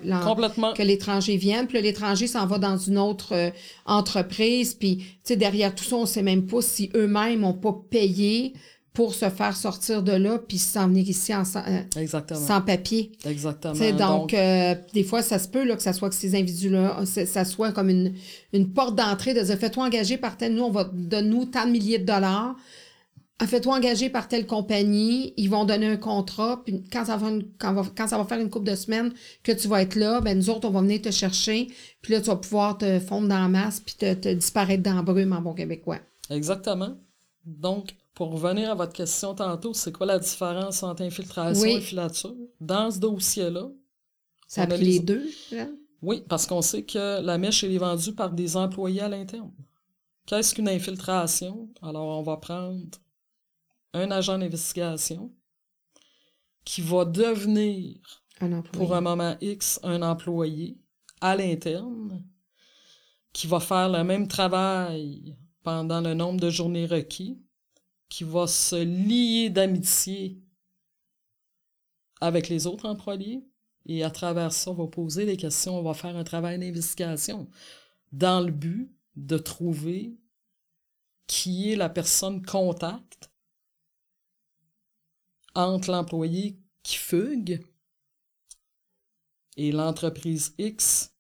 l'étranger 0.86 1.36
vienne. 1.36 1.68
Puis 1.68 1.82
l'étranger 1.82 2.28
s'en 2.28 2.46
va 2.46 2.58
dans 2.58 2.78
une 2.78 2.98
autre 2.98 3.34
euh, 3.36 3.50
entreprise. 3.86 4.74
Puis, 4.74 4.98
tu 4.98 5.06
sais, 5.24 5.36
derrière 5.36 5.76
tout 5.76 5.84
ça, 5.84 5.98
on 5.98 6.06
sait 6.06 6.24
même 6.24 6.46
pas 6.46 6.62
si 6.62 6.90
eux-mêmes 6.96 7.42
n'ont 7.42 7.54
pas 7.54 7.76
payé 7.90 8.54
pour 8.94 9.14
se 9.16 9.28
faire 9.30 9.58
sortir 9.58 10.04
de 10.04 10.12
là 10.14 10.38
puis 10.40 10.58
s'en 10.60 10.88
venir 10.88 11.10
ici 11.10 11.34
en, 11.36 11.44
sans, 11.44 11.64
euh, 11.68 11.82
Exactement. 11.98 12.40
sans 12.40 12.62
papier. 12.62 13.12
Exactement. 13.26 13.74
Donc, 13.98 14.34
euh, 14.34 14.76
des 14.94 15.04
fois, 15.04 15.22
ça 15.22 15.38
se 15.40 15.48
peut 15.50 15.66
là, 15.66 15.76
que 15.76 15.82
ça 15.84 15.94
soit 15.94 16.10
que 16.10 16.16
ces 16.16 16.36
individus-là, 16.36 17.02
ça 17.06 17.44
soit 17.44 17.72
comme 17.74 17.90
une, 17.90 18.14
une 18.54 18.72
porte 18.72 18.96
d'entrée 18.96 19.34
de 19.34 19.42
dire 19.42 19.58
fais-toi 19.58 19.86
engager 19.86 20.18
par 20.18 20.38
tel, 20.38 20.54
nous, 20.54 20.64
on 20.64 20.72
va 20.72 20.84
donner 20.94 21.46
tant 21.52 21.66
de 21.66 21.72
milliers 21.72 21.98
de 22.00 22.06
dollars. 22.06 22.56
Ah, 23.40 23.48
Fais-toi 23.48 23.76
engager 23.76 24.10
par 24.10 24.28
telle 24.28 24.46
compagnie, 24.46 25.34
ils 25.38 25.50
vont 25.50 25.66
donner 25.66 25.88
un 25.88 25.98
contrat, 25.98 26.64
puis 26.64 26.84
quand 26.92 27.04
ça 27.06 27.18
va, 27.18 27.30
une- 27.30 27.50
quand, 27.58 27.74
va- 27.74 27.92
quand 27.98 28.08
ça 28.08 28.18
va 28.18 28.26
faire 28.26 28.40
une 28.40 28.50
couple 28.50 28.70
de 28.70 28.76
semaines 28.76 29.12
que 29.42 29.52
tu 29.52 29.68
vas 29.68 29.82
être 29.82 29.96
là, 29.96 30.22
ben 30.22 30.38
nous 30.38 30.50
autres, 30.50 30.68
on 30.68 30.72
va 30.72 30.82
venir 30.82 31.02
te 31.02 31.12
chercher, 31.12 31.68
puis 32.02 32.14
là, 32.14 32.22
tu 32.22 32.28
vas 32.28 32.36
pouvoir 32.36 32.78
te 32.78 33.00
fondre 33.00 33.28
dans 33.28 33.40
la 33.40 33.48
masse, 33.50 33.80
puis 33.80 33.96
te, 33.96 34.14
te 34.14 34.30
disparaître 34.30 34.84
dans 34.84 34.94
la 34.96 35.02
brume 35.02 35.34
en 35.34 35.42
bon 35.42 35.54
québécois. 35.54 36.00
Exactement. 36.30 36.96
Donc, 37.46 37.96
pour 38.14 38.32
revenir 38.32 38.70
à 38.72 38.76
votre 38.76 38.94
question 38.94 39.34
tantôt, 39.34 39.74
c'est 39.74 39.92
quoi 39.92 40.06
la 40.06 40.20
différence 40.20 40.84
entre 40.84 41.02
infiltration 41.02 41.64
Oui. 41.64 41.74
et 41.78 41.82
filature? 41.82 42.36
Dans 42.62 42.92
ce 42.92 43.00
dossier-là, 43.00 43.68
Ça 44.48 44.62
a 44.62 44.68
pris 44.68 44.78
les- 44.78 44.86
les 44.94 45.00
deux, 45.00 45.28
là. 45.52 45.68
oui, 46.04 46.24
parce 46.30 46.46
qu'on 46.46 46.62
sait 46.62 46.84
que 46.84 47.20
la 47.22 47.38
mèche 47.40 47.64
elle 47.64 47.74
est 47.74 47.78
vendue 47.80 48.14
par 48.14 48.32
des 48.32 48.56
employés 48.56 49.02
à 49.02 49.10
l'interne. 49.10 49.52
Qu'est-ce 50.28 50.54
qu'une 50.54 50.70
infiltration? 50.70 51.68
Alors, 51.82 52.20
on 52.20 52.24
va 52.24 52.38
prendre 52.38 52.80
un 53.94 54.12
agent 54.12 54.38
d'investigation 54.38 55.34
qui 56.66 56.82
va 56.82 57.06
devenir 57.06 58.24
un 58.40 58.62
pour 58.62 58.96
un 58.96 59.02
moment 59.02 59.36
X 59.42 59.80
un 59.84 60.02
employé 60.02 60.78
à 61.22 61.36
l'interne 61.36 62.26
qui 63.32 63.48
va 63.48 63.60
faire 63.60 63.90
le 63.90 64.04
même 64.04 64.28
travail 64.28 65.36
pendant 65.64 66.02
le 66.02 66.14
nombre 66.14 66.40
de 66.40 66.50
journées 66.50 66.86
requis, 66.86 67.42
qui 68.10 68.24
va 68.24 68.48
se 68.48 68.76
lier 68.76 69.50
d'amitié 69.50 70.40
avec 72.22 72.48
les 72.50 72.68
autres 72.68 72.86
employés 72.86 73.44
et 73.86 74.04
à 74.04 74.12
travers 74.12 74.54
ça, 74.54 74.72
va 74.72 74.88
poser 74.88 75.26
des 75.26 75.36
questions, 75.36 75.78
on 75.78 75.84
va 75.84 75.94
faire 75.94 76.16
un 76.16 76.24
travail 76.24 76.60
d'investigation 76.60 77.50
dans 78.12 78.40
le 78.40 78.52
but 78.52 78.96
de 79.16 79.38
trouver 79.38 80.16
qui 81.28 81.72
est 81.72 81.76
la 81.76 81.90
personne 81.90 82.46
contact 82.46 83.33
entre 85.56 85.92
l'employé 85.92 86.60
qui 86.84 86.98
fugue 86.98 87.66
et 89.58 89.72
l'entreprise 89.72 90.54
X 90.58 91.14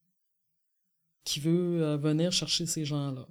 qui 1.23 1.39
veut 1.39 1.83
euh, 1.83 1.97
venir 1.97 2.31
chercher 2.31 2.65
ces 2.65 2.85
gens-là. 2.85 3.27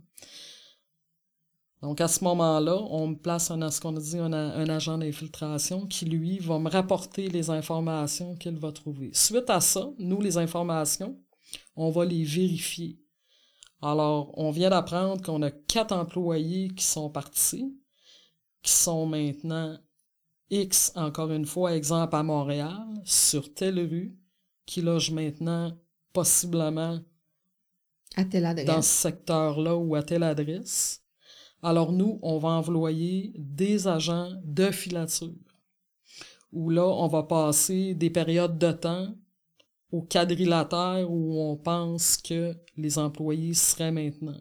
Donc, 1.83 2.01
à 2.01 2.07
ce 2.07 2.23
moment-là, 2.23 2.77
on 2.77 3.09
me 3.09 3.17
place 3.17 3.51
un, 3.51 3.71
ce 3.71 3.81
qu'on 3.81 3.93
dit, 3.93 4.17
un, 4.17 4.33
un 4.33 4.69
agent 4.69 4.99
d'infiltration 4.99 5.87
qui, 5.87 6.05
lui, 6.05 6.39
va 6.39 6.61
me 6.61 6.71
rapporter 6.71 7.29
les 7.29 7.51
informations 7.51 8.37
qu'il 8.37 8.57
va 8.57 8.71
trouver. 8.71 9.11
Suite 9.13 9.51
à 9.51 9.61
ça, 9.61 9.91
nous, 9.99 10.21
les 10.21 10.39
informations, 10.39 11.21
on 11.75 11.91
va 11.91 12.05
les 12.05 12.23
vérifier. 12.23 13.01
Alors, 13.83 14.33
on 14.39 14.53
vient 14.53 14.71
d'apprendre 14.71 15.21
qu'on 15.23 15.43
a 15.43 15.51
quatre 15.51 15.93
employés 15.93 16.69
qui 16.69 16.85
sont 16.85 17.11
partis, 17.11 17.77
qui 18.63 18.71
sont 18.71 19.07
maintenant 19.07 19.77
X, 20.51 20.93
encore 20.97 21.31
une 21.33 21.47
fois, 21.47 21.75
exemple 21.75 22.15
à 22.17 22.23
Montréal, 22.23 22.87
sur 23.05 23.53
telle 23.55 23.81
rue, 23.81 24.17
qui 24.67 24.83
loge 24.83 25.11
maintenant 25.11 25.77
possiblement 26.13 27.01
À 28.17 28.25
telle 28.25 28.45
adresse. 28.47 28.67
dans 28.67 28.83
ce 28.83 29.03
secteur-là 29.03 29.77
ou 29.77 29.95
à 29.95 30.03
telle 30.03 30.23
adresse. 30.23 31.03
alors 31.63 31.93
nous, 31.93 32.19
on 32.23 32.39
va 32.39 32.51
employer 32.51 33.33
des 33.39 33.87
agents 33.89 34.31
de 34.45 34.71
filature, 34.71 35.33
où 36.53 36.69
là, 36.71 36.87
on 36.87 37.09
va 37.09 37.23
passer 37.23 37.95
des 37.95 38.11
périodes 38.11 38.59
de 38.59 38.73
temps 38.73 39.15
au 39.91 40.03
quadrilatère 40.03 41.11
où 41.11 41.41
on 41.41 41.57
pense 41.57 42.17
que 42.17 42.55
les 42.77 42.99
employés 42.99 43.55
seraient 43.55 43.93
maintenant. 43.93 44.41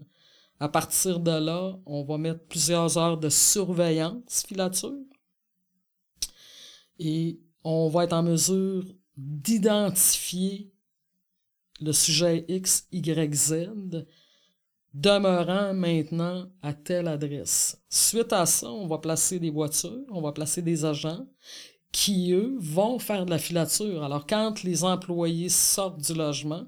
À 0.60 0.70
partir 0.70 1.20
de 1.20 1.32
là, 1.32 1.78
on 1.86 2.04
va 2.04 2.18
mettre 2.18 2.46
plusieurs 2.48 2.98
heures 2.98 3.18
de 3.18 3.30
surveillance 3.30 4.44
filature 4.48 4.96
et 7.04 7.40
on 7.64 7.90
va 7.90 8.04
être 8.04 8.14
en 8.14 8.22
mesure 8.24 8.86
d'identifier 9.18 10.72
le 11.82 11.94
sujet 11.94 12.46
X, 12.48 12.88
Y, 12.92 13.34
Z 13.34 14.06
demeurant 14.94 15.74
maintenant 15.74 16.48
à 16.62 16.74
telle 16.74 17.08
adresse. 17.08 17.82
Suite 17.90 18.34
à 18.34 18.46
ça, 18.46 18.70
on 18.70 18.88
va 18.88 19.00
placer 19.00 19.40
des 19.40 19.50
voitures, 19.50 20.06
on 20.10 20.22
va 20.22 20.32
placer 20.32 20.62
des 20.62 20.86
agents 20.86 21.26
qui, 21.92 22.34
eux, 22.34 22.56
vont 22.60 23.00
faire 23.00 23.26
de 23.26 23.32
la 23.32 23.40
filature. 23.40 24.04
Alors, 24.04 24.28
quand 24.28 24.64
les 24.64 24.84
employés 24.84 25.50
sortent 25.50 26.02
du 26.02 26.14
logement, 26.14 26.66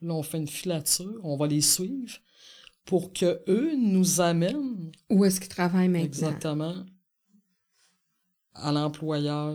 là, 0.00 0.14
on 0.14 0.22
fait 0.22 0.38
une 0.38 0.46
filature, 0.46 1.20
on 1.24 1.36
va 1.36 1.48
les 1.48 1.60
suivre 1.60 2.14
pour 2.84 3.12
que 3.12 3.42
eux 3.48 3.74
nous 3.76 4.20
amènent. 4.20 4.92
Où 5.10 5.24
est-ce 5.24 5.40
qu'ils 5.40 5.48
travaillent 5.48 5.88
maintenant? 5.88 6.06
Exactement. 6.06 6.74
À 8.60 8.72
l'employeur 8.72 9.54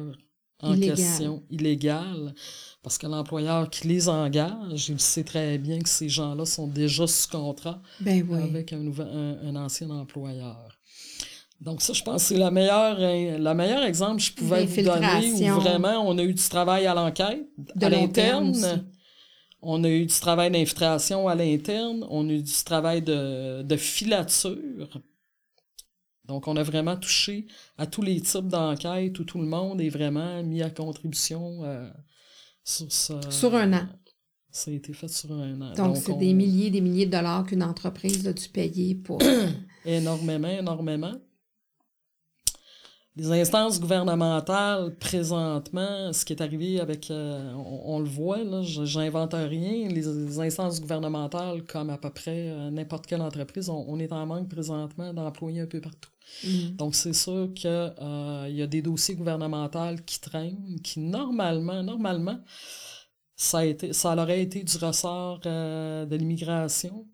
en 0.63 0.80
question, 0.80 1.44
illégal. 1.50 2.34
Parce 2.82 2.98
que 2.98 3.08
l'employeur 3.08 3.70
qui 3.70 3.88
les 3.88 4.10
engage, 4.10 4.89
il 4.89 5.00
sait 5.00 5.24
très 5.24 5.58
bien 5.58 5.80
que 5.80 5.89
ces 5.89 6.10
gens-là 6.10 6.46
sont 6.46 6.68
déjà 6.68 7.08
sous 7.08 7.30
contrat 7.30 7.82
ben 8.00 8.26
avec 8.34 8.74
un, 8.74 8.80
nouvel, 8.80 9.08
un 9.44 9.56
ancien 9.56 9.89
employeur. 9.89 10.78
Donc 11.62 11.82
ça, 11.82 11.94
je 11.94 12.04
pense 12.04 12.24
que 12.24 12.28
c'est 12.30 12.38
la 12.38 12.52
meilleure, 12.52 12.98
le 13.00 13.54
meilleur 13.54 13.84
exemple 13.84 14.18
que 14.18 14.24
je 14.24 14.34
pouvais 14.34 14.66
vous 14.66 14.82
donner 14.82 15.32
où 15.32 15.60
vraiment 15.62 16.06
on 16.06 16.18
a 16.18 16.24
eu 16.24 16.34
du 16.34 16.50
travail 16.50 16.88
à 16.88 16.94
l'enquête, 16.94 17.46
à 17.82 17.89
l'interne. 17.89 18.86
On 19.62 19.82
a 19.86 19.89
eu 19.89 20.06
du 20.06 20.20
travail 20.20 20.52
d'infiltration 20.52 21.30
à 21.30 21.36
l'interne. 21.36 22.06
On 22.10 22.28
a 22.28 22.34
eu 22.34 22.42
du 22.42 22.63
travail 22.66 23.02
de, 23.02 23.62
de 23.62 23.78
filature. 23.78 24.89
Donc, 26.25 26.47
on 26.47 26.55
a 26.55 26.63
vraiment 26.63 26.95
touché 26.95 27.47
à 27.77 27.86
tous 27.86 28.01
les 28.01 28.21
types 28.21 28.47
d'enquêtes 28.47 29.19
où 29.19 29.23
tout 29.23 29.39
le 29.39 29.47
monde 29.47 29.81
est 29.81 29.89
vraiment 29.89 30.41
mis 30.43 30.62
à 30.62 30.69
contribution 30.69 31.63
euh, 31.63 31.89
sur 32.63 32.91
ça. 32.91 33.19
Sur 33.29 33.55
un 33.55 33.73
an. 33.73 33.88
Ça 34.49 34.71
a 34.71 34.73
été 34.73 34.93
fait 34.93 35.07
sur 35.07 35.31
un 35.33 35.59
an. 35.62 35.73
Donc, 35.73 35.97
c'est 35.97 36.17
des 36.17 36.33
milliers 36.33 36.69
des 36.69 36.79
milliers 36.79 37.07
de 37.07 37.12
dollars 37.12 37.45
qu'une 37.45 37.63
entreprise 37.63 38.27
a 38.27 38.33
dû 38.33 38.47
payer 38.49 38.95
pour. 38.95 39.19
énormément, 39.86 40.47
énormément 40.47 41.13
les 43.15 43.32
instances 43.32 43.80
gouvernementales, 43.80 44.95
présentement, 44.95 46.12
ce 46.12 46.26
qui 46.26 46.34
est 46.34 46.41
arrivé 46.41 46.80
avec, 46.80 47.12
euh, 47.12 47.54
on, 47.54 47.99
le 47.99 48.10
voit, 48.10 48.43
là, 48.43 48.63
j'invente 48.63 49.34
rien, 49.34 49.88
les, 49.88 50.39
instances 50.39 50.82
gouvernementales, 50.82 51.63
comme 51.63 51.91
à 51.91 51.97
peu 51.97 52.10
près 52.10 52.49
euh, 52.49 52.71
n'importe 52.71 53.06
quelle 53.06 53.21
entreprise, 53.21 53.69
on, 53.69 53.99
est 53.99 54.12
en 54.12 54.26
manque 54.26 54.49
présentement 54.49 55.13
d'employés 55.13 55.62
un 55.62 55.67
peu 55.67 55.80
partout. 55.80 56.10
Mm. 56.43 56.76
Donc, 56.76 56.95
c'est 56.95 57.13
sûr 57.13 57.52
qu'il 57.54 57.69
euh, 57.69 58.47
y 58.49 58.63
a 58.63 58.67
des 58.67 58.82
dossiers 58.82 59.15
gouvernementaux 59.15 60.02
qui 60.08 60.19
traînent, 60.19 60.80
qui 60.84 60.99
normalement, 60.99 61.84
normalement, 61.84 62.39
ça, 63.36 63.60
a 63.60 63.65
été, 63.65 63.93
ça 63.93 64.15
aurait 64.15 64.41
été 64.41 64.63
du 64.63 64.78
ressort 64.78 65.39
de 65.39 66.15
l'immigration, 66.15 67.06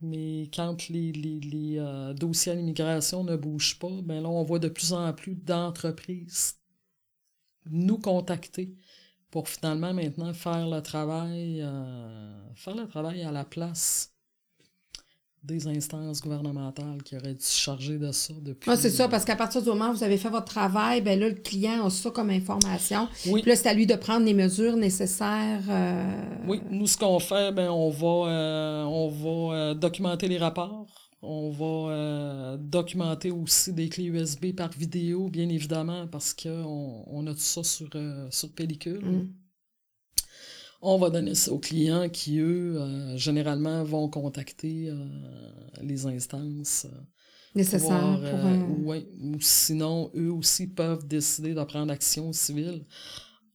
mais 0.00 0.50
quand 0.54 0.88
les, 0.88 1.76
euh, 1.78 2.14
dossiers 2.14 2.52
à 2.52 2.54
l'immigration 2.54 3.24
ne 3.24 3.36
bougent 3.36 3.78
pas, 3.78 4.00
ben 4.02 4.22
là, 4.22 4.28
on 4.28 4.42
voit 4.42 4.58
de 4.58 4.68
plus 4.68 4.92
en 4.92 5.12
plus 5.12 5.34
d'entreprises 5.34 6.58
nous 7.70 7.98
contacter 7.98 8.74
pour 9.30 9.48
finalement 9.48 9.94
maintenant 9.94 10.32
faire 10.34 10.68
le 10.68 10.80
travail, 10.80 11.60
euh, 11.62 12.54
faire 12.54 12.74
le 12.74 12.86
travail 12.86 13.22
à 13.22 13.30
la 13.30 13.44
place 13.44 14.09
des 15.42 15.66
instances 15.66 16.20
gouvernementales 16.20 17.02
qui 17.02 17.16
auraient 17.16 17.34
dû 17.34 17.44
se 17.44 17.58
charger 17.58 17.98
de 17.98 18.12
ça 18.12 18.34
depuis. 18.40 18.70
Ah, 18.70 18.76
c'est 18.76 18.90
ça, 18.90 19.08
parce 19.08 19.24
qu'à 19.24 19.36
partir 19.36 19.62
du 19.62 19.68
moment 19.68 19.90
où 19.90 19.94
vous 19.94 20.04
avez 20.04 20.18
fait 20.18 20.28
votre 20.28 20.46
travail, 20.46 21.00
ben 21.00 21.18
là, 21.18 21.28
le 21.28 21.34
client 21.34 21.86
a 21.86 21.90
ça 21.90 22.10
comme 22.10 22.30
information. 22.30 23.08
Oui. 23.26 23.40
Puis 23.40 23.50
là, 23.50 23.56
c'est 23.56 23.68
à 23.68 23.74
lui 23.74 23.86
de 23.86 23.94
prendre 23.94 24.26
les 24.26 24.34
mesures 24.34 24.76
nécessaires. 24.76 25.62
Euh, 25.68 26.24
oui, 26.46 26.60
nous, 26.70 26.86
ce 26.86 26.98
qu'on 26.98 27.18
fait, 27.18 27.52
ben, 27.52 27.70
on 27.70 27.88
va, 27.88 28.30
euh, 28.30 28.84
on 28.84 29.08
va 29.08 29.54
euh, 29.54 29.74
documenter 29.74 30.28
les 30.28 30.38
rapports. 30.38 30.86
On 31.22 31.50
va 31.50 32.56
documenter 32.56 33.30
aussi 33.30 33.74
des 33.74 33.90
clés 33.90 34.04
USB 34.04 34.54
par 34.54 34.70
vidéo, 34.70 35.28
bien 35.28 35.50
évidemment, 35.50 36.06
parce 36.06 36.32
qu'on 36.32 37.04
on 37.06 37.26
a 37.26 37.32
tout 37.32 37.40
ça 37.40 37.62
sur, 37.62 37.90
sur 38.30 38.52
pellicule. 38.52 39.04
Mm. 39.04 39.28
On 40.82 40.98
va 40.98 41.10
donner 41.10 41.34
ça 41.34 41.52
aux 41.52 41.58
clients 41.58 42.08
qui, 42.08 42.38
eux, 42.38 42.80
euh, 42.80 43.16
généralement, 43.16 43.84
vont 43.84 44.08
contacter 44.08 44.88
euh, 44.88 44.96
les 45.82 46.06
instances. 46.06 46.86
Euh, 46.86 47.00
Nécessaires 47.54 48.20
pour... 48.20 48.86
ouais, 48.86 49.06
ou 49.20 49.36
sinon, 49.40 50.10
eux 50.14 50.32
aussi 50.32 50.68
peuvent 50.68 51.06
décider 51.06 51.52
de 51.52 51.64
prendre 51.64 51.92
action 51.92 52.32
civile 52.32 52.84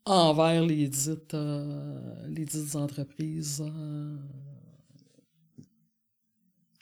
envers 0.04 0.64
les 0.66 0.88
dites, 0.88 1.36
les 2.28 2.46
dites 2.46 2.76
entreprises 2.76 3.64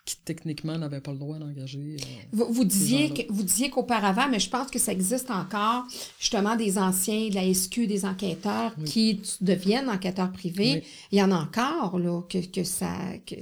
qui 0.05 0.17
techniquement 0.25 0.77
n'avait 0.77 0.99
pas 0.99 1.11
le 1.11 1.17
droit 1.17 1.37
d'engager. 1.37 1.95
Euh, 2.01 2.43
vous, 2.49 2.65
disiez 2.65 3.09
que, 3.09 3.21
vous 3.31 3.43
disiez 3.43 3.69
qu'auparavant, 3.69 4.27
mais 4.29 4.39
je 4.39 4.49
pense 4.49 4.69
que 4.69 4.77
ça 4.77 4.91
existe 4.91 5.31
encore, 5.31 5.85
justement, 6.19 6.57
des 6.57 6.77
anciens 6.77 7.29
de 7.29 7.35
la 7.35 7.53
SQ, 7.53 7.87
des 7.87 8.03
enquêteurs 8.03 8.73
qui 8.85 9.21
deviennent 9.39 9.89
enquêteurs 9.89 10.31
privés. 10.33 10.83
Il 11.11 11.19
y 11.19 11.23
en 11.23 11.31
a 11.31 11.35
encore, 11.35 11.99
là, 11.99 12.21
que, 12.27 12.39
que 12.39 12.65
ça. 12.65 12.93
Que... 13.25 13.35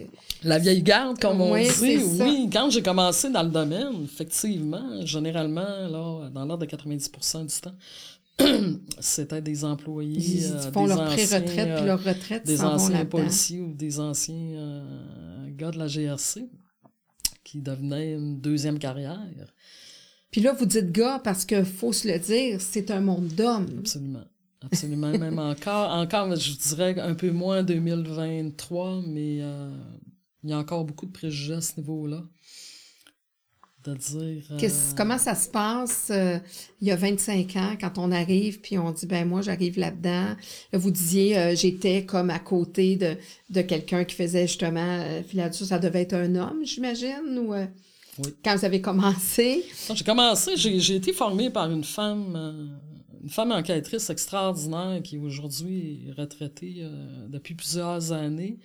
La 0.44 0.60
vieille 0.60 0.84
garde, 0.84 1.20
comme 1.20 1.42
on 1.42 1.56
dit. 1.56 1.70
Oui, 1.82 2.50
quand 2.54 2.70
j'ai 2.70 2.84
commencé 2.84 3.32
dans 3.32 3.44
le 3.44 3.50
domaine, 3.50 4.04
effectivement, 4.04 5.04
généralement, 5.04 5.62
là, 5.62 6.30
dans 6.30 6.46
l'ordre 6.46 6.66
de 6.66 6.72
90% 6.72 7.48
du 7.48 7.62
temps, 7.62 7.76
c'était 9.00 9.42
des 9.42 9.66
employés. 9.66 10.20
Ils, 10.20 10.54
euh, 10.54 10.72
font 10.72 10.86
leur 10.86 11.06
pré-retraite 11.06 11.76
puis 11.76 11.86
leur 11.86 12.04
retraite. 12.04 12.46
Des 12.46 12.64
anciens 12.64 13.06
policiers 13.06 13.62
ou 13.62 13.74
des 13.74 14.00
anciens 14.00 14.36
euh, 14.36 15.31
gars 15.62 15.72
de 15.72 15.78
la 15.78 15.88
GRC 15.88 16.50
qui 17.44 17.62
devenait 17.62 18.14
une 18.14 18.40
deuxième 18.42 18.80
carrière. 18.80 19.54
Puis 20.32 20.42
là, 20.42 20.54
vous 20.54 20.66
dites 20.66 20.92
gars 20.92 21.22
parce 21.24 21.46
que 21.46 21.64
faut 21.64 21.94
se 21.94 22.08
le 22.08 22.18
dire, 22.18 22.60
c'est 22.60 22.90
un 22.90 23.02
monde 23.02 23.28
d'hommes. 23.28 23.80
Absolument. 23.80 24.26
Absolument. 24.62 25.12
Même 25.12 25.40
encore, 25.54 25.92
encore, 25.92 26.36
je 26.36 26.54
dirais 26.54 27.00
un 27.00 27.14
peu 27.14 27.32
moins 27.32 27.62
2023, 27.62 29.04
mais 29.08 29.40
euh, 29.42 29.72
il 30.44 30.50
y 30.50 30.54
a 30.54 30.58
encore 30.58 30.84
beaucoup 30.84 31.06
de 31.06 31.12
préjugés 31.12 31.56
à 31.56 31.62
ce 31.62 31.80
niveau-là 31.80 32.24
de 33.84 33.96
dire. 33.96 34.44
Euh, 34.52 34.70
comment 34.96 35.18
ça 35.18 35.34
se 35.34 35.50
passe 35.50 36.10
euh, 36.12 36.38
il 36.82 36.88
y 36.88 36.92
a 36.92 36.96
25 36.96 37.56
ans 37.56 37.76
quand 37.80 37.98
on 37.98 38.12
arrive 38.12 38.62
puis 38.62 38.78
on 38.78 38.92
dit 38.92 39.08
ben 39.08 39.28
moi 39.28 39.42
j'arrive 39.42 39.80
là-dedans. 39.80 40.36
vous 40.74 40.92
disiez 40.92 41.38
euh, 41.38 41.56
j'étais 41.56 42.06
comme 42.06 42.30
à 42.30 42.40
côté 42.40 42.96
de, 42.96 43.18
de 43.50 43.62
quelqu'un 43.62 44.04
qui 44.04 44.16
faisait 44.16 44.48
justement 44.48 45.04
filature, 45.28 45.66
ça 45.66 45.80
devait 45.80 46.02
être 46.02 46.14
un 46.14 46.36
homme, 46.36 46.64
j'imagine 46.64 47.40
ou 47.40 47.54
oui. 47.54 48.34
quand 48.44 48.56
vous 48.56 48.66
avez 48.66 48.82
commencé? 48.82 49.66
j'ai 49.94 50.04
commencé, 50.04 50.58
j'ai 50.58 50.96
été 50.96 51.12
formé 51.14 51.50
par 51.50 51.72
une 51.72 51.84
femme 51.84 52.78
une 53.24 53.30
femme 53.30 53.52
enquêtrice 53.52 54.10
extraordinaire 54.10 55.00
qui 55.04 55.18
aujourd'hui 55.18 56.08
est 56.08 56.20
retraitée 56.20 56.84
depuis 57.30 57.54
plusieurs 57.54 58.12
années. 58.12 58.58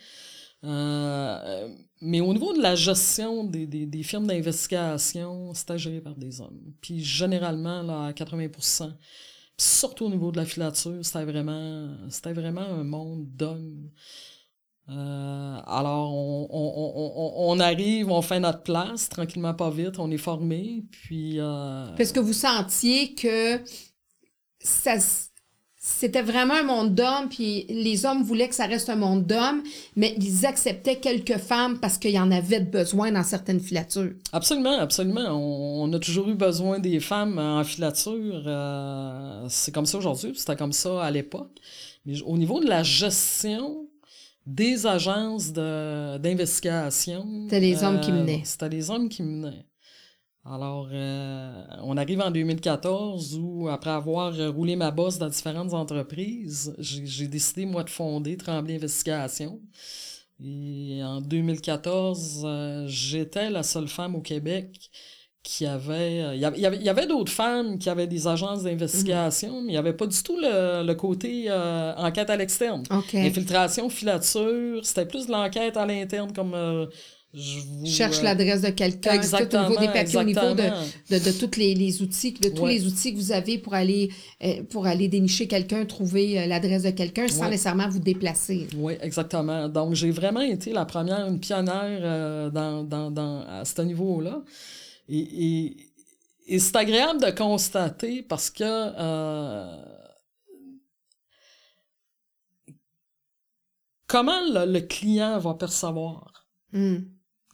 Euh, 0.66 1.68
mais 2.02 2.20
au 2.20 2.32
niveau 2.32 2.52
de 2.52 2.60
la 2.60 2.74
gestion 2.74 3.44
des, 3.44 3.66
des, 3.66 4.02
firmes 4.02 4.26
d'investigation, 4.26 5.54
c'était 5.54 5.78
géré 5.78 6.00
par 6.00 6.14
des 6.16 6.40
hommes. 6.40 6.60
Puis 6.80 7.02
généralement, 7.02 7.82
là, 7.82 8.06
à 8.06 8.12
80% 8.12 8.92
surtout 9.58 10.06
au 10.06 10.10
niveau 10.10 10.30
de 10.30 10.36
la 10.36 10.44
filature, 10.44 10.98
c'était 11.04 11.24
vraiment, 11.24 11.88
c'était 12.10 12.32
vraiment 12.32 12.62
un 12.62 12.84
monde 12.84 13.26
d'hommes. 13.34 13.90
Euh, 14.88 15.60
alors, 15.66 16.14
on, 16.14 16.46
on, 16.50 17.50
on, 17.50 17.52
on, 17.52 17.60
arrive, 17.60 18.10
on 18.10 18.22
fait 18.22 18.38
notre 18.38 18.62
place, 18.62 19.08
tranquillement, 19.08 19.54
pas 19.54 19.70
vite, 19.70 19.98
on 19.98 20.10
est 20.10 20.18
formé, 20.18 20.84
puis... 20.92 21.40
Euh... 21.40 21.86
Parce 21.96 22.12
que 22.12 22.20
vous 22.20 22.32
sentiez 22.32 23.14
que 23.14 23.60
ça, 24.60 24.96
c'était 25.88 26.22
vraiment 26.22 26.54
un 26.54 26.64
monde 26.64 26.94
d'hommes, 26.96 27.28
puis 27.30 27.64
les 27.68 28.04
hommes 28.06 28.24
voulaient 28.24 28.48
que 28.48 28.56
ça 28.56 28.66
reste 28.66 28.90
un 28.90 28.96
monde 28.96 29.24
d'hommes, 29.24 29.62
mais 29.94 30.16
ils 30.18 30.44
acceptaient 30.44 30.96
quelques 30.96 31.38
femmes 31.38 31.78
parce 31.78 31.96
qu'il 31.96 32.10
y 32.10 32.18
en 32.18 32.32
avait 32.32 32.58
besoin 32.58 33.12
dans 33.12 33.22
certaines 33.22 33.60
filatures. 33.60 34.10
Absolument, 34.32 34.78
absolument. 34.80 35.28
On, 35.30 35.92
a 35.92 35.98
toujours 36.00 36.28
eu 36.28 36.34
besoin 36.34 36.80
des 36.80 36.98
femmes 36.98 37.38
en 37.38 37.62
filature. 37.62 38.42
Euh, 38.46 39.46
c'est 39.48 39.72
comme 39.72 39.86
ça 39.86 39.98
aujourd'hui, 39.98 40.32
c'était 40.34 40.56
comme 40.56 40.72
ça 40.72 41.04
à 41.04 41.10
l'époque. 41.12 41.52
Mais 42.04 42.20
au 42.22 42.36
niveau 42.36 42.58
de 42.58 42.66
la 42.66 42.82
gestion, 42.82 43.86
des 44.44 44.86
agences 44.86 45.52
d'investigation. 45.52 47.26
C'était 47.44 47.60
les 47.60 47.84
hommes 47.84 48.00
qui 48.00 48.10
euh, 48.10 48.14
menaient. 48.14 48.42
C'était 48.44 48.68
les 48.68 48.90
hommes 48.90 49.08
qui 49.08 49.22
menaient. 49.22 49.66
Alors, 50.48 50.88
euh, 50.92 51.64
on 51.82 51.96
arrive 51.96 52.20
en 52.20 52.30
2014 52.30 53.36
où, 53.36 53.68
après 53.68 53.90
avoir 53.90 54.32
roulé 54.54 54.76
ma 54.76 54.92
bosse 54.92 55.18
dans 55.18 55.28
différentes 55.28 55.74
entreprises, 55.74 56.74
j'ai 56.78 57.26
décidé, 57.26 57.66
moi, 57.66 57.82
de 57.82 57.90
fonder 57.90 58.36
Tremblay 58.36 58.76
Investigation. 58.76 59.60
Et 60.44 61.00
en 61.02 61.20
2014, 61.20 62.42
euh, 62.44 62.84
j'étais 62.86 63.50
la 63.50 63.62
seule 63.64 63.88
femme 63.88 64.14
au 64.14 64.20
Québec 64.20 64.90
qui 65.42 65.66
avait... 65.66 66.20
euh, 66.22 66.34
Il 66.34 66.40
y 66.40 66.44
avait, 66.44 66.76
il 66.76 66.82
y 66.84 66.88
avait, 66.88 67.06
d'autres 67.06 67.32
femmes 67.32 67.78
qui 67.78 67.88
avaient 67.88 68.06
des 68.06 68.26
agences 68.28 68.62
d'investigation, 68.62 69.62
mais 69.62 69.68
il 69.68 69.72
n'y 69.72 69.76
avait 69.78 69.94
pas 69.94 70.06
du 70.06 70.22
tout 70.22 70.36
le, 70.40 70.84
le 70.86 70.94
côté 70.94 71.46
euh, 71.48 71.94
enquête 71.96 72.30
à 72.30 72.36
l'externe. 72.36 72.84
Infiltration, 73.26 73.88
filature, 73.88 74.84
c'était 74.84 75.06
plus 75.06 75.26
de 75.26 75.32
l'enquête 75.32 75.76
à 75.76 75.86
l'interne 75.86 76.32
comme... 76.32 76.88
je 77.38 77.60
vous, 77.60 77.84
Cherche 77.84 78.20
euh, 78.20 78.22
l'adresse 78.22 78.62
de 78.62 78.70
quelqu'un, 78.70 79.18
tout 79.20 79.56
au 79.56 79.60
niveau 79.68 79.78
des 79.78 79.88
papiers, 79.88 80.16
au 80.18 80.22
niveau 80.24 80.54
de, 80.54 80.62
de, 81.10 81.18
de 81.24 81.32
tous 81.38 81.58
les, 81.58 81.74
les 81.74 82.00
outils, 82.00 82.32
de 82.32 82.48
tous 82.48 82.62
Ouais. 82.62 82.72
les 82.74 82.86
outils 82.86 83.12
que 83.12 83.18
vous 83.18 83.30
avez 83.32 83.58
pour 83.58 83.74
aller, 83.74 84.10
euh, 84.42 84.62
pour 84.70 84.86
aller 84.86 85.08
dénicher 85.08 85.46
quelqu'un, 85.46 85.84
trouver 85.84 86.40
euh, 86.40 86.46
l'adresse 86.46 86.84
de 86.84 86.90
quelqu'un 86.90 87.28
sans 87.28 87.42
Ouais. 87.42 87.50
nécessairement 87.50 87.88
vous 87.90 87.98
déplacer. 87.98 88.66
Oui, 88.76 88.94
exactement. 89.02 89.68
Donc, 89.68 89.92
j'ai 89.94 90.10
vraiment 90.10 90.40
été 90.40 90.72
la 90.72 90.86
première, 90.86 91.26
une 91.26 91.38
pionnière 91.38 92.00
euh, 92.02 92.50
dans, 92.50 92.82
dans, 92.84 93.10
dans, 93.10 93.42
à 93.46 93.64
ce 93.66 93.82
niveau-là. 93.82 94.42
Et, 95.08 95.18
et, 95.18 95.76
et 96.48 96.58
c'est 96.58 96.76
agréable 96.76 97.20
de 97.20 97.30
constater 97.30 98.22
parce 98.22 98.48
que 98.50 98.64
euh, 98.64 99.76
comment 104.06 104.40
le, 104.52 104.72
le 104.72 104.80
client 104.80 105.38
va 105.38 105.54
percevoir? 105.54 106.46
Hmm. 106.72 106.96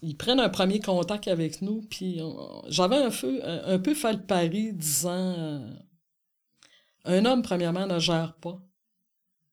Ils 0.03 0.17
prennent 0.17 0.41
un 0.41 0.49
premier 0.49 0.81
contact 0.81 1.29
avec 1.29 1.63
nous, 1.63 1.83
puis 1.83 2.19
on- 2.23 2.63
j'avais 2.69 2.97
un, 2.97 3.11
peu 3.11 3.41
un, 3.45 3.75
un 3.75 3.79
peu 3.79 3.95
fait 3.95 4.13
le 4.13 4.23
pari 4.23 4.73
disant 4.73 5.11
euh, 5.39 5.71
un 7.05 7.25
homme, 7.25 7.43
premièrement, 7.43 7.87
ne 7.87 7.99
gère 7.99 8.35
pas 8.35 8.61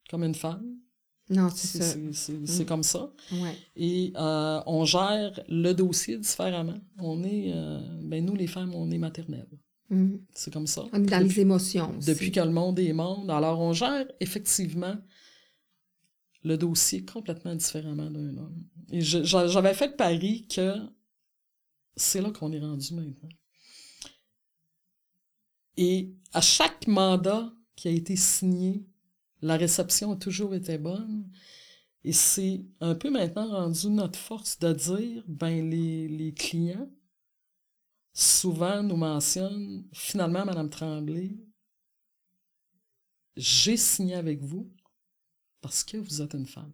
comme 0.10 0.24
une 0.24 0.36
femme. 0.36 0.66
Non, 1.30 1.50
c'est 1.56 1.84
ça. 1.84 1.96
c'est- 2.14 2.64
Mm. 2.64 2.66
comme 2.66 2.82
ça. 2.82 3.12
Ouais. 3.32 3.56
Et 3.76 4.12
euh, 4.18 4.62
on 4.66 4.84
gère 4.86 5.40
le 5.48 5.74
dossier 5.74 6.18
différemment. 6.18 6.80
On 6.98 7.24
est, 7.24 7.52
euh, 7.54 7.80
ben 8.02 8.26
nous 8.26 8.36
les 8.36 8.48
femmes, 8.48 8.74
on 8.74 8.90
est 8.90 8.98
maternelles. 8.98 9.48
Hmm. 9.92 10.18
C'est 10.34 10.52
comme 10.52 10.66
ça. 10.68 10.86
On 10.92 10.98
est 11.04 11.06
dans 11.06 11.20
depuis, 11.22 11.36
les 11.36 11.42
émotions 11.42 11.96
aussi. 11.98 12.08
depuis 12.08 12.32
que 12.32 12.40
le 12.40 12.50
monde 12.52 12.80
est 12.80 12.94
monde. 12.94 13.30
Alors 13.30 13.60
on 13.60 13.74
gère 13.74 14.06
effectivement 14.20 14.96
le 16.44 16.58
dossier 16.58 17.04
complètement 17.06 17.56
différemment 17.56 18.10
d'un 18.10 18.38
homme. 18.38 18.64
Et 18.92 19.02
j'avais 19.02 19.74
fait 19.74 19.88
le 19.88 19.96
pari 19.96 20.48
que 20.48 20.76
c'est 21.96 22.22
là 22.22 22.32
qu'on 22.32 22.52
est 22.52 22.60
rendu 22.60 22.94
maintenant. 22.94 23.30
Et 25.78 26.14
à 26.34 26.42
chaque 26.42 26.88
mandat 26.88 27.54
qui 27.76 27.88
a 27.88 27.92
été 27.92 28.16
signé, 28.16 28.86
la 29.42 29.58
réception 29.58 30.12
a 30.12 30.16
toujours 30.16 30.56
été 30.56 30.78
bonne. 30.78 31.30
Et 32.04 32.14
c'est 32.14 32.66
un 32.80 32.96
peu 32.96 33.10
maintenant 33.10 33.50
rendu 33.50 33.90
notre 33.90 34.18
force 34.18 34.60
de 34.60 34.74
dire, 34.74 35.24
ben 35.28 35.70
les, 35.70 36.08
les 36.08 36.34
clients 36.34 36.90
souvent 38.14 38.84
nous 38.84 38.98
mentionnent, 38.98 39.86
finalement, 39.94 40.46
Madame 40.46 40.70
Tremblay, 40.70 41.38
j'ai 43.38 43.78
signé 43.78 44.16
avec 44.16 44.42
vous 44.42 44.70
parce 45.62 45.84
que 45.84 45.98
vous 45.98 46.22
êtes 46.22 46.34
une 46.34 46.46
femme. 46.48 46.72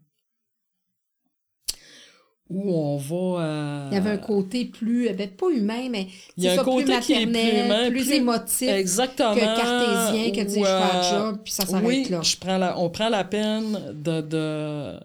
Où 2.48 2.72
on 2.72 2.98
va... 2.98 3.44
euh, 3.44 3.88
Il 3.92 3.96
y 3.96 3.98
avait 3.98 4.12
un 4.12 4.18
côté 4.20 4.66
plus, 4.66 5.10
euh, 5.10 5.14
ben, 5.14 5.28
pas 5.32 5.50
humain, 5.50 5.88
mais 5.90 6.08
Il 6.38 6.44
y 6.44 6.48
a 6.48 6.54
un 6.62 6.64
côté 6.64 6.84
plus 6.86 7.00
qui 7.00 7.14
est 7.14 7.26
plus 7.26 7.40
humain, 7.40 7.90
plus, 7.90 8.04
plus- 8.04 8.12
émotif 8.12 8.70
Exactement. 8.70 9.34
que 9.34 9.40
cartésien, 9.40 10.32
que 10.32 10.48
dire 10.48 10.62
Ou, 10.62 10.64
je 10.64 10.70
fais 10.70 10.72
euh, 10.72 11.00
un 11.00 11.02
job, 11.32 11.40
puis 11.44 11.52
ça 11.54 11.66
s'arrête 11.66 11.88
oui, 11.88 12.08
là. 12.10 12.22
je 12.22 12.38
prends 12.38 12.58
la, 12.60 12.78
on 12.80 12.90
prend 12.92 13.10
la 13.10 13.24
peine 13.24 13.94
de, 13.96 14.22
de... 14.22 15.00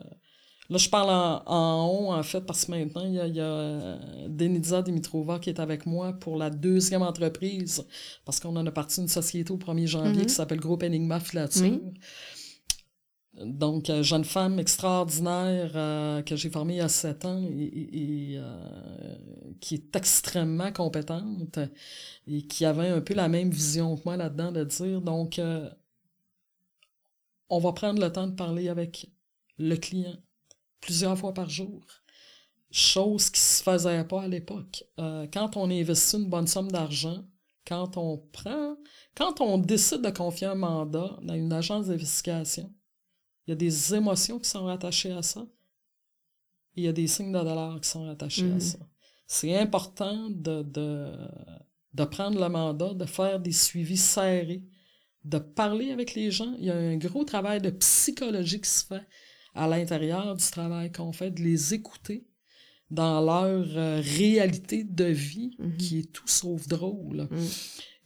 Là, 0.73 0.77
je 0.79 0.89
parle 0.91 1.09
en, 1.11 1.43
en 1.51 1.87
haut, 1.89 2.13
en 2.13 2.23
fait, 2.23 2.43
parce 2.43 2.67
que 2.67 2.73
maintenant, 2.73 3.05
il 3.07 3.15
y 3.15 3.19
a, 3.21 3.27
il 3.27 3.35
y 3.35 3.41
a 3.41 3.45
euh, 3.45 3.97
Denitza 4.29 4.83
Dimitrova 4.83 5.39
qui 5.39 5.49
est 5.49 5.59
avec 5.61 5.87
moi 5.87 6.13
pour 6.13 6.37
la 6.37 6.51
deuxième 6.51 7.01
entreprise, 7.03 7.83
parce 8.27 8.39
qu'on 8.39 8.55
en 8.55 8.67
a 8.67 8.71
parti 8.71 9.01
une 9.01 9.09
société 9.09 9.51
au 9.51 9.57
1er 9.57 9.87
janvier 9.87 10.13
Mhm. 10.21 10.27
qui 10.27 10.35
s'appelle 10.35 10.61
Groupe 10.61 10.83
Enigma 10.83 11.19
Filature. 11.21 11.81
Donc, 13.35 13.89
euh, 13.91 14.03
jeune 14.03 14.25
femme 14.25 14.59
extraordinaire 14.59 15.73
euh, 15.77 16.23
que 16.23 16.35
j'ai 16.35 16.51
formée 16.51 16.75
il 16.75 16.79
y 16.79 16.81
a 16.81 16.89
sept 16.89 17.25
ans 17.25 17.41
et, 17.43 18.35
euh, 18.37 19.15
qui 19.61 19.75
est 19.77 19.97
extrêmement 19.97 20.73
compétente 20.73 21.59
et 22.27 22.43
qui 22.43 22.65
avait 22.65 22.89
un 22.89 23.01
peu 23.01 23.15
la 23.15 23.29
même 23.29 23.51
vision 23.51 23.97
que 23.97 24.03
moi 24.05 24.17
là-dedans 24.17 24.53
de 24.53 24.65
dire, 24.65 25.01
donc, 25.01 25.41
on 27.49 27.59
va 27.59 27.73
prendre 27.73 28.01
le 28.01 28.11
temps 28.13 28.27
de 28.27 28.35
parler 28.35 28.69
avec 28.69 29.11
le 29.59 29.77
client 29.77 30.17
plusieurs 30.81 31.17
fois 31.19 31.33
par 31.33 31.49
jour. 31.49 31.85
Chose 32.73 33.31
qui 33.31 33.41
se 33.41 33.63
faisait 33.63 34.05
pas 34.05 34.23
à 34.23 34.29
l'époque. 34.29 34.85
Quand 34.97 35.57
on 35.57 35.71
investit 35.71 36.17
une 36.17 36.29
bonne 36.29 36.47
somme 36.47 36.71
d'argent, 36.71 37.25
quand 37.67 37.97
on 37.97 38.19
prend, 38.33 38.77
quand 39.17 39.41
on 39.41 39.59
décide 39.59 40.03
de 40.03 40.11
confier 40.11 40.47
un 40.47 40.55
mandat 40.55 41.19
dans 41.23 41.35
une 41.35 41.53
agence 41.53 41.87
d'investigation, 41.89 42.73
il 43.47 43.51
y 43.51 43.53
a 43.53 43.57
des 43.57 43.95
émotions 43.95 44.39
qui 44.39 44.49
sont 44.49 44.65
rattachées 44.65 45.13
à 45.13 45.23
ça. 45.23 45.47
Et 46.77 46.83
il 46.83 46.85
y 46.85 46.89
a 46.89 46.93
des 46.93 47.07
signes 47.07 47.33
de 47.33 47.39
dollars 47.39 47.81
qui 47.81 47.89
sont 47.89 48.05
rattachés 48.05 48.43
à 48.51 48.55
Mhm. 48.55 48.61
ça. 48.61 48.79
C'est 49.27 49.57
important 49.57 50.29
de, 50.31 50.63
de, 50.63 51.13
de 51.95 52.05
prendre 52.05 52.41
le 52.41 52.49
mandat, 52.49 52.95
de 52.95 53.05
faire 53.05 53.41
des 53.41 53.53
suivis 53.53 53.97
serrés, 53.97 54.63
de 55.25 55.39
parler 55.39 55.91
avec 55.91 56.15
les 56.15 56.31
gens. 56.31 56.55
Il 56.59 56.65
y 56.65 56.71
a 56.71 56.77
un 56.77 56.97
gros 56.97 57.25
travail 57.25 57.61
de 57.61 57.71
psychologie 57.71 58.61
qui 58.61 58.71
se 58.71 58.85
fait 58.87 59.07
à 59.55 59.67
l'intérieur 59.69 60.37
du 60.37 60.45
travail 60.51 60.91
qu'on 60.93 61.13
fait, 61.13 61.31
de 61.31 61.43
les 61.43 61.75
écouter 61.75 62.27
dans 62.91 63.21
leur 63.21 63.67
euh, 63.77 64.01
réalité 64.01 64.83
de 64.85 65.05
vie 65.05 65.57
Mhm. 65.59 65.77
qui 65.77 65.99
est 66.01 66.13
tout 66.13 66.27
sauf 66.29 66.67
drôle. 66.69 67.29
Mhm. 67.31 67.49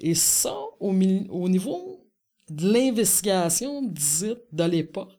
Et 0.01 0.14
ça, 0.14 0.55
au, 0.81 0.90
au 0.90 1.49
niveau 1.49 2.07
de 2.51 2.70
l'investigation 2.73 3.83
dite 3.83 4.42
de 4.53 4.64
l'époque, 4.64 5.12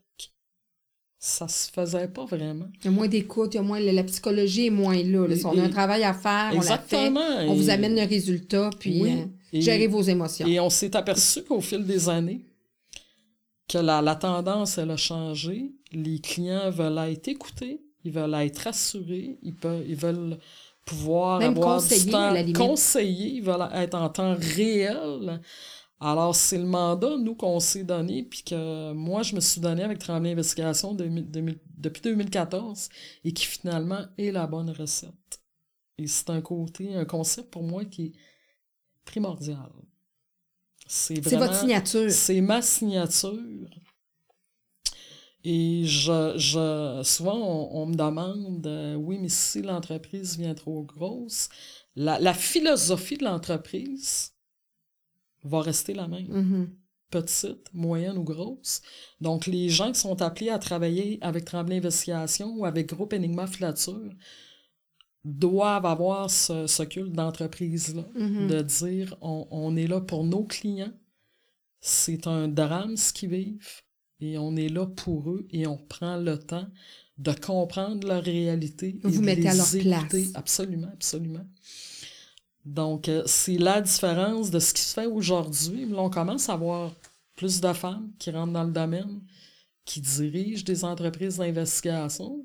ça 1.28 1.48
se 1.48 1.72
faisait 1.72 2.08
pas 2.08 2.26
vraiment. 2.26 2.68
Il 2.82 2.86
y 2.86 2.88
a 2.88 2.92
moins 2.92 3.08
d'écoute, 3.08 3.54
il 3.54 3.58
y 3.58 3.60
a 3.60 3.64
moins, 3.64 3.80
la 3.80 4.04
psychologie 4.04 4.68
est 4.68 4.70
moins 4.70 5.02
là. 5.02 5.28
là. 5.28 5.36
Si 5.36 5.46
on 5.46 5.58
a 5.58 5.64
un 5.64 5.70
travail 5.70 6.04
à 6.04 6.14
faire, 6.14 6.52
on 6.54 6.60
l'a 6.62 6.78
fait, 6.78 7.08
Exactement. 7.08 7.22
on 7.50 7.56
vous 7.56 7.70
Et- 7.70 7.74
amène 7.74 7.96
le 7.96 8.06
résultat, 8.08 8.70
puis 8.80 9.02
Oui. 9.02 9.12
euh, 9.12 9.26
gérez 9.60 9.88
vos 9.88 10.04
émotions. 10.04 10.46
Et 10.48 10.60
on 10.60 10.70
s'est 10.70 10.96
aperçu 10.96 11.44
qu'au 11.44 11.62
fil 11.62 11.84
des 11.84 12.10
années, 12.10 12.42
que 13.68 13.80
la, 13.80 14.02
la 14.02 14.16
tendance, 14.16 14.78
elle 14.78 14.92
a 14.92 14.98
changé. 14.98 15.72
Les 15.92 16.20
clients 16.20 16.70
veulent 16.70 17.00
être 17.10 17.28
écoutés, 17.28 17.82
ils 18.04 18.12
veulent 18.12 18.36
être 18.36 18.60
rassurés, 18.60 19.38
ils, 19.42 19.56
peuvent, 19.56 19.84
ils 19.88 19.96
veulent 19.96 20.38
pouvoir 20.86 21.40
Même 21.40 21.58
avoir 21.58 21.78
conseiller, 21.78 22.04
du 22.06 22.12
temps 22.54 22.76
ils 23.00 23.42
veulent 23.42 23.68
être 23.74 23.96
en 23.96 24.10
temps 24.10 24.36
réel. 24.40 25.42
Alors, 26.00 26.36
c'est 26.36 26.58
le 26.58 26.66
mandat, 26.66 27.18
nous, 27.18 27.36
qu'on 27.36 27.60
s'est 27.60 27.84
donné, 27.84 28.24
puis 28.24 28.44
que 28.44 28.92
moi, 28.94 29.24
je 29.24 29.36
me 29.36 29.40
suis 29.40 29.62
donné 29.62 29.84
avec 29.84 30.00
Tremblay 30.00 30.32
Investigation 30.32 30.94
de- 30.94 31.08
de- 31.08 31.60
depuis 31.78 32.02
2014, 32.02 32.90
et 33.24 33.34
qui 33.34 33.46
finalement 33.46 34.06
est 34.18 34.32
la 34.32 34.46
bonne 34.48 34.70
recette. 34.72 35.42
Et 35.98 36.08
c'est 36.08 36.30
un 36.32 36.42
côté, 36.42 36.96
un 36.96 37.06
concept 37.06 37.52
pour 37.52 37.64
moi 37.64 37.86
qui 37.86 38.08
est 38.08 38.14
primordial. 39.06 39.72
C'est 40.88 41.20
vraiment... 41.20 41.46
votre 41.46 41.56
signature. 41.60 42.10
C'est 42.12 42.42
ma 42.42 42.62
signature. 42.62 43.40
Et 45.44 45.84
je, 45.86 46.34
je, 46.38 47.02
souvent, 47.04 47.38
on, 47.38 47.84
on 47.84 47.86
me 47.86 47.96
demande, 47.96 48.66
euh, 48.66 48.96
oui, 48.96 49.20
mais 49.20 49.30
si 49.30 49.62
l'entreprise 49.62 50.38
vient 50.38 50.56
trop 50.56 50.82
grosse, 50.84 51.50
la, 51.96 52.20
la 52.20 52.34
philosophie 52.34 53.18
de 53.18 53.26
l'entreprise 53.26 54.34
va 55.46 55.62
rester 55.62 55.94
la 55.94 56.08
même 56.08 56.28
Mhm. 56.28 56.70
petite, 57.12 57.68
moyenne 57.74 58.18
ou 58.18 58.24
grosse. 58.24 58.82
Donc, 59.22 59.46
les 59.46 59.70
gens 59.70 59.92
qui 59.94 60.00
sont 60.00 60.22
appelés 60.22 60.50
à 60.50 60.60
travailler 60.60 61.18
avec 61.22 61.46
Tremblay 61.46 61.78
Investigation 61.78 62.54
ou 62.58 62.66
avec 62.66 62.88
Groupe 62.90 63.14
Enigma 63.14 63.48
Filature 63.48 64.10
doivent 65.24 65.86
avoir 65.86 66.30
ce, 66.30 66.68
ce 66.68 66.84
culte 66.84 67.14
d'entreprise-là, 67.14 68.04
Mhm. 68.16 68.48
de 68.48 68.62
dire 68.62 69.18
on, 69.22 69.48
on 69.50 69.76
est 69.76 69.88
là 69.88 70.00
pour 70.02 70.24
nos 70.24 70.44
clients, 70.44 70.94
c'est 71.82 72.28
un 72.28 72.48
drame 72.48 72.96
ce 72.98 73.12
qu'ils 73.14 73.30
vivent, 73.30 73.82
et 74.20 74.38
on 74.38 74.56
est 74.56 74.70
là 74.70 74.86
pour 74.86 75.30
eux, 75.32 75.48
et 75.52 75.66
on 75.68 75.78
prend 75.78 76.18
le 76.18 76.38
temps 76.38 76.68
de 77.18 77.32
comprendre 77.32 78.08
leur 78.08 78.24
réalité. 78.24 79.00
Vous 79.04 79.16
et 79.16 79.18
de 79.20 79.26
mettez 79.26 79.48
à 79.50 79.56
leur 79.56 79.76
écouter. 79.76 79.90
place. 80.24 80.32
Absolument, 80.36 80.90
absolument. 80.94 81.46
Donc, 82.66 83.08
euh, 83.10 83.22
c'est 83.28 83.58
la 83.58 83.80
différence 83.80 84.50
de 84.50 84.60
ce 84.60 84.74
qui 84.74 84.82
se 84.82 84.94
fait 84.94 85.06
aujourd'hui. 85.06 85.88
On 85.96 86.10
commence 86.10 86.50
à 86.50 86.54
avoir 86.54 86.92
plus 87.36 87.62
de 87.62 87.72
femmes 87.74 88.10
qui 88.18 88.32
rentrent 88.32 88.54
dans 88.54 88.64
le 88.64 88.72
domaine, 88.72 89.22
qui 89.86 90.02
dirigent 90.02 90.64
des 90.64 90.84
entreprises 90.84 91.38
d'investigation. 91.38 92.44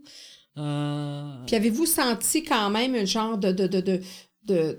Euh, 0.59 1.45
Puis 1.47 1.57
avez-vous 1.57 1.87
senti 1.87 2.43
quand 2.45 2.69
même 2.71 2.95
un 2.95 3.05
genre 3.07 3.39
de, 3.39 3.51
de, 3.53 3.67
de, 3.67 3.81
de, 3.81 4.01
de- 4.45 4.79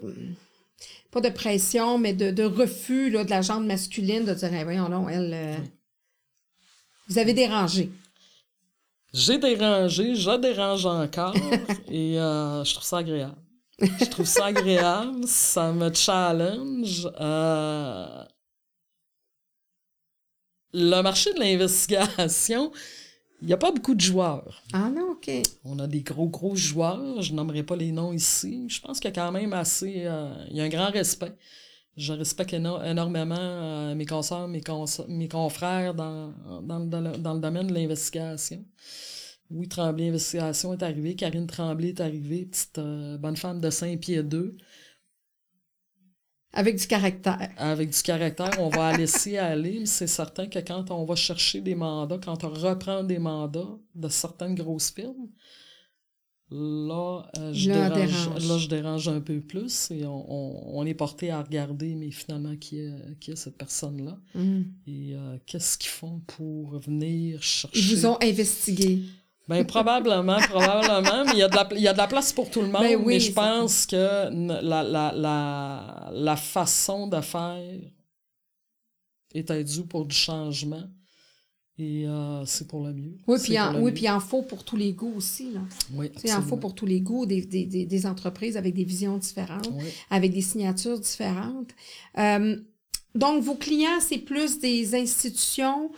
pas 1.09 1.21
de 1.21 1.29
pression, 1.29 1.97
mais 1.97 2.13
de, 2.13 2.29
de 2.31 2.43
refus 2.43 3.09
là, 3.09 3.23
de 3.23 3.29
la 3.31 3.41
jambe 3.41 3.65
masculine 3.65 4.25
de 4.25 4.33
dire, 4.33 4.53
Eh, 4.53 4.63
voyons, 4.63 4.89
non, 4.89 5.09
elle. 5.09 5.31
euh, 5.33 5.57
Vous 7.07 7.17
avez 7.17 7.33
dérangé? 7.33 7.89
J'ai 9.13 9.37
dérangé, 9.39 10.15
je 10.15 10.37
dérange 10.39 10.85
encore 10.85 11.35
et 11.89 12.17
euh, 12.19 12.63
je 12.63 12.73
trouve 12.73 12.85
ça 12.85 12.99
agréable. 12.99 13.35
Je 13.79 14.05
trouve 14.09 14.25
ça 14.27 14.45
agréable, 14.45 15.27
ça 15.27 15.71
me 15.71 15.91
challenge. 15.93 17.09
euh, 17.19 18.23
Le 20.73 21.01
marché 21.01 21.33
de 21.33 21.39
l'investigation, 21.39 22.71
il 23.41 23.47
n'y 23.47 23.53
a 23.53 23.57
pas 23.57 23.71
beaucoup 23.71 23.95
de 23.95 23.99
joueurs. 24.01 24.63
Ah 24.73 24.89
non, 24.89 25.11
OK. 25.13 25.29
On 25.65 25.79
a 25.79 25.87
des 25.87 26.01
gros, 26.01 26.27
gros 26.29 26.55
joueurs. 26.55 27.21
Je 27.21 27.33
nommerai 27.33 27.63
pas 27.63 27.75
les 27.75 27.91
noms 27.91 28.13
ici. 28.13 28.65
Je 28.69 28.79
pense 28.81 28.99
qu'il 28.99 29.09
y 29.09 29.13
a 29.13 29.15
quand 29.15 29.31
même 29.31 29.53
assez. 29.53 30.03
euh, 30.05 30.31
il 30.49 30.57
y 30.57 30.61
a 30.61 30.63
un 30.63 30.69
grand 30.69 30.91
respect. 30.91 31.33
Je 31.97 32.13
respecte 32.13 32.53
éno- 32.53 32.81
énormément 32.85 33.35
euh, 33.37 33.95
mes 33.95 34.05
consoeurs, 34.05 34.47
mes, 34.47 34.61
cons- 34.61 34.85
mes 35.09 35.27
confrères 35.27 35.93
dans, 35.93 36.33
dans, 36.61 36.79
le- 36.79 36.85
dans 36.85 37.01
le, 37.01 37.11
dans 37.17 37.33
le 37.33 37.39
domaine 37.41 37.67
de 37.67 37.73
l'investigation. 37.73 38.63
Oui, 39.51 39.67
Tremblay 39.67 40.07
Investigation 40.09 40.73
est 40.73 40.81
arrivée. 40.83 41.15
Karine 41.15 41.45
Tremblay 41.47 41.89
est 41.89 41.99
arrivée, 42.01 42.45
petite 42.45 42.77
euh, 42.77 43.17
bonne 43.17 43.35
femme 43.35 43.59
de 43.59 43.69
5 43.69 43.99
pieds 43.99 44.23
2. 44.23 44.55
Avec 46.53 46.77
du 46.77 46.85
caractère. 46.87 47.49
Avec 47.57 47.89
du 47.91 48.01
caractère, 48.01 48.51
on 48.59 48.69
va 48.69 48.91
la 48.91 48.97
laisser 48.99 49.37
aller, 49.53 49.79
mais 49.79 49.85
c'est 49.85 50.07
certain 50.07 50.47
que 50.47 50.59
quand 50.59 50.91
on 50.91 51.05
va 51.05 51.15
chercher 51.15 51.61
des 51.61 51.75
mandats, 51.75 52.19
quand 52.23 52.43
on 52.43 52.49
reprend 52.49 53.03
des 53.03 53.19
mandats 53.19 53.77
de 53.95 54.07
certaines 54.09 54.55
grosses 54.55 54.91
firmes, 54.91 55.29
là, 56.49 57.23
euh, 57.37 57.53
je, 57.53 57.69
Là, 57.69 57.89
dérange, 57.89 58.09
dérange. 58.25 58.47
là, 58.49 58.57
je 58.57 58.67
dérange 58.67 59.07
un 59.07 59.21
peu 59.21 59.39
plus 59.39 59.91
et 59.91 60.05
on, 60.05 60.29
on- 60.29 60.79
on 60.79 60.85
est 60.85 60.93
porté 60.93 61.31
à 61.31 61.41
regarder, 61.41 61.95
mais 61.95 62.11
finalement, 62.11 62.57
qui 62.57 62.79
est, 62.79 62.91
qui 63.21 63.31
est 63.31 63.35
cette 63.37 63.57
personne-là 63.57 64.19
Mm. 64.35 64.61
et 64.87 65.15
euh, 65.15 65.37
qu'est-ce 65.45 65.77
qu'ils 65.77 65.89
font 65.91 66.19
pour 66.27 66.77
venir 66.79 67.41
chercher. 67.41 67.79
Ils 67.79 67.95
vous 67.95 68.05
ont 68.05 68.17
investigué. 68.21 69.03
Ben, 69.57 69.65
probablement, 69.65 70.37
probablement, 70.49 71.25
mais 71.25 71.31
il 71.33 71.39
y, 71.39 71.43
a 71.43 71.47
de 71.49 71.55
la, 71.55 71.67
il 71.75 71.81
y 71.81 71.87
a 71.87 71.93
de 71.93 71.97
la 71.97 72.07
place 72.07 72.33
pour 72.33 72.49
tout 72.49 72.61
le 72.61 72.67
monde. 72.67 72.81
Ben 72.81 72.95
oui, 72.97 73.13
mais 73.15 73.19
je 73.19 73.31
pense 73.33 73.85
que 73.85 74.29
la, 74.65 74.83
la, 74.83 75.11
la, 75.13 76.09
la 76.13 76.35
façon 76.35 77.07
de 77.07 77.21
faire 77.21 77.79
était 79.33 79.63
due 79.63 79.85
pour 79.85 80.05
du 80.05 80.15
changement 80.15 80.83
et 81.77 82.05
euh, 82.05 82.45
c'est 82.45 82.67
pour 82.67 82.85
le 82.85 82.93
mieux. 82.93 83.17
Oui, 83.27 83.39
puis 83.41 83.59
en, 83.59 83.81
oui, 83.81 83.91
puis 83.91 84.07
en 84.09 84.19
faut 84.19 84.43
pour 84.43 84.63
tous 84.63 84.75
les 84.75 84.93
goûts 84.93 85.13
aussi. 85.15 85.51
Là. 85.51 85.61
oui, 85.95 86.11
Il 86.23 86.31
en 86.33 86.41
faut 86.41 86.57
pour 86.57 86.75
tous 86.75 86.85
les 86.85 87.01
goûts, 87.01 87.25
des, 87.25 87.41
des, 87.41 87.65
des, 87.65 87.85
des 87.85 88.05
entreprises 88.05 88.55
avec 88.57 88.73
des 88.75 88.83
visions 88.83 89.17
différentes, 89.17 89.69
Oui. 89.73 89.85
avec 90.09 90.31
des 90.31 90.41
signatures 90.41 90.99
différentes. 90.99 91.71
Euh, 92.17 92.57
donc, 93.13 93.43
vos 93.43 93.55
clients, 93.55 93.99
c'est 93.99 94.19
plus 94.19 94.59
des 94.59 94.95
institutions, 94.95 95.91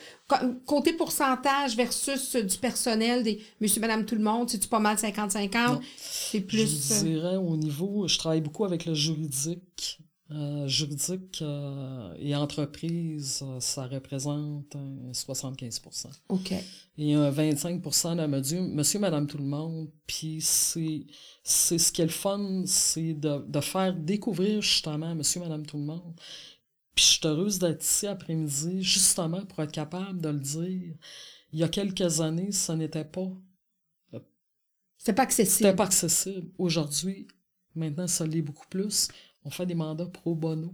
côté 0.65 0.93
pourcentage 0.93 1.75
versus 1.75 2.35
euh, 2.35 2.41
du 2.43 2.57
personnel, 2.57 3.23
des 3.23 3.41
monsieur, 3.61 3.81
madame, 3.81 4.05
tout 4.05 4.15
le 4.15 4.23
monde, 4.23 4.49
c'est-tu 4.49 4.67
pas 4.67 4.79
mal 4.79 4.97
50-50? 4.97 5.67
Non. 5.73 5.81
C'est 5.97 6.39
Je 6.39 6.43
plus... 6.45 6.91
euh, 6.91 7.03
dirais 7.03 7.35
au 7.35 7.55
niveau, 7.57 8.07
je 8.07 8.17
travaille 8.17 8.41
beaucoup 8.41 8.65
avec 8.65 8.85
le 8.85 8.93
juridique. 8.93 9.99
Euh, 10.31 10.67
juridique 10.67 11.39
euh, 11.43 12.11
et 12.17 12.35
entreprise, 12.35 13.43
ça 13.59 13.85
représente 13.85 14.75
un 14.75 15.11
75% 15.11 16.07
OK. 16.29 16.53
et 16.97 17.13
un 17.13 17.29
25% 17.29 18.15
de 18.15 18.25
monsieur, 18.25 18.61
monsieur, 18.61 18.99
madame, 18.99 19.27
tout 19.27 19.37
le 19.37 19.43
monde. 19.43 19.89
Puis 20.07 20.39
c'est, 20.41 21.05
c'est 21.43 21.77
ce 21.77 21.91
qui 21.91 22.01
est 22.01 22.05
le 22.05 22.09
fun, 22.11 22.63
c'est 22.65 23.13
de, 23.13 23.45
de 23.47 23.59
faire 23.59 23.93
découvrir 23.93 24.61
justement 24.61 25.13
monsieur, 25.13 25.41
madame, 25.41 25.65
tout 25.67 25.77
le 25.77 25.83
monde. 25.83 26.13
Puis 26.95 27.05
je 27.05 27.09
suis 27.11 27.27
heureuse 27.27 27.59
d'être 27.59 27.83
ici 27.83 28.07
après-midi, 28.07 28.83
justement 28.83 29.45
pour 29.45 29.61
être 29.63 29.71
capable 29.71 30.21
de 30.21 30.29
le 30.29 30.39
dire. 30.39 30.95
Il 31.51 31.59
y 31.59 31.63
a 31.63 31.67
quelques 31.69 32.21
années, 32.21 32.51
ça 32.51 32.75
n'était 32.75 33.05
pas, 33.05 33.29
pas 34.11 34.19
c'était 34.97 35.19
accessible. 35.21 35.75
pas 35.75 35.85
accessible. 35.85 36.49
Aujourd'hui, 36.57 37.27
maintenant, 37.75 38.07
ça 38.07 38.25
l'est 38.25 38.41
beaucoup 38.41 38.67
plus. 38.69 39.07
On 39.43 39.49
fait 39.49 39.65
des 39.65 39.75
mandats 39.75 40.05
pro 40.05 40.35
bono. 40.35 40.73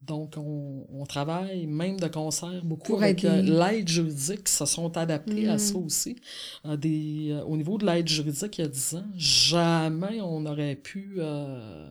Donc, 0.00 0.34
on, 0.36 0.86
on 0.90 1.04
travaille 1.06 1.66
même 1.66 1.98
de 1.98 2.06
concert 2.06 2.64
beaucoup 2.64 2.92
Pour 2.92 3.02
avec 3.02 3.24
euh, 3.24 3.42
l'aide 3.42 3.88
juridique, 3.88 4.48
se 4.48 4.64
sont 4.64 4.96
adaptés 4.96 5.48
à 5.48 5.56
Mm. 5.56 5.58
ça 5.58 5.76
aussi. 5.76 6.16
Euh, 6.64 6.76
des, 6.76 7.30
euh, 7.32 7.42
au 7.44 7.56
niveau 7.56 7.78
de 7.78 7.84
l'aide 7.86 8.06
juridique, 8.08 8.58
il 8.58 8.60
y 8.62 8.64
a 8.64 8.68
10 8.68 8.94
ans, 8.94 9.06
jamais 9.16 10.20
on 10.20 10.46
aurait 10.46 10.76
pu, 10.76 11.16
euh, 11.18 11.90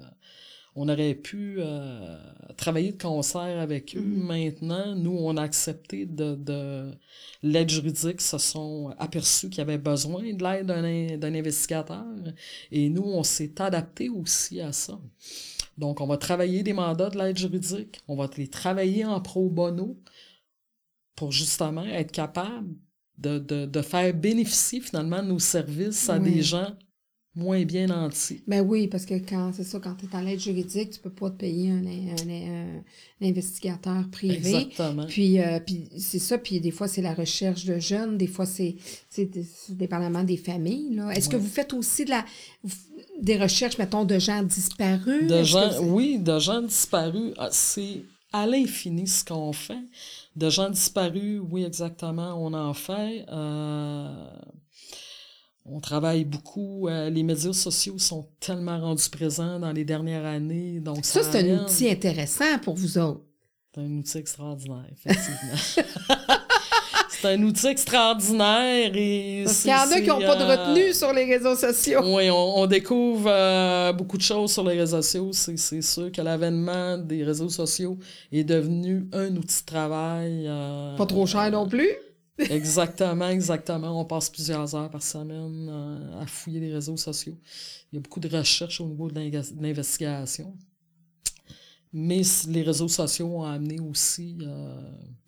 on 0.79 0.87
aurait 0.89 1.15
pu 1.15 1.55
euh, 1.57 2.17
travailler 2.55 2.91
de 2.91 3.01
concert 3.01 3.59
avec 3.59 3.95
eux. 3.97 4.01
Mm. 4.01 4.27
Maintenant, 4.27 4.95
nous, 4.95 5.17
on 5.19 5.35
a 5.35 5.41
accepté 5.41 6.05
de, 6.05 6.35
de 6.35 6.91
l'aide 7.41 7.69
juridique, 7.69 8.21
se 8.21 8.37
sont 8.37 8.93
aperçus 8.99 9.49
qu'il 9.49 9.57
y 9.57 9.61
avait 9.61 9.79
besoin 9.79 10.21
de 10.21 10.43
l'aide 10.43 10.67
d'un 10.67 10.83
in- 10.83 11.17
d'un 11.17 11.33
investigateur. 11.33 12.05
Et 12.71 12.89
nous, 12.89 13.03
on 13.03 13.23
s'est 13.23 13.59
adapté 13.59 14.07
aussi 14.09 14.61
à 14.61 14.71
ça. 14.71 14.99
Donc, 15.77 15.99
on 15.99 16.07
va 16.07 16.17
travailler 16.17 16.61
des 16.63 16.73
mandats 16.73 17.09
de 17.09 17.17
l'aide 17.17 17.37
juridique, 17.37 17.99
on 18.07 18.15
va 18.15 18.29
les 18.37 18.47
travailler 18.47 19.03
en 19.05 19.19
pro 19.19 19.49
bono 19.49 19.99
pour 21.15 21.31
justement 21.31 21.85
être 21.85 22.11
capable 22.11 22.69
de, 23.17 23.39
de, 23.39 23.65
de 23.65 23.81
faire 23.81 24.13
bénéficier 24.13 24.79
finalement 24.79 25.23
nos 25.23 25.39
services 25.39 26.07
à 26.09 26.17
Oui. 26.19 26.31
des 26.35 26.41
gens 26.43 26.71
moins 27.37 27.63
bien 27.63 27.85
nantis. 27.85 28.41
Ben 28.47 28.61
oui, 28.61 28.87
parce 28.87 29.05
que 29.05 29.13
quand 29.13 29.51
c'est 29.53 29.63
ça, 29.63 29.79
quand 29.79 29.95
tu 29.95 30.05
es 30.07 30.15
en 30.15 30.25
aide 30.25 30.39
juridique, 30.39 30.89
tu 30.89 30.99
peux 30.99 31.11
pas 31.11 31.29
te 31.29 31.37
payer 31.37 31.69
un, 31.69 31.85
un- 31.85 32.29
un- 32.29 32.81
un 33.21 33.25
investigateur 33.29 34.03
privé. 34.11 34.35
Exactement. 34.35 35.05
Puis, 35.05 35.39
euh, 35.39 35.59
puis 35.59 35.87
c'est 35.97 36.19
ça, 36.19 36.37
puis 36.37 36.59
des 36.59 36.71
fois, 36.71 36.87
c'est 36.87 37.01
la 37.03 37.13
recherche 37.13 37.65
de 37.65 37.77
jeunes, 37.79 38.17
des 38.17 38.27
fois, 38.27 38.45
c'est 38.47 38.75
dépendamment 39.69 40.23
des 40.23 40.37
familles. 40.37 40.95
là. 40.95 41.11
Est-ce 41.11 41.29
que 41.29 41.37
vous 41.37 41.47
faites 41.47 41.73
aussi 41.73 42.05
de 42.05 42.09
la, 42.09 42.25
des 43.21 43.37
recherches, 43.37 43.77
mettons, 43.77 44.03
de 44.05 44.19
gens 44.19 44.43
disparus? 44.43 45.27
De 45.27 45.43
gens, 45.43 45.69
vous- 45.81 45.95
oui, 45.95 46.19
de 46.19 46.39
gens 46.39 46.61
disparus. 46.61 47.33
Ah, 47.37 47.49
C'est 47.51 48.03
à 48.33 48.45
l'infini 48.45 49.07
ce 49.07 49.23
qu'on 49.23 49.53
fait. 49.53 49.77
De 50.35 50.49
gens 50.49 50.69
disparus, 50.69 51.41
oui, 51.49 51.63
exactement, 51.63 52.33
on 52.43 52.53
en 52.53 52.73
fait. 52.73 53.25
Euh, 53.31 54.27
on 55.69 55.79
travaille 55.79 56.23
beaucoup. 56.25 56.87
euh, 56.87 57.09
les 57.09 57.23
médias 57.23 57.53
sociaux 57.53 57.97
sont 57.97 58.27
tellement 58.39 58.79
rendus 58.79 59.09
présents 59.09 59.59
dans 59.59 59.71
les 59.71 59.83
dernières 59.85 60.25
années. 60.25 60.79
Donc 60.79 61.03
Ça, 61.05 61.23
ça 61.23 61.31
c'est 61.31 61.51
un 61.51 61.63
outil 61.63 61.89
intéressant 61.89 62.57
pour 62.63 62.75
vous 62.75 62.97
autres. 62.97 63.21
C'est 63.75 63.81
un 63.81 63.91
outil 63.97 64.17
extraordinaire, 64.17 64.85
effectivement. 64.91 65.85
c'est 67.09 67.27
un 67.33 67.43
outil 67.43 67.67
extraordinaire 67.67 68.91
et. 68.95 69.43
Parce 69.45 69.61
qu'il 69.61 69.71
y 69.71 69.73
en 69.73 69.91
a 69.91 70.01
qui 70.01 70.07
n'ont 70.07 70.19
pas 70.19 70.35
de 70.35 70.43
euh, 70.43 70.55
retenue 70.55 70.93
sur 70.93 71.13
les 71.13 71.25
réseaux 71.25 71.55
sociaux. 71.55 72.01
Oui, 72.03 72.29
on, 72.29 72.57
on 72.59 72.65
découvre 72.67 73.29
euh, 73.29 73.93
beaucoup 73.93 74.17
de 74.17 74.21
choses 74.23 74.51
sur 74.53 74.63
les 74.63 74.79
réseaux 74.79 75.01
sociaux. 75.01 75.29
C'est, 75.33 75.57
c'est 75.57 75.81
sûr 75.81 76.11
que 76.11 76.21
l'avènement 76.21 76.97
des 76.97 77.23
réseaux 77.23 77.49
sociaux 77.49 77.97
est 78.31 78.43
devenu 78.43 79.07
un 79.13 79.35
outil 79.35 79.61
de 79.61 79.65
travail. 79.65 80.45
euh, 80.47 80.95
Pas 80.95 81.05
trop 81.05 81.25
cher 81.25 81.51
non 81.51 81.67
plus. 81.67 81.89
Exactement, 82.49 83.29
exactement. 83.29 83.99
On 83.99 84.05
passe 84.05 84.29
plusieurs 84.29 84.75
heures 84.75 84.89
par 84.89 85.01
semaine 85.01 85.67
euh, 85.69 86.21
à 86.21 86.27
fouiller 86.27 86.59
les 86.59 86.73
réseaux 86.73 86.97
sociaux. 86.97 87.37
Il 87.91 87.95
y 87.95 87.97
a 87.97 88.01
beaucoup 88.01 88.19
de 88.19 88.27
recherches 88.29 88.79
au 88.81 88.87
niveau 88.87 89.09
de 89.09 89.15
l'investigation. 89.61 90.55
Mais 91.99 92.21
les 92.49 92.61
réseaux 92.61 92.87
sociaux 92.87 93.27
ont 93.39 93.43
amené 93.43 93.79
aussi 93.79 94.37
euh, 94.41 94.79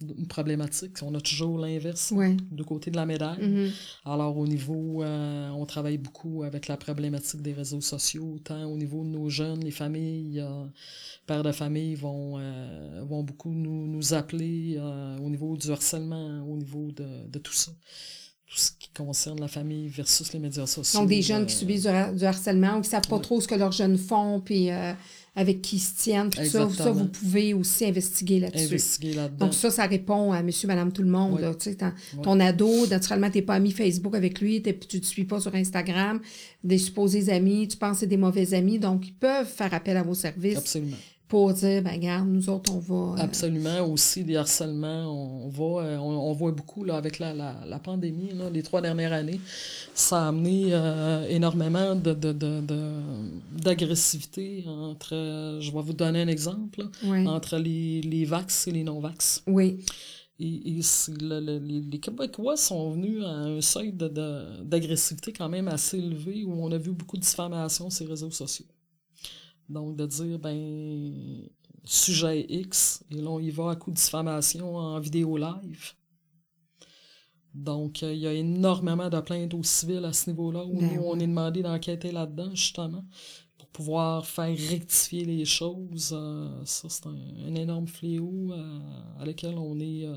une 0.02 0.28
problématique. 0.28 0.98
On 1.02 1.16
a 1.16 1.20
toujours 1.20 1.58
l'inverse 1.58 2.14
du 2.52 2.64
côté 2.64 2.92
de 2.92 2.96
la 2.96 3.08
médaille. 3.08 3.42
Mhm. 3.42 3.72
Alors, 4.06 4.38
au 4.38 4.46
niveau, 4.46 5.02
euh, 5.02 5.50
on 5.50 5.66
travaille 5.66 5.98
beaucoup 5.98 6.44
avec 6.44 6.68
la 6.68 6.78
problématique 6.78 7.42
des 7.42 7.54
réseaux 7.54 7.82
sociaux, 7.82 8.38
tant 8.44 8.66
au 8.66 8.78
niveau 8.78 9.04
de 9.04 9.10
nos 9.10 9.30
jeunes, 9.30 9.62
les 9.64 9.72
familles, 9.72 10.40
euh, 10.42 10.66
pères 11.26 11.42
de 11.44 11.52
famille 11.52 11.96
vont, 11.96 12.36
euh, 12.38 13.04
vont 13.10 13.24
beaucoup 13.24 13.52
nous, 13.52 13.88
nous 13.88 14.14
appeler 14.14 14.80
au 15.26 15.30
niveau 15.30 15.58
du 15.58 15.72
harcèlement, 15.72 16.46
au 16.48 16.56
niveau 16.56 16.92
de, 16.92 17.28
de 17.28 17.40
tout 17.40 17.54
ça. 17.54 17.72
Tout 18.52 18.58
ce 18.58 18.72
qui 18.80 18.90
concerne 18.96 19.40
la 19.40 19.48
famille 19.48 19.88
versus 19.90 20.34
les 20.34 20.40
médias 20.40 20.66
sociaux. 20.66 21.00
Donc, 21.00 21.10
des 21.10 21.22
jeunes 21.22 21.46
qui 21.46 21.54
subissent 21.56 21.84
du, 21.84 21.88
har- 21.90 22.14
du 22.14 22.24
harcèlement 22.26 22.74
ou 22.78 22.82
qui 22.82 22.88
ne 22.88 22.92
savent 22.96 23.08
pas 23.08 23.18
ouais. 23.18 23.22
trop 23.22 23.40
ce 23.42 23.48
que 23.48 23.54
leurs 23.54 23.72
jeunes 23.72 23.96
font, 23.98 24.42
puis 24.42 24.72
euh, 24.72 24.92
avec 25.40 25.62
qui 25.62 25.78
ils 25.78 25.80
se 25.80 25.96
tiennent, 25.96 26.30
tout 26.30 26.40
ça, 26.50 26.60
ça, 26.76 26.84
vous 26.92 27.06
pouvez 27.08 27.54
aussi 27.54 27.86
investiguer 27.86 28.40
là-dessus. 28.42 28.66
Donc, 29.38 29.54
ça, 29.54 29.72
ça 29.72 29.86
répond 29.86 30.32
à 30.34 30.44
monsieur, 30.44 30.68
madame, 30.68 30.92
tout 30.92 31.02
le 31.02 31.10
monde. 31.10 31.40
Là. 31.42 31.54
Ton, 32.24 32.40
ado, 32.42 32.88
naturellement, 32.88 33.30
tu 33.30 33.38
n'es 33.38 33.42
pas 33.44 33.54
ami 33.56 33.72
Facebook 33.72 34.16
avec 34.16 34.42
lui, 34.42 34.62
t'es- 34.62 34.78
tu 34.78 34.98
ne 34.98 35.02
te 35.02 35.08
suis 35.08 35.24
pas 35.24 35.40
sur 35.40 35.56
Instagram, 35.56 36.20
des 36.64 36.78
supposés 36.78 37.30
amis, 37.32 37.68
tu 37.68 37.78
penses 37.78 37.94
que 37.94 38.00
c'est 38.02 38.08
des 38.08 38.18
mauvais 38.18 38.54
amis, 38.54 38.80
donc 38.80 39.08
ils 39.08 39.14
peuvent 39.14 39.48
faire 39.48 39.74
appel 39.74 39.96
à 39.98 40.04
vos 40.04 40.14
services. 40.14 40.58
Absolument. 40.58 40.98
Pour 41.30 41.54
dire, 41.54 41.84
ben 41.84 41.92
regarde, 41.94 42.28
nous 42.28 42.50
autres, 42.50 42.74
on 42.74 42.80
va... 42.80 43.22
euh, 43.22 43.24
Absolument. 43.24 43.86
Aussi, 43.86 44.24
des 44.24 44.36
harcèlements, 44.36 45.46
on, 45.46 45.48
va, 45.48 45.84
euh, 45.84 45.98
on, 46.00 46.34
voit 46.34 46.52
beaucoup 46.52 46.84
là, 46.84 46.98
avec 46.98 47.20
la, 47.20 47.34
la, 47.36 47.56
la 47.68 47.78
pandémie, 47.78 48.32
là, 48.34 48.50
les 48.50 48.64
trois 48.64 48.82
dernières 48.82 49.14
années, 49.14 49.40
ça 49.94 50.26
a 50.26 50.28
amené 50.30 50.70
euh, 50.72 51.28
énormément 51.30 51.96
de, 51.96 52.14
de, 52.14 52.34
de, 52.34 52.62
d'agressivité 53.62 54.66
entre, 54.68 55.60
je 55.62 55.72
vais 55.72 55.82
vous 55.82 55.94
donner 55.94 56.24
un 56.24 56.28
exemple, 56.28 56.82
entre 57.28 57.58
les, 57.58 58.02
les 58.02 58.26
vax 58.26 58.68
et 58.68 58.72
les 58.72 58.84
non-vax. 58.84 59.44
Oui. 59.46 59.86
Et, 60.40 60.80
et 60.80 60.82
le, 61.22 61.60
les, 61.60 61.82
les, 61.82 62.00
Québécois 62.00 62.58
sont 62.58 62.90
venus 62.92 63.24
à 63.24 63.30
un 63.30 63.62
seuil 63.62 63.92
d'agressivité 63.94 65.32
quand 65.32 65.50
même 65.50 65.68
assez 65.68 65.98
élevé 66.00 66.44
où 66.44 66.54
on 66.54 66.72
a 66.72 66.78
vu 66.78 66.92
beaucoup 66.92 67.18
de 67.18 67.22
diffamation 67.22 67.92
sur 67.92 68.06
les 68.06 68.12
réseaux 68.12 68.32
sociaux. 68.32 68.66
Donc, 69.70 69.96
de 69.96 70.06
dire, 70.06 70.40
ben, 70.40 71.48
sujet 71.86 72.46
X, 72.50 73.04
et 73.12 73.22
là, 73.22 73.30
on 73.30 73.40
y 73.40 73.50
va 73.50 73.72
à 73.72 73.76
coup 73.76 73.92
de 73.92 73.96
diffamation 73.96 74.76
en 74.76 75.00
vidéo 75.00 75.38
live. 75.38 75.94
Donc, 77.54 78.04
euh, 78.04 78.14
il 78.14 78.20
y 78.20 78.28
a 78.28 78.34
énormément 78.34 79.10
de 79.10 79.20
plaintes 79.20 79.54
au 79.54 79.64
civil 79.64 80.06
à 80.06 80.14
ce 80.14 80.30
niveau-là, 80.30 80.64
où 80.66 80.80
ben 80.80 80.94
nous, 80.94 81.02
on 81.04 81.20
est 81.20 81.28
demandé 81.28 81.62
d'enquêter 81.62 82.12
là-dedans, 82.12 82.52
justement, 82.54 83.04
pour 83.58 83.68
pouvoir 83.70 84.26
faire 84.26 84.56
rectifier 84.56 85.26
les 85.26 85.46
choses. 85.46 86.12
Euh, 86.14 86.48
ça, 86.66 86.88
c'est 86.90 87.08
un, 87.08 87.56
énorme 87.56 87.88
fléau 87.88 88.52
euh, 88.52 88.80
à 89.20 89.26
lequel 89.26 89.58
on 89.58 89.80
est 89.80 90.08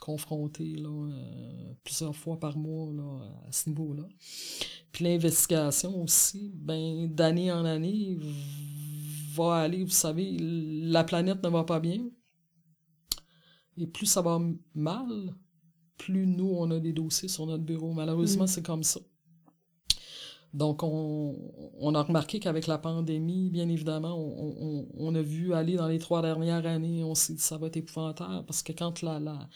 confronté 0.00 0.74
là, 0.74 1.08
plusieurs 1.84 2.16
fois 2.16 2.38
par 2.38 2.58
mois 2.58 2.92
là, 2.92 3.20
à 3.48 3.52
ce 3.52 3.68
niveau-là. 3.68 4.04
Puis 4.90 5.04
l'investigation 5.04 6.02
aussi, 6.02 6.52
ben, 6.54 7.06
d'année 7.06 7.50
en 7.50 7.64
année, 7.64 8.18
va 9.34 9.56
aller, 9.56 9.84
vous 9.84 9.90
savez, 9.90 10.36
la 10.40 11.04
planète 11.04 11.42
ne 11.42 11.48
va 11.48 11.64
pas 11.64 11.80
bien. 11.80 12.08
Et 13.76 13.86
plus 13.86 14.06
ça 14.06 14.22
va 14.22 14.40
mal, 14.74 15.34
plus 15.98 16.26
nous, 16.26 16.52
on 16.56 16.70
a 16.70 16.78
des 16.78 16.92
dossiers 16.92 17.28
sur 17.28 17.46
notre 17.46 17.64
bureau. 17.64 17.92
Malheureusement, 17.92 18.44
mm. 18.44 18.48
c'est 18.48 18.64
comme 18.64 18.82
ça. 18.82 19.00
Donc, 20.54 20.84
on, 20.84 21.94
a 21.96 22.02
remarqué 22.02 22.38
qu'avec 22.38 22.68
la 22.68 22.78
pandémie, 22.78 23.50
bien 23.50 23.68
évidemment, 23.68 24.16
on, 24.16 25.14
a 25.16 25.20
vu 25.20 25.52
aller 25.52 25.74
dans 25.74 25.88
les 25.88 25.98
trois 25.98 26.22
dernières 26.22 26.64
années, 26.64 27.02
on 27.02 27.16
s'est 27.16 27.32
dit 27.34 27.42
ça 27.42 27.58
va 27.58 27.66
être 27.66 27.76
épouvantable 27.76 28.46
parce 28.46 28.62
que 28.62 28.70
quand 28.72 29.02
la, 29.02 29.18
la, 29.18 29.48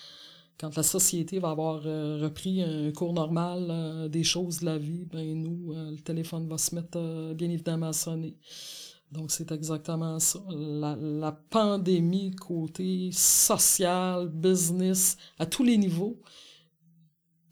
quand 0.58 0.76
la 0.76 0.82
société 0.82 1.38
va 1.38 1.50
avoir 1.50 1.82
euh, 1.86 2.18
repris 2.20 2.62
un 2.62 2.90
cours 2.90 3.12
normal 3.12 3.68
euh, 3.70 4.08
des 4.08 4.24
choses 4.24 4.58
de 4.58 4.66
la 4.66 4.76
vie, 4.76 5.04
ben 5.04 5.40
nous, 5.40 5.72
euh, 5.72 5.92
le 5.92 5.98
téléphone 5.98 6.48
va 6.48 6.58
se 6.58 6.74
mettre 6.74 7.32
bien 7.34 7.48
évidemment 7.48 7.90
à 7.90 7.92
sonner. 7.92 8.36
Donc 9.10 9.30
c'est 9.30 9.52
exactement 9.52 10.18
ça. 10.18 10.40
La, 10.50 10.96
la, 10.96 11.32
pandémie 11.32 12.32
côté 12.32 13.10
social, 13.12 14.28
business, 14.28 15.16
à 15.38 15.46
tous 15.46 15.64
les 15.64 15.78
niveaux, 15.78 16.20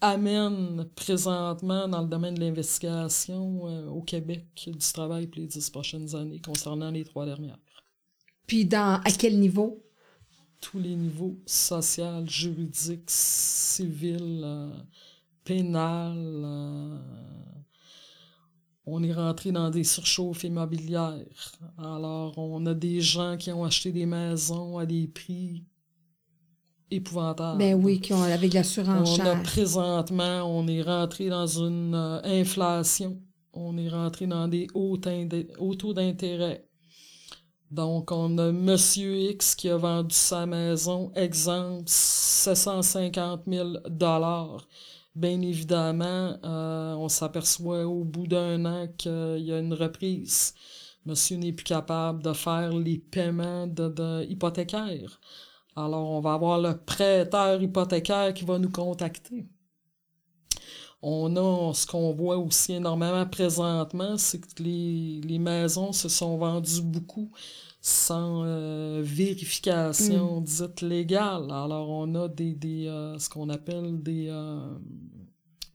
amène 0.00 0.86
présentement 0.94 1.88
dans 1.88 2.02
le 2.02 2.08
domaine 2.08 2.34
de 2.34 2.40
l'investigation 2.40 3.62
au 3.88 4.02
Québec 4.02 4.46
du 4.66 4.92
travail 4.92 5.26
pour 5.26 5.40
les 5.40 5.46
dix 5.46 5.70
prochaines 5.70 6.14
années 6.14 6.40
concernant 6.40 6.90
les 6.90 7.04
trois 7.04 7.24
dernières. 7.24 7.58
Puis 8.46 8.66
dans 8.66 9.00
à 9.02 9.10
quel 9.10 9.40
niveau? 9.40 9.82
tous 10.60 10.78
les 10.78 10.96
niveaux, 10.96 11.38
social, 11.46 12.28
juridique, 12.28 13.04
civil, 13.06 14.42
euh, 14.44 14.70
pénal. 15.44 16.16
Euh, 16.16 16.98
on 18.86 19.02
est 19.02 19.12
rentré 19.12 19.50
dans 19.50 19.68
des 19.68 19.82
surchauffes 19.82 20.44
immobilières. 20.44 21.26
Alors, 21.76 22.38
on 22.38 22.64
a 22.66 22.74
des 22.74 23.00
gens 23.00 23.36
qui 23.36 23.50
ont 23.50 23.64
acheté 23.64 23.90
des 23.90 24.06
maisons 24.06 24.78
à 24.78 24.86
des 24.86 25.08
prix 25.08 25.64
épouvantables. 26.90 27.58
Ben 27.58 27.74
oui, 27.74 28.00
qui 28.00 28.12
ont 28.12 28.22
avec 28.22 28.54
l'assurance. 28.54 29.18
On 29.18 29.24
a 29.24 29.34
présentement, 29.36 30.44
on 30.44 30.68
est 30.68 30.82
rentré 30.82 31.28
dans 31.28 31.46
une 31.46 31.94
euh, 31.96 32.20
inflation. 32.22 33.20
On 33.52 33.76
est 33.76 33.88
rentré 33.88 34.28
dans 34.28 34.46
des 34.46 34.68
hauts 34.74 34.96
taux 34.96 35.92
d'intérêt. 35.92 36.64
Donc, 37.72 38.12
on 38.12 38.38
a 38.38 38.52
Monsieur 38.52 39.16
X 39.16 39.56
qui 39.56 39.68
a 39.68 39.76
vendu 39.76 40.14
sa 40.14 40.46
maison, 40.46 41.10
exemple, 41.16 41.82
750 41.86 43.42
000 43.48 43.68
Bien 45.16 45.40
évidemment, 45.40 46.36
euh, 46.44 46.92
on 46.96 47.08
s'aperçoit 47.08 47.86
au 47.86 48.04
bout 48.04 48.26
d'un 48.26 48.62
an 48.66 48.86
qu'il 48.98 49.38
y 49.38 49.50
a 49.50 49.58
une 49.60 49.72
reprise. 49.72 50.52
Monsieur 51.06 51.38
n'est 51.38 51.54
plus 51.54 51.64
capable 51.64 52.22
de 52.22 52.34
faire 52.34 52.70
les 52.74 52.98
paiements 52.98 53.66
de, 53.66 54.26
hypothécaires. 54.28 55.18
Alors, 55.74 56.10
on 56.10 56.20
va 56.20 56.34
avoir 56.34 56.60
le 56.60 56.76
prêteur 56.76 57.62
hypothécaire 57.62 58.34
qui 58.34 58.44
va 58.44 58.58
nous 58.58 58.68
contacter. 58.68 59.46
On 61.00 61.34
a 61.36 61.72
ce 61.72 61.86
qu'on 61.86 62.12
voit 62.12 62.36
aussi 62.36 62.74
énormément 62.74 63.24
présentement, 63.24 64.18
c'est 64.18 64.40
que 64.40 64.62
les, 64.62 65.22
les, 65.24 65.38
maisons 65.38 65.92
se 65.92 66.10
sont 66.10 66.36
vendues 66.36 66.82
beaucoup 66.82 67.30
sans 67.86 68.42
euh, 68.44 69.00
vérification 69.04 70.40
mm. 70.40 70.44
dite 70.44 70.80
légale. 70.80 71.52
Alors 71.52 71.88
on 71.88 72.12
a 72.16 72.26
des, 72.26 72.52
des 72.52 72.88
euh, 72.88 73.16
ce 73.16 73.28
qu'on 73.28 73.48
appelle 73.48 74.02
des 74.02 74.26
euh, 74.28 74.74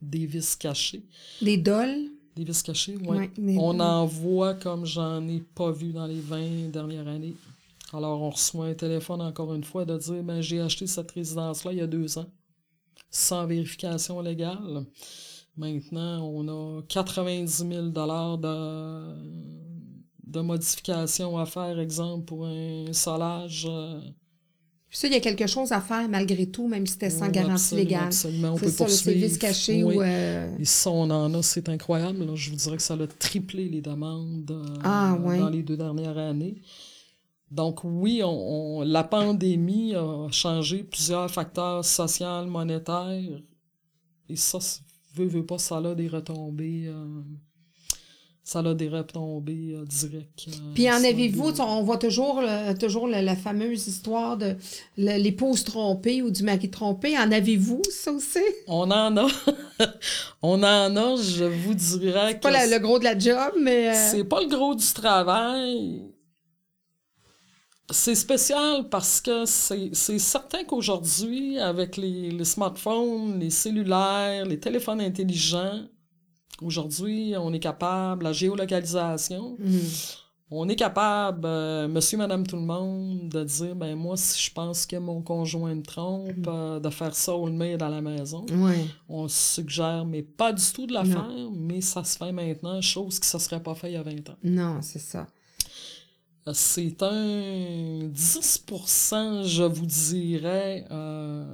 des 0.02 0.26
vis 0.26 0.54
cachés. 0.56 1.06
Des 1.40 1.56
dols? 1.56 2.10
Des 2.36 2.44
vis 2.44 2.62
cachés, 2.62 2.98
oui. 3.08 3.56
on 3.58 3.80
en 3.80 4.04
voit 4.04 4.52
comme 4.52 4.84
j'en 4.84 5.26
ai 5.26 5.40
pas 5.54 5.70
vu 5.70 5.92
dans 5.92 6.06
les 6.06 6.20
20 6.20 6.70
dernières 6.70 7.08
années. 7.08 7.34
Alors 7.94 8.20
on 8.20 8.28
reçoit 8.28 8.66
un 8.66 8.74
téléphone 8.74 9.22
encore 9.22 9.54
une 9.54 9.64
fois 9.64 9.86
de 9.86 9.96
dire 9.96 10.22
ben 10.22 10.42
j'ai 10.42 10.60
acheté 10.60 10.86
cette 10.86 11.12
résidence-là 11.12 11.72
il 11.72 11.78
y 11.78 11.82
a 11.82 11.86
deux 11.86 12.18
ans 12.18 12.28
sans 13.10 13.46
vérification 13.46 14.20
légale. 14.20 14.84
Maintenant, 15.56 16.26
on 16.26 16.78
a 16.78 16.82
90 16.88 17.68
000 17.68 17.86
dollars 17.88 18.38
de, 18.38 19.71
de 20.32 20.40
modifications 20.40 21.38
à 21.38 21.46
faire, 21.46 21.78
exemple, 21.78 22.24
pour 22.24 22.46
un 22.46 22.92
solage. 22.92 23.66
Euh. 23.68 24.00
Puis 24.88 24.98
ça, 24.98 25.06
il 25.06 25.12
y 25.12 25.16
a 25.16 25.20
quelque 25.20 25.46
chose 25.46 25.72
à 25.72 25.80
faire 25.80 26.08
malgré 26.08 26.46
tout, 26.46 26.68
même 26.68 26.86
si 26.86 26.94
c'était 26.94 27.10
sans 27.10 27.28
garantie 27.28 27.76
légale. 27.76 28.04
Absolument, 28.06 28.52
on 28.52 28.58
peut 28.58 28.68
ça, 28.68 28.84
poursuivre. 28.84 29.26
Le 29.26 29.38
caché 29.38 29.84
ou... 29.84 30.02
Euh... 30.02 30.56
Et 30.58 30.64
ça, 30.64 30.90
on 30.90 31.08
en 31.08 31.32
a, 31.32 31.42
c'est 31.42 31.68
incroyable. 31.68 32.34
Je 32.34 32.50
vous 32.50 32.56
dirais 32.56 32.76
que 32.76 32.82
ça 32.82 32.94
a 32.94 33.06
triplé 33.06 33.68
les 33.68 33.80
demandes 33.80 34.50
euh, 34.50 34.78
ah, 34.84 35.16
dans 35.18 35.48
les 35.48 35.62
deux 35.62 35.76
dernières 35.76 36.18
années. 36.18 36.56
Donc 37.50 37.84
oui, 37.84 38.22
on, 38.24 38.82
la 38.82 39.04
pandémie 39.04 39.94
a 39.94 40.28
changé 40.30 40.82
plusieurs 40.84 41.30
facteurs 41.30 41.84
sociaux, 41.84 42.46
monétaires. 42.46 43.40
Et 44.28 44.36
ça, 44.36 44.58
veut, 45.14 45.26
veut 45.26 45.44
pas, 45.44 45.58
ça 45.58 45.76
a 45.76 45.94
des 45.94 46.08
retombées. 46.08 46.86
Euh, 46.86 47.22
ça 48.44 48.58
a 48.58 48.74
des 48.74 48.88
retombées 48.88 49.74
euh, 49.74 49.84
directes. 49.84 50.46
Euh, 50.48 50.72
Puis 50.74 50.90
en 50.90 51.02
avez-vous, 51.04 51.60
on 51.60 51.82
voit 51.82 51.98
toujours, 51.98 52.42
toujours 52.78 53.06
la, 53.06 53.36
fameuse 53.36 53.86
histoire 53.86 54.36
de 54.36 54.56
l'épouse 54.96 55.64
trompée 55.64 56.22
ou 56.22 56.30
du 56.30 56.42
mari 56.42 56.68
trompé. 56.70 57.16
En 57.16 57.30
avez-vous, 57.30 57.82
ça 57.90 58.12
aussi? 58.12 58.42
On 58.66 58.90
en 58.90 59.16
a. 59.16 59.28
on 60.42 60.62
en 60.62 60.96
a, 60.96 61.16
je 61.16 61.44
vous 61.44 61.74
dirais 61.74 62.32
C'est 62.32 62.40
pas 62.40 62.66
le 62.66 62.78
gros 62.78 62.98
de 62.98 63.04
la 63.04 63.18
job, 63.18 63.52
mais... 63.60 63.94
C'est 63.94 64.24
pas 64.24 64.40
le 64.40 64.48
gros 64.48 64.74
du 64.74 64.92
travail 64.92 66.02
c'est 67.92 68.14
spécial 68.14 68.88
parce 68.88 69.20
que 69.20 69.44
c'est 69.44 70.18
certain 70.18 70.64
qu'aujourd'hui, 70.64 71.58
avec 71.58 71.96
les, 71.96 72.44
smartphones, 72.44 73.38
les 73.38 73.50
cellulaires, 73.50 74.46
les 74.46 74.58
téléphones 74.58 75.00
intelligents, 75.00 75.82
aujourd'hui, 76.64 77.34
on 77.38 77.52
est 77.52 77.60
capable, 77.60 78.24
la 78.24 78.32
géolocalisation, 78.32 79.56
mm-hmm. 79.60 80.16
on 80.50 80.68
est 80.68 80.76
capable, 80.76 81.42
euh, 81.44 81.88
monsieur, 81.88 82.18
madame, 82.18 82.46
tout 82.46 82.56
le 82.56 82.62
monde, 82.62 83.28
de 83.28 83.44
dire, 83.44 83.74
ben 83.76 83.94
moi, 83.96 84.16
si 84.16 84.48
je 84.48 84.52
pense 84.52 84.86
que 84.86 84.96
mon 84.96 85.22
conjoint 85.22 85.74
me 85.74 85.82
trompe, 85.82 86.28
mm-hmm. 86.30 86.48
euh, 86.48 86.80
de 86.80 86.90
faire 86.90 87.14
ça 87.14 87.34
au 87.34 87.48
le 87.48 87.76
dans 87.76 87.88
la 87.88 88.00
maison. 88.00 88.46
On 89.08 89.28
suggère, 89.28 90.04
mais 90.04 90.22
pas 90.22 90.52
du 90.52 90.64
tout 90.72 90.86
de 90.86 90.92
la 90.92 91.04
faire, 91.04 91.50
mais 91.52 91.80
ça 91.80 92.04
se 92.04 92.16
fait 92.16 92.32
maintenant, 92.32 92.80
chose 92.80 93.18
qui 93.18 93.26
ne 93.26 93.40
se 93.40 93.46
serait 93.46 93.62
pas 93.62 93.74
fait 93.74 93.90
il 93.90 93.94
y 93.94 93.96
a 93.96 94.02
20 94.02 94.30
ans. 94.30 94.36
Non, 94.42 94.82
c'est 94.82 94.98
ça. 94.98 95.26
C'est 96.52 97.00
un 97.04 98.08
10%, 98.08 99.44
je 99.46 99.62
vous 99.62 99.86
dirais, 99.86 100.84
euh, 100.90 101.44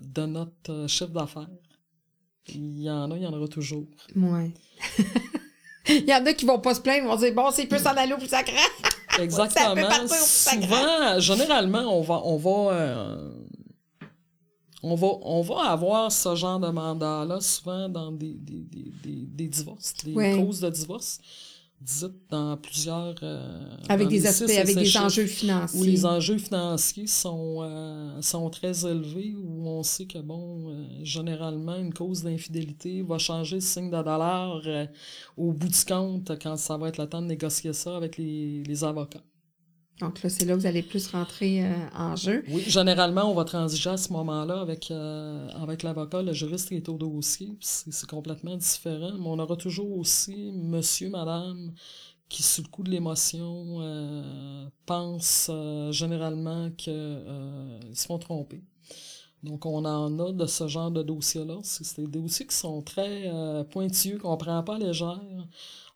de 0.00 0.26
notre 0.26 0.86
chiffre 0.86 1.10
d'affaires. 1.10 1.48
Il 2.48 2.82
y 2.82 2.90
en 2.90 3.10
a, 3.10 3.16
il 3.16 3.22
y 3.22 3.26
en 3.26 3.32
aura 3.32 3.48
toujours. 3.48 3.84
Oui. 4.14 4.52
il 5.88 6.04
y 6.04 6.14
en 6.14 6.24
a 6.26 6.32
qui 6.34 6.44
vont 6.44 6.58
pas 6.58 6.74
se 6.74 6.80
plaindre, 6.80 7.06
vont 7.08 7.16
dire 7.16 7.34
bon, 7.34 7.50
c'est 7.50 7.66
plus 7.66 7.86
en 7.86 7.96
allô 7.96 8.16
plus 8.16 8.28
ça 8.28 8.42
Exactement. 9.18 10.08
Souvent, 10.08 11.20
généralement, 11.20 11.98
on 11.98 12.02
va, 12.02 12.20
on 12.24 12.36
va, 12.36 12.74
euh, 12.74 13.30
on 14.82 14.94
va, 14.94 15.06
on 15.22 15.40
va 15.42 15.70
avoir 15.70 16.10
ce 16.10 16.34
genre 16.34 16.58
de 16.58 16.68
mandat-là 16.68 17.40
souvent 17.40 17.88
dans 17.88 18.10
des, 18.10 18.34
des, 18.34 18.64
des, 18.64 18.92
des, 19.26 19.48
divorces, 19.48 19.94
des 20.04 20.12
causes 20.12 20.60
de 20.60 20.70
divorce 20.70 21.20
dites 21.84 22.30
dans 22.30 22.56
plusieurs... 22.56 23.14
euh, 23.22 23.76
Avec 23.88 24.06
dans 24.06 24.10
des 24.10 24.26
aspects, 24.26 24.50
avec 24.50 24.76
des 24.76 24.96
enjeux 24.96 25.26
financiers. 25.26 25.80
où 25.80 25.84
les 25.84 26.04
enjeux 26.06 26.38
financiers 26.38 27.06
sont, 27.06 27.58
euh, 27.62 28.20
sont 28.22 28.48
très 28.50 28.86
élevés, 28.86 29.34
où 29.36 29.68
on 29.68 29.82
sait 29.82 30.06
que, 30.06 30.18
bon, 30.18 30.70
euh, 30.70 30.86
généralement, 31.02 31.76
une 31.76 31.92
cause 31.92 32.22
d'infidélité 32.22 33.02
va 33.02 33.18
changer 33.18 33.56
de 33.56 33.60
signe 33.62 33.90
de 33.90 34.02
dollar 34.02 34.60
au 35.36 35.52
bout 35.52 35.68
du 35.68 35.84
compte 35.84 36.32
quand 36.42 36.56
ça 36.56 36.76
va 36.76 36.88
être 36.88 36.98
le 36.98 37.08
temps 37.08 37.22
de 37.22 37.26
négocier 37.26 37.72
ça 37.72 37.96
avec 37.96 38.16
les, 38.18 38.62
les 38.64 38.84
avocats. 38.84 39.22
Donc 40.00 40.22
là, 40.22 40.28
c'est 40.28 40.44
là 40.44 40.54
que 40.54 40.58
vous 40.58 40.66
allez 40.66 40.82
plus 40.82 41.06
rentrer 41.08 41.64
euh, 41.64 41.72
en 41.96 42.16
jeu. 42.16 42.44
Oui, 42.48 42.64
généralement, 42.66 43.30
on 43.30 43.34
va 43.34 43.44
transiger 43.44 43.90
à 43.90 43.96
ce 43.96 44.12
moment-là 44.12 44.60
avec, 44.60 44.90
euh, 44.90 45.48
avec 45.62 45.84
l'avocat, 45.84 46.20
le 46.20 46.32
juriste 46.32 46.68
qui 46.68 46.74
est 46.74 46.88
au 46.88 46.96
dossier. 46.96 47.56
C'est 47.60 48.08
complètement 48.08 48.56
différent. 48.56 49.12
Mais 49.12 49.26
on 49.26 49.38
aura 49.38 49.56
toujours 49.56 49.96
aussi 49.96 50.50
monsieur, 50.52 51.10
madame, 51.10 51.72
qui, 52.28 52.42
sous 52.42 52.62
le 52.62 52.68
coup 52.68 52.82
de 52.82 52.90
l'émotion, 52.90 53.76
euh, 53.80 54.66
pensent 54.84 55.48
euh, 55.52 55.92
généralement 55.92 56.70
qu'ils 56.72 56.92
se 57.94 58.06
font 58.06 58.18
tromper. 58.18 58.62
Donc, 59.44 59.64
on 59.64 59.84
en 59.84 60.18
a 60.18 60.32
de 60.32 60.46
ce 60.46 60.66
genre 60.66 60.90
de 60.90 61.04
dossiers-là. 61.04 61.58
C'est 61.62 62.00
des 62.00 62.08
dossiers 62.08 62.46
qui 62.46 62.56
sont 62.56 62.82
très 62.82 63.30
pointilleux, 63.70 64.18
qu'on 64.18 64.36
prend 64.38 64.62
pas 64.62 64.76
à 64.76 64.78
légère. 64.78 65.20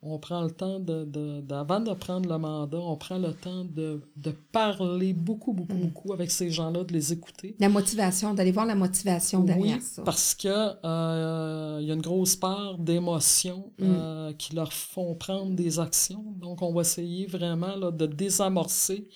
On 0.00 0.18
prend 0.20 0.42
le 0.44 0.50
temps 0.52 0.78
de, 0.78 1.04
de, 1.04 1.40
de- 1.40 1.54
avant 1.54 1.80
de 1.80 1.92
prendre 1.92 2.28
le 2.28 2.38
mandat, 2.38 2.78
on 2.78 2.96
prend 2.96 3.18
le 3.18 3.32
temps 3.34 3.64
de, 3.64 4.00
de 4.16 4.30
parler 4.52 5.12
beaucoup, 5.12 5.52
beaucoup, 5.52 5.74
beaucoup 5.76 6.12
avec 6.12 6.30
ces 6.30 6.50
gens-là, 6.50 6.84
de 6.84 6.92
les 6.92 7.12
écouter. 7.12 7.56
La 7.58 7.68
motivation, 7.68 8.32
d'aller 8.32 8.52
voir 8.52 8.64
la 8.66 8.76
motivation 8.76 9.40
Oui, 9.40 9.46
derrière 9.46 9.82
ça. 9.82 10.02
parce 10.04 10.34
que 10.36 10.48
euh, 10.48 11.78
il 11.80 11.88
y 11.88 11.90
a 11.90 11.94
une 11.94 12.00
grosse 12.00 12.36
part 12.36 12.78
d'émotions 12.78 13.72
euh, 13.80 14.32
qui 14.34 14.54
leur 14.54 14.72
font 14.72 15.16
prendre 15.16 15.52
des 15.56 15.80
actions. 15.80 16.24
Donc, 16.36 16.62
on 16.62 16.72
va 16.72 16.82
essayer 16.82 17.26
vraiment 17.26 17.74
là, 17.74 17.90
de 17.90 18.06
désamorcer 18.06 19.08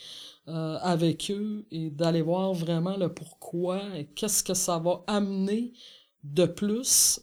euh, 0.49 0.79
avec 0.83 1.31
eux 1.31 1.65
et 1.71 1.91
d'aller 1.91 2.23
voir 2.23 2.53
vraiment 2.55 2.97
le 2.97 3.09
pourquoi 3.09 3.81
et 3.97 4.07
qu'est-ce 4.07 4.43
que 4.43 4.55
ça 4.55 4.81
va 4.81 5.05
amener 5.07 5.73
de 6.25 6.45
plus 6.47 7.21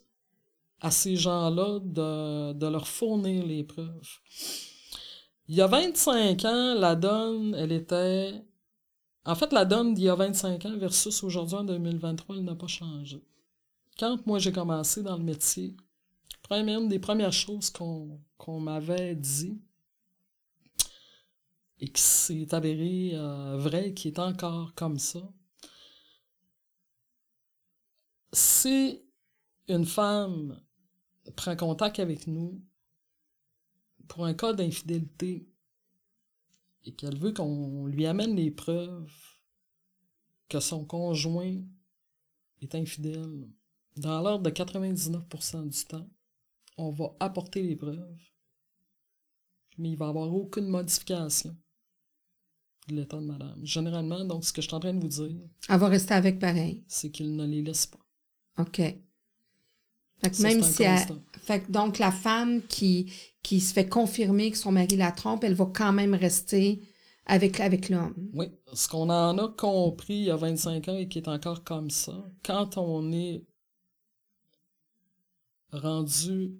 à 0.81 0.91
ces 0.91 1.15
gens-là 1.15 1.79
de, 1.79 2.53
de 2.53 2.67
leur 2.67 2.87
fournir 2.87 3.45
les 3.45 3.63
preuves. 3.63 4.19
Il 5.47 5.55
y 5.55 5.61
a 5.61 5.67
25 5.67 6.45
ans, 6.45 6.75
la 6.75 6.95
donne, 6.95 7.55
elle 7.55 7.71
était... 7.71 8.43
En 9.25 9.35
fait, 9.35 9.51
la 9.51 9.65
donne 9.65 9.93
d'il 9.93 10.05
y 10.05 10.09
a 10.09 10.15
25 10.15 10.65
ans 10.65 10.77
versus 10.77 11.23
aujourd'hui 11.23 11.57
en 11.57 11.63
2023, 11.63 12.37
elle 12.37 12.43
n'a 12.43 12.55
pas 12.55 12.67
changé. 12.67 13.21
Quand 13.97 14.25
moi 14.25 14.39
j'ai 14.39 14.51
commencé 14.51 15.03
dans 15.03 15.17
le 15.17 15.23
métier, 15.23 15.75
une 16.51 16.87
des 16.87 16.99
premières 16.99 17.33
choses 17.33 17.69
qu'on 17.69 18.59
m'avait 18.59 19.15
dit 19.15 19.61
et 21.79 21.87
qui 21.87 22.01
s'est 22.01 22.53
avéré 22.53 23.11
euh, 23.13 23.91
qui 23.91 24.07
est 24.07 24.19
encore 24.19 24.73
comme 24.75 24.99
ça, 24.99 25.21
si 28.33 29.01
une 29.67 29.85
femme 29.85 30.59
prend 31.35 31.55
contact 31.55 31.99
avec 31.99 32.27
nous 32.27 32.61
pour 34.07 34.25
un 34.25 34.33
cas 34.33 34.53
d'infidélité 34.53 35.47
et 36.85 36.93
qu'elle 36.93 37.17
veut 37.17 37.33
qu'on 37.33 37.85
lui 37.87 38.05
amène 38.05 38.35
les 38.35 38.51
preuves 38.51 39.11
que 40.47 40.59
son 40.59 40.83
conjoint 40.85 41.61
est 42.61 42.75
infidèle, 42.75 43.47
dans 43.95 44.21
l'ordre 44.21 44.43
de 44.43 44.49
99% 44.49 45.67
du 45.69 45.85
temps, 45.85 46.09
on 46.77 46.89
va 46.89 47.15
apporter 47.19 47.61
les 47.61 47.75
preuves, 47.75 48.17
mais 49.77 49.91
il 49.91 49.97
va 49.97 50.07
y 50.07 50.09
avoir 50.09 50.33
aucune 50.33 50.67
modification 50.67 51.55
de 52.87 52.95
l'état 52.95 53.17
de 53.17 53.25
madame. 53.25 53.63
Généralement, 53.63 54.23
donc, 54.25 54.43
ce 54.45 54.51
que 54.53 54.61
je 54.61 54.67
suis 54.67 54.75
en 54.75 54.79
train 54.79 54.93
de 54.93 55.01
vous 55.01 55.27
dire, 55.27 55.47
Elle 55.67 55.79
va 55.79 55.87
rester 55.87 56.13
avec 56.13 56.39
pareil. 56.39 56.83
c'est 56.87 57.11
qu'il 57.11 57.35
ne 57.35 57.45
les 57.45 57.61
laisse 57.61 57.85
pas. 57.85 57.99
OK. 58.57 58.81
Fait 60.21 60.29
que 60.29 60.35
Ça, 60.35 60.43
même 60.43 60.61
si 60.63 60.83
elle- 60.83 60.97
constat. 61.07 61.15
fait 61.41 61.61
que 61.61 61.71
donc 61.71 61.97
la 61.99 62.11
femme 62.11 62.61
qui, 62.67 63.11
qui 63.43 63.59
se 63.61 63.73
fait 63.73 63.87
confirmer 63.87 64.51
que 64.51 64.57
son 64.57 64.71
mari 64.71 64.97
la 64.97 65.11
trompe, 65.11 65.43
elle 65.43 65.53
va 65.55 65.65
quand 65.73 65.93
même 65.93 66.13
rester 66.13 66.81
avec, 67.25 67.59
avec 67.59 67.89
l'homme. 67.89 68.15
Oui, 68.33 68.47
ce 68.73 68.87
qu'on 68.87 69.09
en 69.09 69.37
a 69.37 69.47
compris 69.49 70.15
il 70.15 70.23
y 70.25 70.31
a 70.31 70.35
25 70.35 70.87
ans 70.89 70.97
et 70.97 71.07
qui 71.07 71.19
est 71.19 71.27
encore 71.27 71.63
comme 71.63 71.89
ça, 71.89 72.25
quand 72.43 72.77
on 72.77 73.11
est 73.11 73.43
rendu 75.71 76.51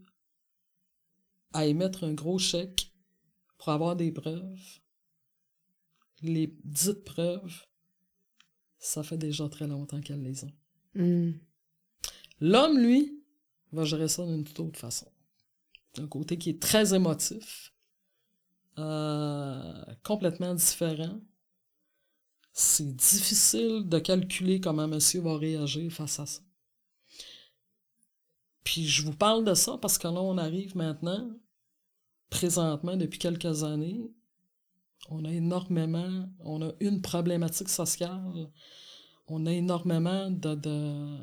à 1.53 1.65
émettre 1.65 2.03
un 2.03 2.13
gros 2.13 2.37
chèque 2.39 2.91
pour 3.57 3.69
avoir 3.69 3.95
des 3.95 4.11
preuves, 4.11 4.59
les 6.21 6.53
dites 6.63 7.03
preuves, 7.03 7.65
ça 8.77 9.03
fait 9.03 9.17
déjà 9.17 9.49
très 9.49 9.67
longtemps 9.67 9.99
qu'elles 10.01 10.21
les 10.23 10.43
ont. 10.43 10.53
Hmm. 10.95 11.31
L'homme, 12.39 12.77
lui, 12.77 13.18
va 13.71 13.83
gérer 13.83 14.07
ça 14.07 14.25
d'une 14.25 14.43
toute 14.43 14.59
autre 14.59 14.79
façon. 14.79 15.07
Un 15.97 16.07
côté 16.07 16.37
qui 16.37 16.49
est 16.51 16.61
très 16.61 16.93
émotif, 16.93 17.73
euh, 18.77 19.83
complètement 20.03 20.53
différent. 20.53 21.19
C'est 22.53 22.95
difficile 22.95 23.87
de 23.87 23.99
calculer 23.99 24.59
comment 24.59 24.87
monsieur 24.87 25.21
va 25.21 25.37
réagir 25.37 25.91
face 25.91 26.19
à 26.19 26.25
ça. 26.25 26.41
Puis 28.63 28.87
je 28.87 29.03
vous 29.03 29.15
parle 29.15 29.45
de 29.45 29.53
ça 29.53 29.77
parce 29.81 29.97
que 29.97 30.07
là, 30.07 30.21
on 30.21 30.37
arrive 30.37 30.75
maintenant, 30.75 31.29
présentement, 32.29 32.95
depuis 32.97 33.19
quelques 33.19 33.63
années, 33.63 34.11
on 35.09 35.25
a 35.25 35.31
énormément, 35.31 36.29
on 36.39 36.61
a 36.61 36.71
une 36.79 37.01
problématique 37.01 37.69
sociale, 37.69 38.49
on 39.27 39.45
a 39.45 39.51
énormément 39.51 40.29
de, 40.29 40.55
de, 40.55 41.17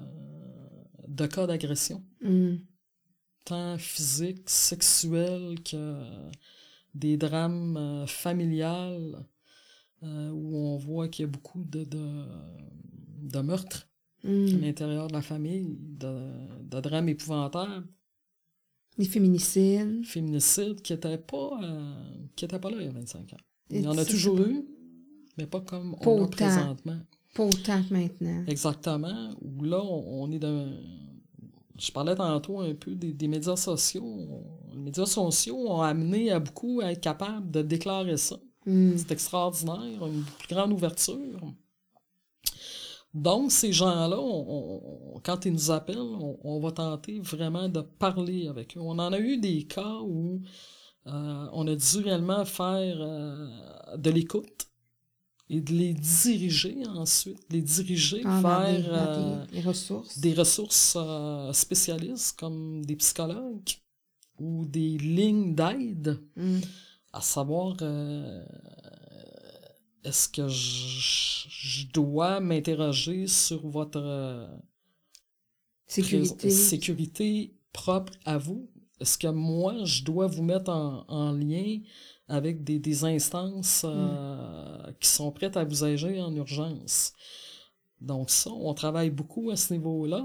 de 1.09 1.27
cas 1.27 1.47
d'agression, 1.47 2.05
Hmm. 2.23 2.57
tant 3.45 3.79
physiques, 3.79 4.49
sexuels 4.51 5.63
que 5.63 6.03
des 6.95 7.17
drames 7.17 7.77
euh, 7.77 8.07
familiales 8.07 9.25
euh, 10.03 10.31
où 10.31 10.57
on 10.57 10.77
voit 10.77 11.09
qu'il 11.09 11.25
y 11.25 11.29
a 11.29 11.31
beaucoup 11.31 11.63
de, 11.65 11.85
de, 11.85 12.25
de 13.23 13.41
meurtres 13.41 13.89
à 14.25 14.29
Hmm. 14.29 14.61
l'intérieur 14.61 15.07
de 15.07 15.13
la 15.13 15.23
famille, 15.23 15.77
de, 15.81 16.63
de 16.63 16.81
drames 16.81 17.09
épouvantables, 17.09 17.87
Les 18.99 19.05
féminicides. 19.05 20.05
féminicides 20.05 20.81
qui 20.83 20.93
n'étaient 20.95 21.19
pas, 21.19 21.61
euh, 21.63 22.27
qui 22.35 22.45
étaient 22.47 22.59
pas 22.59 22.71
là 22.71 22.79
il 22.81 22.87
y 22.87 22.89
a 22.89 22.93
25 22.93 23.33
ans. 23.35 23.37
Et 23.71 23.79
Il 23.79 23.85
y 23.85 23.89
en 23.89 23.97
a 23.99 24.05
toujours 24.05 24.41
eu, 24.41 24.65
mais 25.39 25.47
pas 25.47 25.61
comme 25.61 25.97
Pas 25.97 26.11
on 26.11 26.25
a 26.25 26.29
présentement. 26.29 26.99
Pas 27.37 27.45
autant 27.45 27.83
que 27.83 27.93
maintenant. 27.93 28.45
Exactement. 28.47 29.31
Où 29.43 29.63
là, 29.65 29.83
on, 29.83 30.23
on 30.23 30.33
est 30.33 30.39
dans. 30.39 30.73
Je 31.79 31.93
parlais 31.93 32.15
tantôt 32.15 32.61
un 32.61 32.75
peu 32.75 32.95
des, 32.95 33.13
des 33.13 33.29
médias 33.29 33.57
sociaux. 33.57 34.27
Les 34.73 34.79
médias 34.79 35.07
sociaux 35.07 35.59
ont 35.69 35.83
amené 35.83 36.31
à 36.31 36.41
beaucoup 36.41 36.81
à 36.81 36.93
être 36.93 37.03
capables 37.03 37.51
de 37.51 37.63
déclarer 37.63 38.17
ça. 38.17 38.37
Hmm. 38.65 38.97
C'est 38.97 39.13
extraordinaire, 39.13 40.07
une 40.07 40.25
plus 40.39 40.55
grande 40.55 40.73
ouverture. 40.73 41.41
Donc, 43.15 43.53
ces 43.53 43.73
gens-là, 43.73 44.19
quand 45.23 45.45
ils 45.47 45.53
nous 45.53 45.71
appellent, 45.71 45.99
on, 45.99 46.39
on 46.43 46.61
va 46.61 46.71
tenter 46.73 47.21
vraiment 47.21 47.69
de 47.69 47.81
parler 47.81 48.49
avec 48.49 48.77
eux. 48.77 48.81
On 48.81 48.99
en 48.99 49.13
a 49.13 49.19
eu 49.19 49.39
des 49.39 49.63
cas 49.65 50.01
où 50.03 50.41
euh, 51.07 51.47
on 51.53 51.67
a 51.67 51.75
dû 51.75 51.99
réellement 51.99 52.45
faire 52.45 52.97
euh, 53.01 53.97
de 53.97 54.11
l'écoute 54.11 54.67
et 55.49 55.61
de 55.61 55.73
les 55.73 55.95
diriger 55.95 56.77
ensuite, 56.87 57.39
les 57.51 57.63
diriger 57.63 58.23
Ah, 58.25 58.41
vers 58.43 58.83
des- 59.53 59.59
euh, 59.59 59.63
ressources. 59.63 60.19
des 60.19 60.35
ressources 60.35 60.97
euh, 61.01 61.53
spécialistes 61.53 62.37
comme 62.39 62.85
des 62.85 62.97
psychologues 62.97 63.71
ou 64.39 64.65
des 64.67 64.99
lignes 64.99 65.55
d'aide 65.55 66.21
Hmm. 66.37 66.59
à 67.13 67.21
savoir 67.21 67.77
euh, 67.83 68.45
est-ce 70.05 70.29
que 70.29 70.47
je, 70.49 71.47
je 71.49 71.87
dois 71.93 72.41
m'interroger 72.41 73.27
sur 73.29 73.67
votre 73.69 74.49
Sécurité. 75.87 77.55
propre 77.73 78.13
à 78.25 78.39
vous? 78.39 78.69
Est-ce 79.01 79.19
que 79.19 79.29
moi, 79.29 79.85
je 79.85 80.03
dois 80.05 80.27
vous 80.27 80.43
mettre 80.43 80.71
en, 80.71 81.05
en 81.09 81.33
lien 81.33 81.79
avec 82.29 82.65
des, 82.65 82.79
des 82.79 83.05
instances 83.05 83.83
euh, 83.85 84.93
qui 85.01 85.09
sont 85.09 85.31
prêtes 85.31 85.57
à 85.57 85.65
vous 85.65 85.85
aider 85.85 86.21
en 86.21 86.35
urgence? 86.35 87.13
Donc 88.01 88.29
ça, 88.29 88.51
on 88.51 88.75
travaille 88.75 89.09
beaucoup 89.11 89.51
à 89.51 89.57
ce 89.57 89.73
niveau-là. 89.73 90.23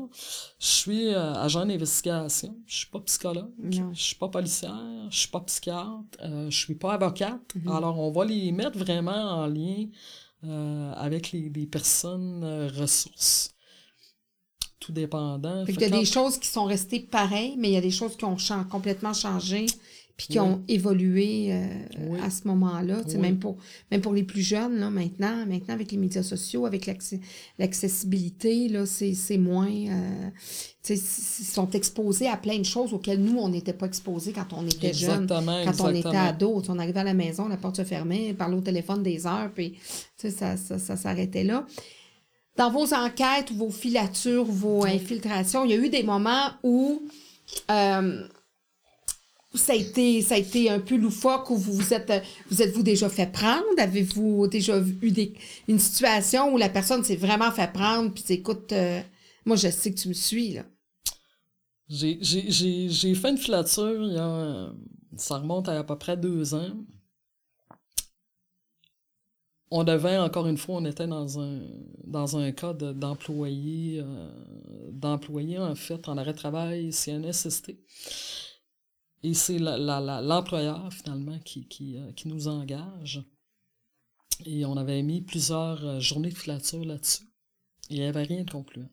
Je 0.59 0.65
suis 0.65 1.07
euh, 1.13 1.33
agent 1.35 1.65
d'investigation, 1.65 2.57
je 2.67 2.75
suis 2.79 2.87
pas 2.87 2.99
psychologue, 2.99 3.51
Non. 3.57 3.93
je 3.93 4.01
suis 4.01 4.15
pas 4.15 4.27
policière, 4.27 5.07
je 5.09 5.17
suis 5.17 5.29
pas 5.29 5.39
psychiatre, 5.39 6.17
euh, 6.21 6.49
je 6.49 6.57
suis 6.57 6.75
pas 6.75 6.93
avocate. 6.95 7.39
Mhm. 7.55 7.71
Alors 7.71 7.97
on 7.97 8.11
va 8.11 8.25
les 8.25 8.51
mettre 8.51 8.77
vraiment 8.77 9.11
en 9.43 9.47
lien 9.47 9.85
euh, 10.43 10.91
avec 10.97 11.31
les, 11.31 11.49
les 11.49 11.65
personnes 11.65 12.43
ressources. 12.77 13.53
Tout 14.79 14.91
dépendant. 14.91 15.63
Fait 15.65 15.73
Fait 15.73 15.77
qu'il 15.77 15.81
y 15.83 15.85
a 15.85 15.89
quand- 15.91 15.99
des 15.99 16.05
choses 16.05 16.39
qui 16.39 16.47
sont 16.47 16.65
restées 16.65 16.99
pareilles, 17.01 17.55
mais 17.57 17.69
il 17.69 17.73
y 17.73 17.77
a 17.77 17.81
des 17.81 17.91
choses 17.91 18.17
qui 18.17 18.25
ont 18.25 18.35
complètement 18.69 19.13
changé, 19.13 19.67
puis 20.21 20.33
qui 20.33 20.39
ont 20.39 20.61
évolué 20.67 21.47
euh, 21.49 22.23
à 22.23 22.29
ce 22.29 22.47
moment-là. 22.47 23.01
Même, 23.17 23.39
pour, 23.39 23.57
même 23.89 24.01
pour 24.01 24.13
les 24.13 24.21
plus 24.21 24.43
jeunes, 24.43 24.77
là, 24.77 24.91
maintenant, 24.91 25.47
maintenant, 25.47 25.73
avec 25.73 25.91
les 25.91 25.97
médias 25.97 26.21
sociaux, 26.21 26.67
avec 26.67 26.87
l'accessibilité, 27.57 28.71
c'est 28.85 29.37
moins... 29.39 29.71
Euh, 29.71 30.29
ils 30.87 30.97
sont 30.97 31.71
exposés 31.71 32.27
à 32.27 32.37
plein 32.37 32.59
de 32.59 32.65
choses 32.65 32.93
auxquelles 32.93 33.19
nous, 33.19 33.39
on 33.39 33.49
n'était 33.49 33.73
pas 33.73 33.87
exposés 33.87 34.31
quand 34.31 34.53
on 34.55 34.63
était 34.67 34.93
jeunes. 34.93 35.25
Quand 35.25 35.81
on 35.81 35.89
était 35.89 36.15
ado. 36.15 36.61
On 36.69 36.77
arrivait 36.77 36.99
à 36.99 37.03
la 37.03 37.15
maison, 37.15 37.47
la 37.47 37.57
porte 37.57 37.77
se 37.77 37.83
fermait, 37.83 38.29
on 38.29 38.35
parlait 38.35 38.57
au 38.57 38.61
téléphone 38.61 39.01
des 39.01 39.25
heures, 39.25 39.49
puis 39.55 39.73
ça, 40.17 40.55
ça, 40.55 40.77
ça 40.77 40.97
s'arrêtait 40.97 41.43
là. 41.43 41.65
Dans 42.57 42.69
vos 42.69 42.93
enquêtes, 42.93 43.51
vos 43.51 43.71
filatures, 43.71 44.45
vos 44.45 44.85
infiltrations, 44.85 45.65
il 45.65 45.71
y 45.71 45.73
a 45.73 45.77
eu 45.77 45.89
des 45.89 46.03
moments 46.03 46.51
où... 46.61 47.01
Euh, 47.71 48.27
ça 49.53 49.73
a 49.73 49.75
été 49.75 50.21
ça 50.21 50.35
a 50.35 50.37
été 50.37 50.69
un 50.69 50.79
peu 50.79 50.95
loufoque 50.95 51.49
ou 51.49 51.57
vous 51.57 51.73
vous 51.73 51.93
êtes 51.93 52.11
vous 52.49 52.61
êtes-vous 52.61 52.83
déjà 52.83 53.09
fait 53.09 53.31
prendre? 53.31 53.65
Avez-vous 53.77 54.47
déjà 54.47 54.79
eu 55.01 55.11
des, 55.11 55.33
une 55.67 55.79
situation 55.79 56.53
où 56.53 56.57
la 56.57 56.69
personne 56.69 57.03
s'est 57.03 57.17
vraiment 57.17 57.51
fait 57.51 57.71
prendre 57.71 58.13
puis 58.13 58.23
écoute 58.29 58.71
euh, 58.71 59.01
moi 59.45 59.55
je 59.55 59.69
sais 59.69 59.91
que 59.91 59.99
tu 59.99 60.07
me 60.07 60.13
suis 60.13 60.53
là. 60.53 60.63
J'ai 61.89 63.15
fait 63.15 63.29
une 63.29 63.37
filature 63.37 64.03
il 64.03 64.13
y 64.13 64.17
a 64.17 64.71
ça 65.17 65.37
remonte 65.37 65.67
à 65.67 65.77
à 65.77 65.83
peu 65.83 65.97
près 65.97 66.15
deux 66.15 66.53
ans. 66.53 66.71
On 69.73 69.85
devait, 69.85 70.17
encore 70.17 70.47
une 70.47 70.57
fois, 70.57 70.75
on 70.75 70.85
était 70.85 71.07
dans 71.07 71.39
un, 71.39 71.61
dans 72.03 72.35
un 72.35 72.51
cas 72.51 72.73
d'employé, 72.73 74.01
euh, 74.03 74.29
d'employé, 74.91 75.57
en 75.59 75.75
fait, 75.75 76.09
en 76.09 76.17
arrêt 76.17 76.33
de 76.33 76.37
travail, 76.37 76.91
CNSST. 76.91 77.77
Et 79.23 79.33
c'est 79.33 79.59
l'employeur, 79.59 80.91
finalement, 80.91 81.37
qui, 81.39 81.67
qui, 81.67 81.97
euh, 81.97 82.11
qui, 82.13 82.27
nous 82.27 82.47
engage. 82.47 83.23
Et 84.45 84.65
on 84.65 84.75
avait 84.77 85.03
mis 85.03 85.21
plusieurs 85.21 85.85
euh, 85.85 85.99
journées 85.99 86.31
de 86.31 86.37
filature 86.37 86.83
là-dessus. 86.83 87.25
Il 87.89 87.99
n'y 87.99 88.05
avait 88.05 88.23
rien 88.23 88.43
de 88.43 88.49
concluant. 88.49 88.89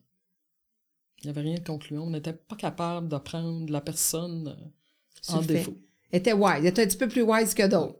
Il 1.19 1.25
n'y 1.25 1.29
avait 1.31 1.41
rien 1.41 1.55
de 1.55 1.63
concluant. 1.63 2.03
On 2.03 2.11
n'était 2.11 2.33
pas 2.33 2.55
capable 2.55 3.09
de 3.09 3.17
prendre 3.17 3.71
la 3.71 3.81
personne 3.81 4.49
euh, 4.49 5.33
en 5.33 5.41
défaut. 5.41 5.77
Elle 6.11 6.19
était 6.19 6.33
wise. 6.33 6.57
Elle 6.59 6.67
était 6.67 6.83
un 6.83 6.87
petit 6.87 6.97
peu 6.97 7.07
plus 7.07 7.23
wise 7.23 7.55
que 7.55 7.67
d'autres. 7.67 7.99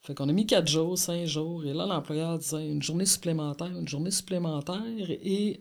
Fait 0.00 0.14
qu'on 0.14 0.28
a 0.28 0.32
mis 0.32 0.46
quatre 0.46 0.68
jours, 0.68 0.96
cinq 0.96 1.26
jours, 1.26 1.66
et 1.66 1.74
là, 1.74 1.84
l'employeur 1.84 2.38
disait 2.38 2.70
une 2.70 2.80
journée 2.80 3.04
supplémentaire, 3.04 3.76
une 3.76 3.88
journée 3.88 4.12
supplémentaire, 4.12 4.80
et 5.10 5.58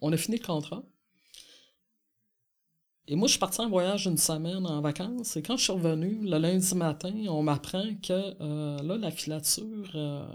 on 0.00 0.12
a 0.12 0.16
fini 0.16 0.36
le 0.36 0.44
contrat. 0.44 0.84
Et 3.10 3.16
moi, 3.16 3.26
je 3.26 3.32
suis 3.32 3.40
parti 3.40 3.62
en 3.62 3.70
voyage 3.70 4.06
une 4.06 4.18
semaine 4.18 4.66
en 4.66 4.82
vacances. 4.82 5.34
Et 5.38 5.42
quand 5.42 5.56
je 5.56 5.64
suis 5.64 5.72
revenu, 5.72 6.20
le 6.28 6.36
lundi 6.36 6.74
matin, 6.74 7.14
on 7.28 7.42
m'apprend 7.42 7.94
que 8.02 8.12
euh, 8.12 8.82
là, 8.82 8.98
la 8.98 9.10
filature 9.10 9.90
euh, 9.94 10.28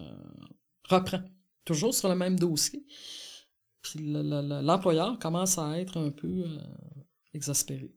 reprend. 0.90 1.22
Toujours 1.66 1.94
sur 1.94 2.10
le 2.10 2.16
même 2.16 2.38
dossier. 2.38 2.84
Puis 3.84 4.00
l'employeur 4.02 5.20
commence 5.20 5.60
à 5.60 5.80
être 5.80 5.98
un 5.98 6.10
peu 6.10 6.28
euh, 6.28 6.58
exaspéré. 7.36 7.94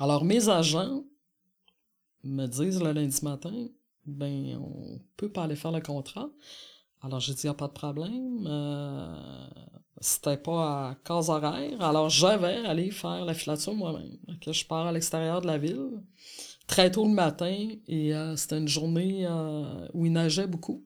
Alors, 0.00 0.24
mes 0.24 0.48
agents 0.48 1.04
me 2.24 2.46
disent 2.46 2.82
le 2.82 2.92
lundi 2.92 3.22
matin, 3.22 3.68
ben, 4.06 4.56
on 4.56 5.00
peut 5.18 5.30
pas 5.30 5.44
aller 5.44 5.56
faire 5.56 5.72
le 5.72 5.80
contrat. 5.80 6.30
Alors, 7.02 7.20
j'ai 7.20 7.34
dit, 7.34 7.42
il 7.44 7.46
n'y 7.46 7.50
a 7.50 7.54
pas 7.54 7.68
de 7.68 7.72
problème 7.72 8.46
c'était 10.00 10.36
pas 10.36 10.90
à 10.90 10.94
case 11.04 11.28
horaire. 11.28 11.80
Alors, 11.82 12.08
je 12.08 12.26
vais 12.26 12.66
aller 12.66 12.90
faire 12.90 13.24
la 13.24 13.34
filature 13.34 13.74
moi-même. 13.74 14.16
Que 14.40 14.52
je 14.52 14.64
pars 14.64 14.86
à 14.86 14.92
l'extérieur 14.92 15.40
de 15.40 15.46
la 15.46 15.58
ville 15.58 16.02
très 16.66 16.90
tôt 16.90 17.04
le 17.04 17.14
matin 17.14 17.68
et 17.88 18.14
euh, 18.14 18.36
c'était 18.36 18.58
une 18.58 18.68
journée 18.68 19.26
euh, 19.26 19.88
où 19.94 20.06
il 20.06 20.12
neigeait 20.12 20.46
beaucoup. 20.46 20.84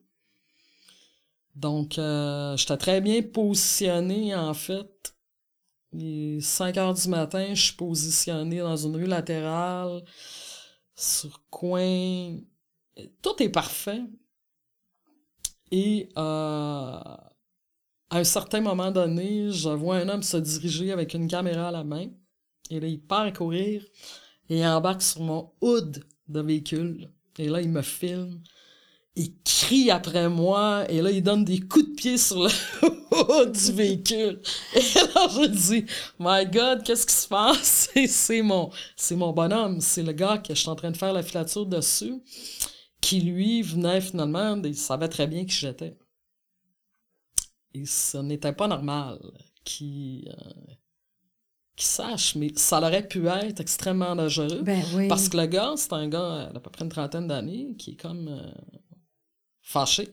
Donc, 1.55 1.99
euh, 1.99 2.57
j'étais 2.57 2.77
très 2.77 3.01
bien 3.01 3.21
positionné 3.21 4.33
en 4.35 4.53
fait. 4.53 5.15
Est 5.95 6.39
5 6.41 6.77
heures 6.77 6.93
du 6.95 7.07
matin, 7.09 7.53
je 7.53 7.65
suis 7.65 7.75
positionné 7.75 8.59
dans 8.59 8.77
une 8.77 8.95
rue 8.95 9.05
latérale, 9.05 10.03
sur 10.95 11.39
coin. 11.51 12.35
Tout 13.21 13.43
est 13.43 13.49
parfait. 13.49 14.01
Et 15.75 16.07
à 16.15 17.31
un 18.11 18.23
certain 18.23 18.61
moment 18.61 18.91
donné, 18.91 19.49
je 19.49 19.69
vois 19.69 19.95
un 19.95 20.07
homme 20.07 20.21
se 20.21 20.37
diriger 20.37 20.91
avec 20.91 21.15
une 21.15 21.27
caméra 21.27 21.69
à 21.69 21.71
la 21.71 21.83
main. 21.83 22.09
Et 22.69 22.79
là, 22.79 22.85
il 22.85 23.01
part 23.01 23.21
à 23.21 23.31
courir 23.31 23.83
et 24.49 24.59
il 24.59 24.65
embarque 24.67 25.01
sur 25.01 25.21
mon 25.21 25.51
hood 25.61 26.05
de 26.27 26.41
véhicule. 26.41 27.09
Et 27.39 27.49
là, 27.49 27.59
il 27.59 27.69
me 27.69 27.81
filme. 27.81 28.43
Il 29.15 29.33
crie 29.43 29.89
après 29.89 30.29
moi 30.29 30.85
et 30.89 31.01
là, 31.01 31.09
il 31.09 31.23
donne 31.23 31.43
des 31.43 31.61
coups 31.61 31.89
de 31.89 31.95
pied 31.95 32.17
sur 32.19 32.43
le 32.43 32.49
haut 33.11 33.45
du 33.45 33.71
véhicule. 33.71 34.43
Et 34.75 34.99
là, 35.15 35.27
je 35.27 35.47
dis, 35.47 35.85
My 36.19 36.45
God, 36.45 36.83
qu'est-ce 36.83 37.07
qui 37.07 37.15
se 37.15 37.27
passe? 37.27 37.89
c'est 38.07 38.41
mon, 38.43 38.69
c'est 38.95 39.15
mon 39.15 39.33
bonhomme. 39.33 39.81
C'est 39.81 40.03
le 40.03 40.11
gars 40.11 40.37
que 40.37 40.53
je 40.53 40.59
suis 40.59 40.69
en 40.69 40.75
train 40.75 40.91
de 40.91 40.97
faire 40.97 41.13
la 41.13 41.23
filature 41.23 41.65
dessus 41.65 42.21
qui, 43.03 43.19
lui, 43.19 43.61
venait 43.61 43.99
finalement, 43.99 44.55
il 44.63 44.77
savait 44.77 45.09
très 45.09 45.27
bien 45.27 45.45
qui 45.45 45.55
j'étais. 45.55 45.97
Et 47.73 47.85
ce 47.85 48.17
n'était 48.17 48.53
pas 48.53 48.67
normal 48.67 49.19
qui 49.65 50.25
euh, 50.27 50.73
qui 51.75 51.85
sache, 51.85 52.35
mais 52.35 52.53
ça 52.55 52.77
aurait 52.77 53.05
pu 53.07 53.27
être 53.27 53.59
extrêmement 53.59 54.15
dangereux. 54.15 54.61
Ben 54.61 54.81
parce 55.09 55.27
que 55.27 55.37
le 55.37 55.47
gars, 55.47 55.73
c'est 55.75 55.91
un 55.91 56.07
gars 56.07 56.49
d'à 56.53 56.59
peu 56.59 56.69
près 56.69 56.85
une 56.85 56.91
trentaine 56.91 57.27
d'années 57.27 57.75
qui 57.77 57.91
est 57.91 57.95
comme 57.95 58.27
euh, 58.29 58.51
fâché, 59.61 60.07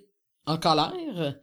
en 0.46 0.56
colère. 0.56 1.38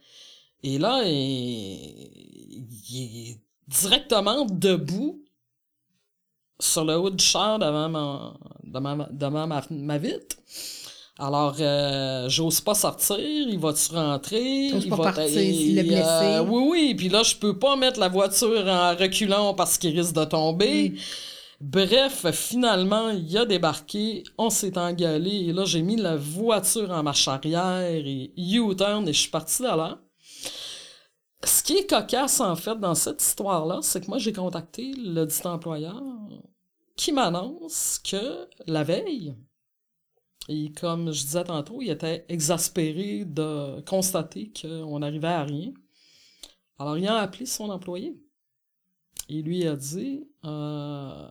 Et 0.62 0.78
là, 0.78 1.02
il, 1.04 2.66
est 2.94 3.40
directement 3.68 4.44
debout 4.44 5.24
sur 6.60 6.84
le 6.84 6.98
haut 6.98 7.10
du 7.10 7.24
char 7.24 7.58
devant 7.58 7.88
ma, 7.88 8.36
devant, 9.12 9.46
ma, 9.46 9.64
ma 9.70 9.98
vitre. 9.98 10.36
Alors, 11.20 11.56
euh, 11.58 12.28
j'ose 12.28 12.60
pas 12.60 12.74
sortir, 12.74 13.18
il 13.18 13.58
va-tu 13.58 13.92
rentrer? 13.92 14.66
il 14.66 14.88
pas 14.88 14.96
va 14.96 15.12
partir, 15.12 15.42
il 15.42 15.74
blessé. 15.82 16.04
Euh, 16.04 16.44
oui, 16.44 16.66
oui, 16.70 16.94
puis 16.94 17.08
là, 17.08 17.24
je 17.24 17.34
peux 17.34 17.58
pas 17.58 17.74
mettre 17.74 17.98
la 17.98 18.08
voiture 18.08 18.64
en 18.68 18.94
reculant 18.94 19.52
parce 19.52 19.78
qu'il 19.78 19.98
risque 19.98 20.14
de 20.14 20.24
tomber. 20.24 20.94
Bref, 21.60 22.30
finalement, 22.30 23.10
il 23.10 23.36
a 23.36 23.44
débarqué, 23.44 24.22
on 24.38 24.48
s'est 24.48 24.78
engueulé, 24.78 25.48
et 25.48 25.52
là, 25.52 25.64
j'ai 25.64 25.82
mis 25.82 25.96
la 25.96 26.14
voiture 26.14 26.92
en 26.92 27.02
marche 27.02 27.26
arrière 27.26 27.80
et 27.82 28.32
U-turn, 28.36 29.08
et 29.08 29.12
je 29.12 29.18
suis 29.18 29.30
parti 29.30 29.62
de 29.62 29.66
là. 29.66 29.98
Ce 31.42 31.64
qui 31.64 31.78
est 31.78 31.90
cocasse, 31.90 32.40
en 32.40 32.54
fait, 32.54 32.78
dans 32.78 32.94
cette 32.94 33.20
histoire-là, 33.20 33.80
c'est 33.82 34.02
que 34.02 34.06
moi, 34.06 34.18
j'ai 34.18 34.32
contacté 34.32 34.92
le 34.96 35.24
dit 35.24 35.40
employeur 35.44 36.00
qui 36.94 37.10
m'annonce 37.10 38.00
que 38.04 38.48
la 38.66 38.84
veille, 38.84 39.34
et 40.48 40.72
comme 40.72 41.12
je 41.12 41.22
disais 41.24 41.44
tantôt, 41.44 41.82
il 41.82 41.90
était 41.90 42.24
exaspéré 42.30 43.26
de 43.26 43.82
constater 43.82 44.50
qu'on 44.58 44.98
n'arrivait 44.98 45.28
à 45.28 45.44
rien. 45.44 45.74
Alors, 46.78 46.96
il 46.96 47.06
a 47.06 47.18
appelé 47.18 47.44
son 47.44 47.68
employé. 47.68 48.18
Il 49.28 49.44
lui 49.44 49.66
a 49.66 49.76
dit 49.76 50.26
euh, 50.44 51.30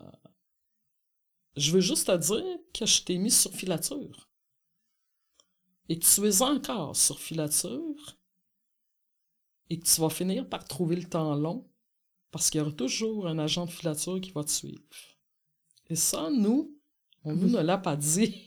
Je 1.55 1.71
veux 1.71 1.79
juste 1.79 2.07
te 2.07 2.17
dire 2.17 2.59
que 2.73 2.85
je 2.85 3.01
t'ai 3.01 3.17
mis 3.17 3.31
sur 3.31 3.51
filature. 3.51 4.29
Et 5.89 5.97
que 5.97 6.05
tu 6.05 6.27
es 6.27 6.41
encore 6.43 6.95
sur 6.95 7.19
filature. 7.19 8.17
Et 9.71 9.79
que 9.79 9.85
tu 9.85 9.99
vas 9.99 10.09
finir 10.09 10.47
par 10.47 10.63
trouver 10.63 10.95
le 10.95 11.05
temps 11.05 11.33
long. 11.33 11.67
Parce 12.29 12.51
qu'il 12.51 12.59
y 12.59 12.61
aura 12.61 12.71
toujours 12.71 13.27
un 13.27 13.39
agent 13.39 13.65
de 13.65 13.71
filature 13.71 14.21
qui 14.21 14.29
va 14.29 14.43
te 14.43 14.51
suivre. 14.51 14.83
Et 15.89 15.95
ça, 15.95 16.29
nous, 16.29 16.77
on 17.23 17.33
nous 17.33 17.49
ne 17.49 17.61
l'a 17.61 17.79
pas 17.79 17.95
dit. 17.95 18.46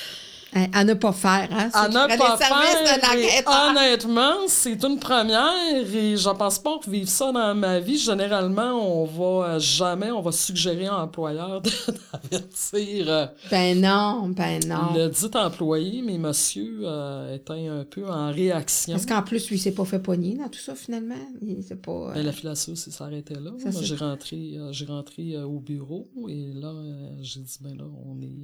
À 0.53 0.83
ne 0.83 0.93
pas 0.93 1.13
faire, 1.13 1.47
hein? 1.51 1.69
À 1.73 1.87
ne 1.87 2.17
pas 2.17 2.37
faire. 2.37 3.69
honnêtement, 3.69 4.33
c'est 4.47 4.83
une 4.83 4.99
première 4.99 5.95
et 5.95 6.17
je 6.17 6.29
pense 6.29 6.59
pas 6.59 6.77
vivre 6.85 7.07
ça 7.07 7.31
dans 7.31 7.55
ma 7.55 7.79
vie. 7.79 7.97
Généralement, 7.97 8.73
on 8.73 9.05
va 9.05 9.59
jamais, 9.59 10.11
on 10.11 10.21
va 10.21 10.33
suggérer 10.33 10.87
à 10.87 10.91
l'employeur 10.91 11.61
d'avertir. 12.31 13.05
Euh, 13.07 13.25
ben 13.49 13.79
non, 13.79 14.27
ben 14.27 14.59
non. 14.67 14.93
Le 14.93 15.07
dit 15.07 15.37
employé, 15.37 16.01
mais 16.01 16.17
monsieur 16.17 16.81
euh, 16.83 17.35
était 17.35 17.67
un 17.67 17.85
peu 17.85 18.09
en 18.09 18.29
réaction. 18.31 18.93
Parce 18.93 19.05
qu'en 19.05 19.21
plus, 19.21 19.47
lui, 19.47 19.55
il 19.55 19.59
s'est 19.59 19.73
pas 19.73 19.85
fait 19.85 19.99
pogner 19.99 20.35
dans 20.35 20.49
tout 20.49 20.59
ça, 20.59 20.75
finalement. 20.75 21.15
Il 21.41 21.63
s'est 21.63 21.75
pas. 21.75 22.09
Euh, 22.09 22.13
ben, 22.13 22.25
la 22.25 22.33
filature 22.33 22.77
s'est 22.77 22.91
s'arrêté 22.91 23.35
là. 23.35 23.51
Moi, 23.51 23.81
j'ai 23.81 23.95
rentré, 23.95 24.57
j'ai 24.71 24.85
rentré 24.85 25.41
au 25.41 25.59
bureau 25.59 26.09
et 26.27 26.51
là, 26.53 26.73
j'ai 27.21 27.39
dit, 27.39 27.57
ben 27.61 27.77
là, 27.77 27.85
on 28.05 28.21
est, 28.21 28.35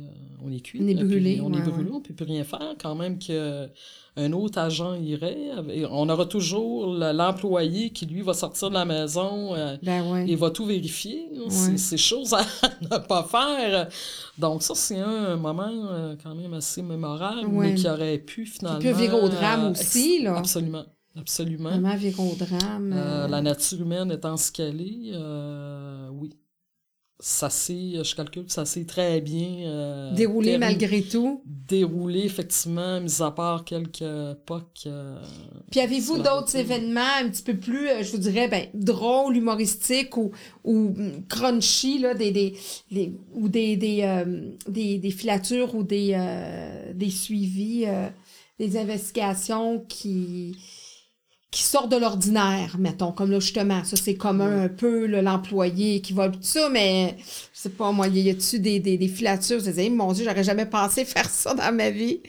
on 0.42 0.50
est 0.54 0.62
cuit. 0.62 0.80
On 0.82 0.88
est 0.88 0.96
brûlé. 0.96 1.42
on 1.44 1.52
est 1.52 1.62
brûlé 1.62 1.97
on 1.98 2.02
peut 2.02 2.14
plus 2.14 2.26
rien 2.26 2.44
faire, 2.44 2.76
quand 2.80 2.96
même 2.96 3.20
que 3.20 3.70
un 4.18 4.34
autre 4.34 4.58
agent 4.58 4.96
irait. 4.96 5.52
On 5.92 6.10
aura 6.10 6.26
toujours 6.26 6.88
l'employé 6.88 7.92
qui, 7.92 8.08
lui, 8.08 8.22
va 8.22 8.34
sortir 8.34 8.70
de 8.70 8.74
la 8.74 8.84
maison 8.84 9.54
euh, 9.56 9.78
ben 9.84 10.26
et 10.28 10.36
va 10.36 10.50
tout 10.50 10.66
vérifier. 10.66 11.30
C'est 11.50 11.98
chose 11.98 12.34
à 12.34 12.42
ne 12.82 12.98
pas 12.98 13.24
faire. 13.24 13.88
Donc 14.38 14.64
ça, 14.64 14.74
c'est 14.76 15.00
un 15.00 15.36
moment 15.36 15.70
euh, 15.72 16.16
quand 16.22 16.34
même 16.34 16.54
assez 16.56 16.82
mémorable, 16.82 17.48
mais 17.48 17.76
qui 17.76 17.88
aurait 17.88 18.18
pu 18.18 18.46
finalement... 18.46 18.80
Qui 18.80 18.88
peut 18.88 18.94
virer 18.94 19.22
au 19.22 19.30
drame 19.30 19.72
aussi, 19.72 20.24
là. 20.24 20.38
Absolument. 20.38 20.86
Absolument. 21.16 21.70
Vraiment 21.70 21.96
virer 21.96 22.22
au 22.22 22.36
drame. 22.36 22.90
la 23.30 23.42
nature 23.42 23.82
humaine 23.82 24.12
étant 24.12 24.36
ce 24.36 24.52
qu'elle 24.52 24.82
est, 24.82 25.16
oui 26.12 26.32
ça 27.20 27.50
s'est, 27.50 28.04
je 28.04 28.16
calcule, 28.16 28.46
ça 28.48 28.66
s'est 28.66 28.86
très 28.86 29.22
bien 29.22 29.66
euh, 29.66 30.14
déroulé 30.14 30.60
malgré 30.60 31.02
tout. 31.02 31.42
Déroulé 31.46 32.22
effectivement, 32.22 33.02
mis 33.02 33.22
à 33.22 33.32
part 33.32 33.66
quelques 33.66 34.04
POC. 34.46 34.64
Euh, 34.86 35.20
Puis 35.72 35.80
avez-vous 35.80 36.18
d'autres 36.18 36.56
événements 36.56 37.16
un 37.20 37.30
petit 37.30 37.42
peu 37.42 37.56
plus, 37.56 37.90
euh, 37.90 38.04
je 38.04 38.12
vous 38.12 38.20
dirais, 38.20 38.48
ben, 38.48 38.68
drôles, 38.76 39.36
humoristiques 39.36 40.16
ou, 40.16 40.32
ou 40.64 40.94
crunchy, 41.28 41.98
là, 41.98 42.14
des, 42.14 42.32
des, 42.32 43.14
ou 43.34 43.50
des, 43.50 43.76
des, 43.78 44.24
des, 44.68 45.00
des, 45.00 45.12
filatures 45.12 45.74
ou 45.74 45.82
des, 45.82 46.16
des 46.94 47.10
suivis, 47.10 47.86
des 48.60 48.78
investigations 48.78 49.84
qui 49.88 50.56
qui 51.52 51.64
sort 51.64 51.88
de 51.88 51.96
l'ordinaire, 51.96 52.76
mettons, 52.78 53.12
comme 53.12 53.32
là, 53.32 53.40
justement, 53.40 53.84
ça, 53.84 53.96
c'est 53.96 54.16
commun 54.16 54.64
un 54.64 54.70
peu, 54.70 55.06
l'employé 55.08 56.02
qui 56.02 56.14
va 56.14 56.30
tout 56.30 56.40
ça, 56.42 56.70
mais 56.70 57.18
je 57.20 57.60
sais 57.60 57.70
pas, 57.70 57.92
moi, 57.92 58.08
y 58.08 58.30
a-tu 58.30 58.60
des, 58.60 58.80
des, 58.80 58.98
des 58.98 59.08
filatures? 59.08 59.60
Je 59.60 59.66
disais, 59.66 59.90
mon 59.90 60.12
Dieu, 60.12 60.26
j'aurais 60.26 60.44
jamais 60.44 60.66
pensé 60.66 61.06
faire 61.06 61.30
ça 61.30 61.54
dans 61.54 61.74
ma 61.74 61.90
vie. 61.90 62.22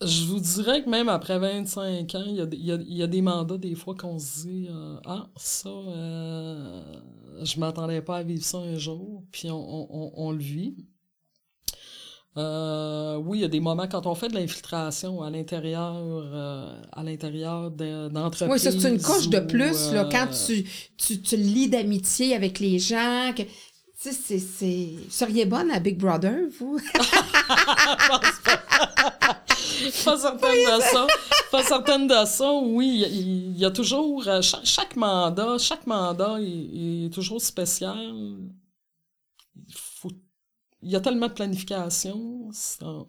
Je 0.00 0.24
vous 0.26 0.38
dirais 0.38 0.84
que 0.84 0.88
même 0.88 1.08
après 1.08 1.38
25 1.40 2.14
ans, 2.14 2.24
il 2.26 2.36
y 2.36 2.40
a, 2.40 2.46
y, 2.52 2.72
a, 2.72 2.76
y 2.82 3.02
a, 3.02 3.06
des 3.08 3.20
mandats 3.20 3.58
des 3.58 3.74
fois 3.74 3.96
qu'on 3.96 4.18
se 4.18 4.46
dit 4.46 4.68
euh, 4.70 4.96
Ah, 5.04 5.28
ça, 5.36 5.68
euh, 5.70 7.00
je 7.42 7.58
m'attendais 7.58 8.00
pas 8.00 8.18
à 8.18 8.22
vivre 8.22 8.44
ça 8.44 8.58
un 8.58 8.76
jour, 8.76 9.24
puis 9.32 9.50
on, 9.50 9.56
on, 9.56 10.12
on 10.14 10.30
le 10.30 10.38
vit. 10.38 10.86
Euh, 12.36 13.16
oui, 13.16 13.38
il 13.38 13.40
y 13.40 13.44
a 13.44 13.48
des 13.48 13.60
moments 13.60 13.88
quand 13.88 14.06
on 14.06 14.14
fait 14.14 14.28
de 14.28 14.34
l'infiltration 14.34 15.22
à 15.22 15.30
l'intérieur 15.30 15.94
euh, 15.96 16.72
à 16.92 17.02
l'intérieur 17.02 17.70
d'entreprises. 17.70 18.48
Oui, 18.64 18.80
c'est 18.80 18.88
une 18.88 19.00
couche 19.00 19.28
de 19.28 19.40
plus 19.40 19.92
là, 19.92 20.08
quand 20.10 20.28
euh, 20.28 20.46
tu, 20.46 20.64
tu, 20.96 21.20
tu 21.20 21.36
lis 21.36 21.68
d'amitié 21.68 22.36
avec 22.36 22.60
les 22.60 22.78
gens. 22.78 23.32
Que, 23.36 23.42
tu 23.42 24.12
sais, 24.12 24.38
c'est, 24.38 24.92
Vous 25.04 25.10
seriez 25.10 25.46
bonne 25.46 25.70
à 25.72 25.80
Big 25.80 25.98
Brother, 25.98 26.42
vous? 26.60 26.78
pas, 30.04 30.16
certaine 30.16 30.76
de 30.76 30.80
ça. 30.82 31.06
Pas 31.50 31.62
certaine 31.64 32.06
de 32.06 32.24
ça. 32.24 32.52
Oui, 32.52 33.04
il 33.10 33.58
y, 33.58 33.64
a 33.64 33.72
toujours... 33.72 34.22
Chaque, 34.62 34.94
mandat, 34.94 35.58
chaque 35.58 35.86
mandat 35.88 36.36
est 36.40 37.12
toujours 37.12 37.40
spécial 37.40 38.14
il 39.56 39.72
y 40.90 40.96
a 40.96 41.00
tellement 41.00 41.26
de 41.26 41.32
planification. 41.32 42.50
Il 42.50 43.04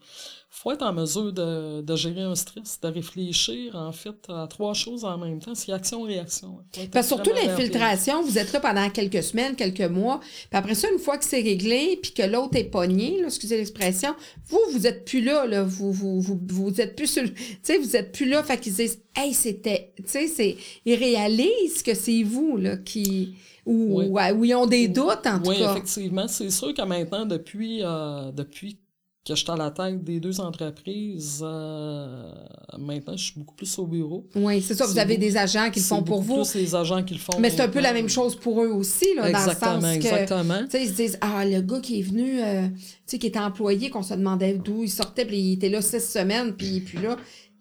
faut 0.49 0.71
être 0.71 0.82
en 0.82 0.93
mesure 0.93 1.32
de, 1.32 1.82
de, 1.82 1.95
gérer 1.95 2.23
un 2.23 2.36
stress, 2.36 2.80
de 2.82 2.88
réfléchir, 2.88 3.75
en 3.75 3.91
fait, 3.91 4.15
à 4.27 4.47
trois 4.47 4.73
choses 4.73 5.05
en 5.05 5.17
même 5.17 5.39
temps. 5.39 5.55
C'est 5.55 5.71
action-réaction. 5.71 6.57
Parce 6.91 7.07
surtout 7.07 7.32
l'infiltration, 7.32 8.21
vous 8.23 8.38
êtes 8.38 8.51
là 8.51 8.59
pendant 8.59 8.89
quelques 8.89 9.23
semaines, 9.23 9.55
quelques 9.55 9.82
mois. 9.82 10.19
Puis 10.19 10.57
après 10.57 10.75
ça, 10.75 10.89
une 10.91 10.99
fois 10.99 11.17
que 11.17 11.25
c'est 11.25 11.41
réglé, 11.41 11.99
puis 12.01 12.11
que 12.11 12.23
l'autre 12.23 12.57
est 12.57 12.65
pogné, 12.65 13.21
là, 13.21 13.27
excusez 13.27 13.57
l'expression, 13.57 14.15
vous, 14.47 14.59
vous 14.73 14.86
êtes 14.88 15.05
plus 15.05 15.23
là, 15.23 15.45
là. 15.45 15.63
Vous, 15.63 15.93
vous, 15.93 16.19
vous, 16.19 16.39
vous 16.47 16.82
êtes 16.82 16.95
plus 16.95 17.07
sur 17.07 17.23
sais, 17.63 17.77
vous 17.77 17.95
êtes 17.95 18.11
plus 18.11 18.27
là. 18.27 18.43
Fait 18.43 18.59
qu'ils 18.59 18.73
disent, 18.73 19.01
hey, 19.15 19.34
c'était. 19.34 19.93
Tu 19.97 20.03
sais, 20.07 20.27
c'est. 20.27 20.57
Ils 20.86 20.95
réalisent 20.95 21.84
que 21.84 21.93
c'est 21.93 22.23
vous, 22.23 22.57
là, 22.57 22.77
qui 22.77 23.36
ou, 23.70 24.01
où 24.01 24.45
ils 24.45 24.55
ont 24.55 24.65
des 24.65 24.88
doutes, 24.88 25.26
en 25.26 25.39
tout 25.39 25.43
cas. 25.43 25.49
Oui, 25.49 25.57
effectivement. 25.61 26.28
C'est 26.28 26.49
sûr 26.49 26.74
que 26.74 26.82
maintenant, 26.82 27.26
depuis, 27.26 27.82
euh, 27.84 28.32
depuis 28.32 28.80
que 29.28 29.36
je 29.36 29.43
suis 29.43 29.51
à 29.51 29.55
la 29.55 29.70
tête 29.70 30.03
des 30.03 30.20
deux 30.20 30.39
entreprises, 30.39 31.41
euh, 31.43 32.32
maintenant, 32.80 33.15
je 33.15 33.26
suis 33.26 33.34
beaucoup 33.38 33.53
plus 33.53 33.78
au 33.78 33.86
bureau. 33.86 34.26
Oui, 34.36 34.61
c'est 34.61 34.74
ça. 34.74 34.88
Vous 34.88 34.97
avez 34.97 35.17
des 35.17 35.38
agents 35.38 35.70
qui 35.70 35.80
le 35.80 35.86
font 35.86 36.01
pour 36.01 36.22
vous. 36.22 36.38
plus 36.38 36.55
les 36.55 36.74
agents 36.74 37.03
qui 37.03 37.13
le 37.13 37.20
font. 37.20 37.38
Mais 37.39 37.49
c'est 37.51 37.61
un 37.61 37.67
peu 37.70 37.82
la 37.82 37.93
même 37.93 38.09
chose 38.09 38.36
pour 38.36 38.63
eux 38.63 38.70
aussi, 38.70 39.13
là, 39.15 39.32
dans 39.32 39.45
le 39.45 39.55
sens 39.55 39.84
que... 39.84 39.95
Exactement, 39.95 40.61
ils 40.74 40.88
se 40.88 40.93
disent, 40.93 41.17
ah, 41.22 41.45
le 41.45 41.61
gars 41.61 41.80
qui 41.80 41.99
est 41.99 42.03
venu, 42.03 42.41
euh, 42.41 42.67
tu 42.70 42.76
sais, 43.05 43.20
qui 43.20 43.28
était 43.28 43.39
employé, 43.39 43.89
qu'on 43.89 44.03
se 44.03 44.13
demandait 44.13 44.53
d'où 44.53 44.84
il 44.84 44.89
sortait, 44.89 45.26
puis 45.26 45.38
il 45.38 45.53
était 45.53 45.70
là 45.70 45.82
six 45.82 46.03
semaines, 46.03 46.53
puis, 46.53 46.80
puis 46.80 46.97
là, 46.99 47.17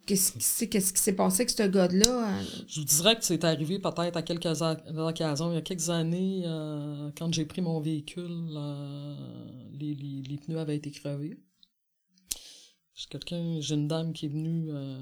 Qu'est-ce 0.08 0.94
qui 0.94 1.02
s'est 1.02 1.12
passé 1.12 1.42
avec 1.42 1.50
ce 1.50 1.64
gars-là? 1.64 2.40
Hein? 2.40 2.42
Je 2.66 2.80
vous 2.80 2.86
dirais 2.86 3.14
que 3.18 3.22
c'est 3.22 3.44
arrivé 3.44 3.78
peut-être 3.78 4.16
à 4.16 4.22
quelques 4.22 4.62
occasions. 4.62 5.52
Il 5.52 5.56
y 5.56 5.58
a 5.58 5.60
quelques 5.60 5.90
années, 5.90 6.44
euh, 6.46 7.10
quand 7.14 7.30
j'ai 7.34 7.44
pris 7.44 7.60
mon 7.60 7.78
véhicule, 7.78 8.54
euh, 8.56 9.68
les, 9.72 9.94
les, 9.94 10.38
pneus 10.38 10.60
avaient 10.60 10.76
été 10.76 10.90
crevés. 10.90 11.38
J'ai 12.94 13.06
quelqu'un, 13.10 13.60
j'ai 13.60 13.74
une 13.74 13.86
dame 13.86 14.14
qui 14.14 14.24
est 14.24 14.30
venue 14.30 14.68
euh, 14.70 14.98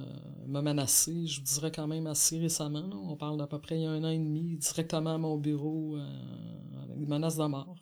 me 0.48 0.60
menacer, 0.60 1.28
je 1.28 1.38
vous 1.38 1.46
dirais 1.46 1.70
quand 1.70 1.86
même 1.86 2.08
assez 2.08 2.40
récemment. 2.40 2.90
On 2.92 3.16
parle 3.16 3.38
d'à 3.38 3.46
peu 3.46 3.60
près 3.60 3.76
il 3.76 3.82
y 3.82 3.86
a 3.86 3.90
un 3.92 4.02
an 4.02 4.10
et 4.10 4.18
demi, 4.18 4.58
directement 4.58 5.14
à 5.14 5.18
mon 5.18 5.36
bureau, 5.36 5.96
avec 6.82 6.98
des 6.98 7.06
menaces 7.06 7.36
de 7.36 7.44
mort. 7.44 7.76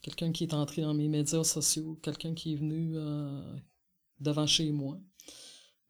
Quelqu'un 0.00 0.32
qui 0.32 0.44
est 0.44 0.54
entré 0.54 0.80
dans 0.80 0.94
mes 0.94 1.08
médias 1.08 1.44
sociaux, 1.44 2.00
quelqu'un 2.02 2.32
qui 2.32 2.54
est 2.54 2.56
venu 2.56 2.96
devant 4.18 4.46
chez 4.46 4.72
moi. 4.72 4.98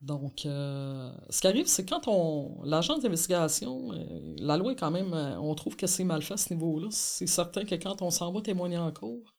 Donc, 0.01 0.47
euh, 0.47 1.13
ce 1.29 1.43
qui 1.43 1.47
arrive, 1.47 1.67
c'est 1.67 1.85
quand 1.85 2.09
on 2.09 2.63
l'agence 2.65 3.01
d'investigation, 3.01 3.93
euh, 3.93 4.35
la 4.39 4.57
loi 4.57 4.73
est 4.73 4.77
quand 4.77 4.91
même, 4.91 5.13
euh, 5.13 5.39
on 5.39 5.55
trouve 5.55 5.77
que 5.77 5.87
c'est 5.87 6.05
mal 6.05 6.23
fait 6.23 6.35
à 6.35 6.39
ce 6.39 6.55
niveau-là. 6.55 6.89
C'est 6.91 7.27
certain 7.27 7.65
que 7.65 7.75
quand 7.75 8.01
on 8.01 8.11
s'en 8.11 8.33
va 8.33 8.41
témoigner 8.41 8.79
en 8.79 8.91
cours, 8.93 9.35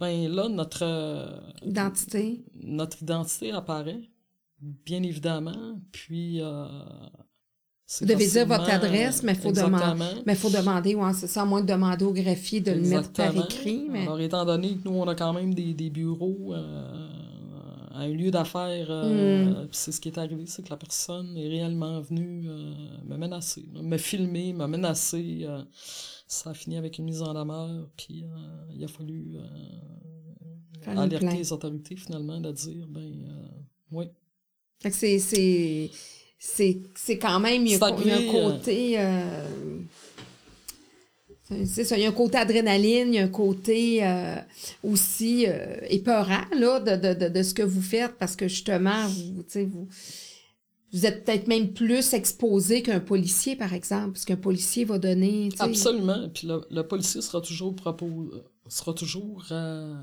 ben 0.00 0.28
là, 0.32 0.48
notre 0.48 1.42
identité, 1.62 2.42
notre 2.54 3.02
identité 3.02 3.52
apparaît, 3.52 4.00
bien 4.60 5.02
évidemment. 5.02 5.78
Puis, 5.92 6.40
vous 6.40 8.06
devez 8.06 8.26
dire 8.26 8.46
votre 8.46 8.70
adresse, 8.70 9.22
mais 9.22 9.32
il 9.32 9.38
faut, 9.38 9.52
demander, 9.52 10.04
mais 10.24 10.34
faut 10.34 10.48
demander, 10.48 10.94
ouais, 10.94 11.12
c'est 11.12 11.26
ça, 11.26 11.42
à 11.42 11.44
moins 11.44 11.60
de 11.60 11.66
demander 11.66 12.06
au 12.06 12.14
greffier 12.14 12.62
de 12.62 12.72
le 12.72 12.80
mettre 12.80 13.12
par 13.12 13.36
écrit. 13.36 13.88
Mais... 13.90 14.02
Alors, 14.02 14.18
étant 14.18 14.46
donné 14.46 14.78
que 14.78 14.88
nous, 14.88 14.96
on 14.96 15.06
a 15.06 15.14
quand 15.14 15.34
même 15.34 15.52
des, 15.52 15.74
des 15.74 15.90
bureaux 15.90 16.54
à 17.92 18.00
un 18.00 18.08
lieu 18.08 18.30
d'affaires. 18.30 18.86
Euh, 18.90 19.64
mm. 19.64 19.68
c'est 19.72 19.92
ce 19.92 20.00
qui 20.00 20.08
est 20.08 20.18
arrivé, 20.18 20.44
c'est 20.46 20.62
que 20.62 20.70
la 20.70 20.76
personne 20.76 21.36
est 21.36 21.48
réellement 21.48 22.00
venue 22.00 22.48
euh, 22.48 22.74
me 23.04 23.16
menacer, 23.16 23.64
me 23.74 23.96
filmer, 23.96 24.52
me 24.52 24.66
menacer. 24.66 25.40
Euh, 25.42 25.62
ça 26.26 26.50
a 26.50 26.54
fini 26.54 26.76
avec 26.76 26.98
une 26.98 27.04
mise 27.04 27.22
en 27.22 27.34
demeure, 27.34 27.88
puis 27.96 28.24
il 28.74 28.82
a 28.82 28.88
fallu 28.88 29.36
alerter 30.86 31.36
les 31.36 31.52
autorités 31.52 31.96
finalement 31.96 32.40
de 32.40 32.50
dire, 32.52 32.86
ben 32.88 33.12
oui. 33.90 34.06
c'est, 34.90 35.18
c'est, 35.18 35.90
c'est, 36.38 37.18
quand 37.18 37.38
même, 37.38 37.66
il 37.66 37.72
y 37.72 37.74
a, 37.74 37.86
un 37.86 38.32
côté 38.32 38.96
c'est 41.66 41.84
ça, 41.84 41.96
il 41.96 42.02
y 42.02 42.06
a 42.06 42.08
un 42.08 42.12
côté 42.12 42.38
adrénaline, 42.38 43.08
il 43.08 43.14
y 43.14 43.18
a 43.18 43.24
un 43.24 43.28
côté 43.28 44.06
euh, 44.06 44.36
aussi 44.82 45.46
euh, 45.46 45.76
épeurant 45.88 46.44
là, 46.56 46.80
de, 46.80 47.14
de, 47.14 47.28
de, 47.28 47.42
ce 47.42 47.54
que 47.54 47.62
vous 47.62 47.82
faites 47.82 48.16
parce 48.18 48.36
que 48.36 48.48
justement, 48.48 49.06
vous, 49.08 49.44
vous, 49.66 49.88
vous 50.92 51.06
êtes 51.06 51.24
peut-être 51.24 51.48
même 51.48 51.72
plus 51.72 52.12
exposé 52.12 52.82
qu'un 52.82 53.00
policier, 53.00 53.56
par 53.56 53.72
exemple, 53.72 54.12
parce 54.12 54.24
qu'un 54.24 54.36
policier 54.36 54.84
va 54.84 54.98
donner. 54.98 55.48
Absolument. 55.58 56.28
Puis 56.28 56.48
le, 56.48 56.82
policier 56.82 57.22
sera 57.22 57.40
toujours 57.40 57.74
propos, 57.74 58.30
sera 58.68 58.92
toujours 58.92 59.44
euh, 59.50 59.94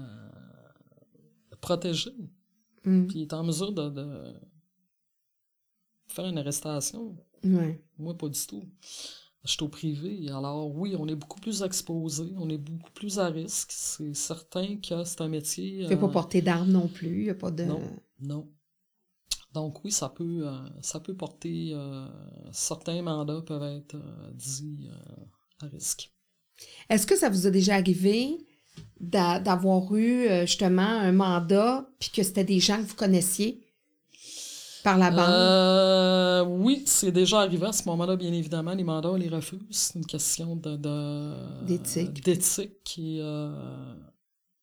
protégé. 1.62 2.12
Mm. 2.86 3.06
Puis 3.08 3.20
il 3.20 3.22
est 3.24 3.34
en 3.34 3.44
mesure 3.44 3.72
de, 3.72 3.90
de 3.90 4.34
faire 6.08 6.26
une 6.26 6.38
arrestation. 6.38 7.16
Ouais. 7.44 7.82
Moi, 7.98 8.18
pas 8.18 8.28
du 8.28 8.40
tout 8.48 8.64
je 9.46 9.52
suis 9.52 9.64
au 9.64 9.70
privé. 9.70 10.30
Alors 10.30 10.76
oui, 10.76 10.96
on 10.98 11.08
est 11.08 11.16
beaucoup 11.16 11.40
plus 11.40 11.64
exposé, 11.64 12.34
on 12.38 12.50
est 12.50 12.58
beaucoup 12.58 12.92
plus 12.92 13.20
à 13.20 13.28
risque. 13.28 13.70
C'est 13.72 14.14
certain 14.14 14.78
que 14.78 15.04
c'est 15.04 15.22
un 15.22 15.30
métier. 15.30 15.86
Tu 15.88 15.94
ne 15.94 15.96
pas 15.96 16.08
euh, 16.08 16.10
porter 16.10 16.42
d'armes 16.42 16.72
non 16.72 16.88
plus, 16.88 17.20
il 17.20 17.24
n'y 17.24 17.30
a 17.30 17.36
pas 17.36 17.52
de. 17.52 17.64
Non, 17.64 17.82
non. 18.20 18.50
Donc 19.54 19.84
oui, 19.84 19.92
ça 19.92 20.10
peut, 20.10 20.48
euh, 20.48 20.58
ça 20.82 21.00
peut 21.00 21.16
porter. 21.16 21.72
Euh, 21.74 22.08
certains 22.52 23.02
mandats 23.02 23.42
peuvent 23.42 23.64
être 23.64 23.98
dits 24.34 24.88
à 25.62 25.68
risque. 25.68 26.14
Est-ce 26.90 27.08
que 27.08 27.18
ça 27.18 27.30
vous 27.30 27.48
a 27.48 27.50
déjà 27.50 27.76
arrivé 27.76 28.38
d'avoir 29.00 29.96
eu 29.96 30.28
justement 30.42 30.82
un 30.82 31.12
mandat 31.12 31.90
puis 32.00 32.12
que 32.12 32.24
c'était 32.24 32.44
des 32.44 32.60
gens 32.60 32.78
que 32.78 32.88
vous 32.88 32.96
connaissiez? 32.96 33.66
Par 34.84 34.98
la 34.98 35.12
bande? 35.12 35.30
Euh, 35.30 36.44
oui, 36.46 36.84
c'est 36.86 37.12
déjà 37.12 37.42
arrivé 37.42 37.68
à 37.68 37.72
ce 37.72 37.84
moment-là, 37.90 38.16
bien 38.16 38.34
évidemment. 38.34 38.74
Les 38.74 38.84
mandats, 38.84 39.12
on 39.12 39.16
les 39.16 39.30
refuse. 39.30 39.60
C'est 39.72 39.96
une 39.96 40.06
question 40.06 40.56
de, 40.56 40.76
d'éthique. 41.66 42.24
d'éthique. 42.24 42.96
Et, 42.98 43.20
euh, 43.22 43.52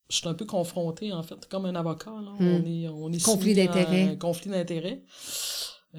je 0.09 0.17
suis 0.17 0.27
un 0.27 0.33
peu 0.33 0.45
confronté, 0.45 1.11
en 1.11 1.23
fait, 1.23 1.47
comme 1.49 1.65
un 1.65 1.75
avocat. 1.75 2.11
Là. 2.11 2.31
On 2.39 2.65
est, 2.65 2.87
on 2.87 3.11
est 3.11 3.23
conflit 3.23 3.53
d'intérêts. 3.53 4.17
Conflit 4.17 4.51
d'intérêts. 4.51 5.03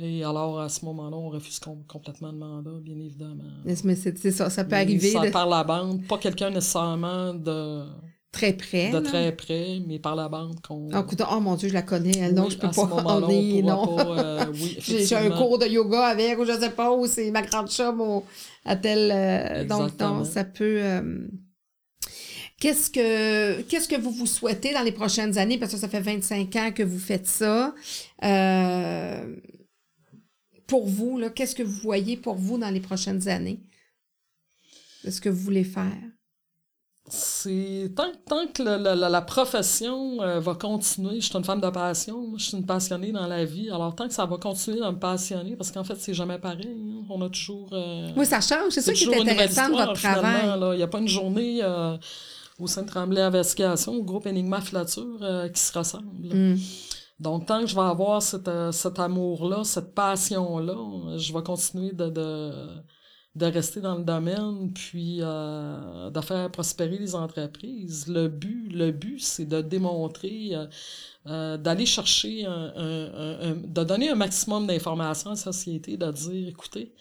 Et 0.00 0.22
alors, 0.22 0.60
à 0.60 0.68
ce 0.68 0.84
moment-là, 0.84 1.16
on 1.16 1.30
refuse 1.30 1.60
complètement 1.88 2.30
le 2.30 2.38
mandat, 2.38 2.78
bien 2.80 2.98
évidemment. 2.98 3.42
Mais 3.64 3.96
c'est 3.96 4.30
ça, 4.30 4.50
ça 4.50 4.64
peut 4.64 4.76
arriver. 4.76 5.10
Ça 5.10 5.30
par 5.30 5.48
la 5.48 5.64
bande, 5.64 6.06
pas 6.06 6.18
quelqu'un 6.18 6.50
nécessairement 6.50 7.34
de... 7.34 7.84
Très 8.31 8.53
près. 8.53 8.91
De 8.91 9.01
très 9.01 9.35
près, 9.35 9.81
mais 9.87 9.99
par 9.99 10.14
la 10.14 10.29
bande 10.29 10.61
qu'on... 10.61 10.91
Oh, 10.93 11.05
oh 11.33 11.41
mon 11.41 11.57
Dieu, 11.57 11.68
je 11.68 11.74
la 11.74 11.83
connais, 11.83 12.31
donc 12.33 12.51
je 12.51 12.59
peux 12.59 12.68
pas... 12.68 13.20
est, 13.31 13.62
non. 13.62 13.99
Euh, 14.18 14.45
oui, 14.53 14.76
J'ai 14.81 15.16
un 15.16 15.31
cours 15.31 15.59
de 15.59 15.66
yoga 15.66 16.07
avec, 16.07 16.39
ou 16.39 16.45
je 16.45 16.53
sais 16.53 16.70
pas, 16.70 16.93
ou 16.93 17.07
c'est 17.07 17.31
ma 17.31 17.43
grande 17.43 17.70
chum, 17.70 18.01
ou 18.01 18.24
à 18.64 18.76
tel... 18.76 19.11
Euh, 19.12 19.64
donc, 19.64 19.99
non, 19.99 20.24
ça 20.24 20.45
peut... 20.45 20.79
Euh, 20.83 21.26
qu'est-ce 22.61 22.91
que 22.91 23.62
qu'est-ce 23.62 23.89
que 23.89 23.97
vous 23.97 24.11
vous 24.11 24.26
souhaitez 24.26 24.74
dans 24.74 24.83
les 24.83 24.93
prochaines 24.93 25.39
années? 25.39 25.59
Parce 25.59 25.72
que 25.72 25.79
ça 25.79 25.89
fait 25.89 26.01
25 26.01 26.57
ans 26.57 26.70
que 26.72 26.83
vous 26.83 26.99
faites 26.99 27.26
ça. 27.26 27.74
Pour 30.66 30.87
vous, 30.87 31.18
qu'est-ce 31.35 31.55
que 31.55 31.62
vous 31.62 31.81
voyez 31.81 32.18
pour 32.18 32.35
vous 32.35 32.59
dans 32.59 32.70
les 32.70 32.81
prochaines 32.81 33.26
années? 33.29 33.61
de 35.05 35.11
ce 35.11 35.20
que 35.20 35.29
vous 35.29 35.43
voulez 35.43 35.64
faire? 35.64 35.97
C'est 37.11 37.92
tant, 37.96 38.12
tant 38.26 38.46
que 38.46 38.62
la, 38.62 39.20
profession 39.22 40.20
euh, 40.22 40.40
va 40.40 40.54
continuer, 40.54 41.20
je 41.20 41.26
suis 41.26 41.36
une 41.36 41.44
femme 41.44 41.61
de 41.61 41.70
passion, 41.70 42.34
je 42.36 42.44
suis 42.44 42.56
une 42.56 42.66
passionnée 42.66 43.12
dans 43.12 43.26
la 43.26 43.44
vie, 43.44 43.70
alors 43.70 43.94
tant 43.94 44.09
que 44.09 44.14
ça 44.14 44.26
va 44.26 44.36
continuer 44.36 44.82
à 44.82 44.92
me 44.92 44.98
passionner, 44.98 45.56
parce 45.56 45.70
qu'en 45.70 45.84
fait, 45.84 45.96
c'est 45.98 46.14
jamais 46.14 46.38
pareil, 46.38 46.66
hein. 46.68 47.04
on 47.09 47.20
a 47.22 47.28
toujours... 47.28 47.68
Euh, 47.72 48.11
oui, 48.16 48.26
ça 48.26 48.40
change, 48.40 48.70
c'est 48.70 48.82
ça 48.82 48.92
qui 48.92 49.04
est 49.04 49.20
intéressant 49.20 49.68
de 49.68 49.74
votre 49.74 49.94
travail. 49.94 50.59
Il 50.72 50.76
n'y 50.76 50.82
a 50.82 50.88
pas 50.88 50.98
une 50.98 51.09
journée 51.09 51.61
euh, 51.62 51.96
au 52.59 52.66
sein 52.66 52.82
de 52.82 52.88
Tremblay 52.88 53.20
Investigation, 53.20 53.94
au 53.94 54.02
groupe 54.02 54.26
Enigma 54.26 54.61
Filature, 54.61 55.18
qui 55.52 55.61
se 55.61 55.76
ressemble. 55.78 56.28
Hmm. 56.32 56.56
Donc, 57.20 57.46
tant 57.46 57.61
que 57.61 57.66
je 57.66 57.74
vais 57.74 57.82
avoir 57.82 58.22
cet, 58.22 58.46
euh, 58.46 58.70
cet 58.70 58.98
amour-là, 59.00 59.64
cette 59.64 59.92
passion-là, 59.94 60.76
je 61.16 61.32
vais 61.32 61.42
continuer 61.42 61.92
de, 61.92 62.09
de, 62.09 62.52
de, 63.39 63.47
rester 63.47 63.80
dans 63.80 63.97
le 63.97 64.05
domaine, 64.05 64.72
puis 64.72 65.18
euh, 65.20 66.11
de 66.11 66.20
faire 66.20 66.51
prospérer 66.51 66.99
les 66.99 67.14
entreprises. 67.14 68.07
Le 68.09 68.28
but, 68.28 68.70
le 68.72 68.91
but, 68.91 69.20
c'est 69.20 69.47
de 69.47 69.61
démontrer, 69.61 70.51
euh, 70.53 70.66
euh 71.26 71.57
d'aller 71.57 71.86
chercher, 71.86 72.45
un, 72.47 72.72
un, 72.76 73.51
un, 73.51 73.55
de 73.55 73.84
donner 73.84 74.11
un 74.11 74.14
maximum 74.14 74.66
d'informations 74.66 75.30
à 75.30 75.34
la 75.34 75.36
société, 75.36 75.97
de 75.97 76.11
dire, 76.11 76.49
écoutez, 76.49 76.95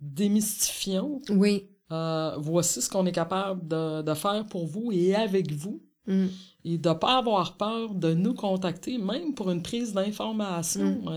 démystifions. 0.00 1.20
Oui. 1.30 1.68
Euh, 1.92 2.36
voici 2.38 2.82
ce 2.82 2.90
qu'on 2.90 3.06
est 3.06 3.12
capable 3.12 3.66
de, 3.68 4.02
de 4.02 4.14
faire 4.14 4.44
pour 4.46 4.66
vous 4.66 4.90
et 4.92 5.14
avec 5.14 5.52
vous. 5.52 5.82
Mm 6.06 6.26
et 6.66 6.78
de 6.78 6.88
ne 6.88 6.94
pas 6.94 7.18
avoir 7.18 7.56
peur 7.56 7.94
de 7.94 8.12
nous 8.12 8.34
contacter, 8.34 8.98
même 8.98 9.34
pour 9.34 9.50
une 9.52 9.62
prise 9.62 9.94
d'information. 9.94 11.00
Mm. 11.04 11.08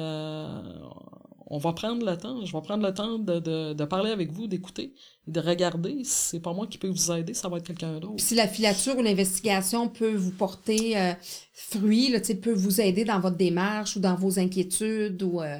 On 1.52 1.58
va 1.58 1.74
prendre 1.74 2.06
le 2.06 2.16
temps, 2.16 2.46
je 2.46 2.54
vais 2.54 2.62
prendre 2.62 2.86
le 2.86 2.94
temps 2.94 3.18
de, 3.18 3.40
de, 3.40 3.74
de 3.74 3.86
parler 3.86 4.12
avec 4.12 4.32
vous, 4.32 4.46
d'écouter, 4.46 4.94
de 5.26 5.40
regarder. 5.40 6.04
Si 6.04 6.30
c'est 6.30 6.40
pas 6.40 6.54
moi 6.54 6.68
qui 6.68 6.78
peux 6.78 6.88
vous 6.88 7.12
aider, 7.12 7.34
ça 7.34 7.50
va 7.50 7.58
être 7.58 7.66
quelqu'un 7.66 8.00
d'autre. 8.00 8.14
Si 8.18 8.36
la 8.36 8.48
filature 8.48 8.96
ou 8.98 9.02
l'investigation 9.02 9.88
peut 9.88 10.14
vous 10.14 10.32
porter 10.32 10.96
euh, 10.96 11.14
fruit, 11.54 12.10
là, 12.10 12.20
peut 12.40 12.54
vous 12.54 12.80
aider 12.80 13.04
dans 13.04 13.20
votre 13.20 13.36
démarche 13.36 13.96
ou 13.96 14.00
dans 14.00 14.16
vos 14.16 14.38
inquiétudes. 14.38 15.24
Ou, 15.24 15.42
euh, 15.42 15.58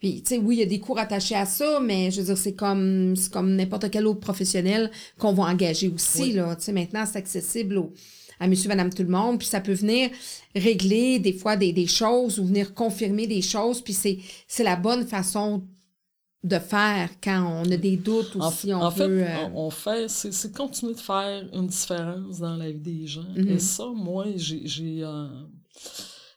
puis, 0.00 0.22
oui, 0.42 0.56
il 0.56 0.58
y 0.58 0.62
a 0.62 0.66
des 0.66 0.80
cours 0.80 0.98
attachés 0.98 1.34
à 1.34 1.46
ça, 1.46 1.80
mais 1.80 2.10
je 2.10 2.20
veux 2.20 2.26
dire, 2.26 2.36
c'est 2.36 2.54
comme, 2.54 3.14
comme 3.32 3.56
n'importe 3.56 3.90
quel 3.90 4.06
autre 4.06 4.20
professionnel 4.20 4.90
qu'on 5.18 5.32
va 5.32 5.44
engager 5.44 5.88
aussi. 5.88 6.34
Là, 6.34 6.56
maintenant, 6.72 7.04
c'est 7.06 7.18
accessible 7.18 7.78
aux 7.78 7.92
à 8.42 8.48
monsieur, 8.48 8.68
madame, 8.68 8.92
tout 8.92 9.04
le 9.04 9.08
monde. 9.08 9.38
Puis 9.38 9.46
ça 9.46 9.60
peut 9.60 9.72
venir 9.72 10.10
régler 10.54 11.20
des 11.20 11.32
fois 11.32 11.56
des, 11.56 11.72
des 11.72 11.86
choses 11.86 12.40
ou 12.40 12.44
venir 12.44 12.74
confirmer 12.74 13.28
des 13.28 13.40
choses. 13.40 13.80
Puis 13.80 13.92
c'est, 13.92 14.18
c'est 14.48 14.64
la 14.64 14.74
bonne 14.74 15.06
façon 15.06 15.62
de 16.42 16.58
faire 16.58 17.08
quand 17.22 17.62
on 17.64 17.70
a 17.70 17.76
des 17.76 17.96
doutes 17.96 18.34
ou 18.34 18.42
si 18.50 18.74
on 18.74 18.82
en 18.82 18.90
fait, 18.90 19.04
euh, 19.04 19.48
on 19.54 19.70
fait, 19.70 20.10
c'est, 20.10 20.32
c'est 20.32 20.52
continuer 20.52 20.94
de 20.94 21.00
faire 21.00 21.48
une 21.54 21.68
différence 21.68 22.40
dans 22.40 22.56
la 22.56 22.72
vie 22.72 22.80
des 22.80 23.06
gens. 23.06 23.32
Et 23.36 23.42
mm-hmm. 23.42 23.58
ça, 23.60 23.86
moi, 23.94 24.26
j'ai, 24.34 24.66
j'ai, 24.66 25.04
euh, 25.04 25.28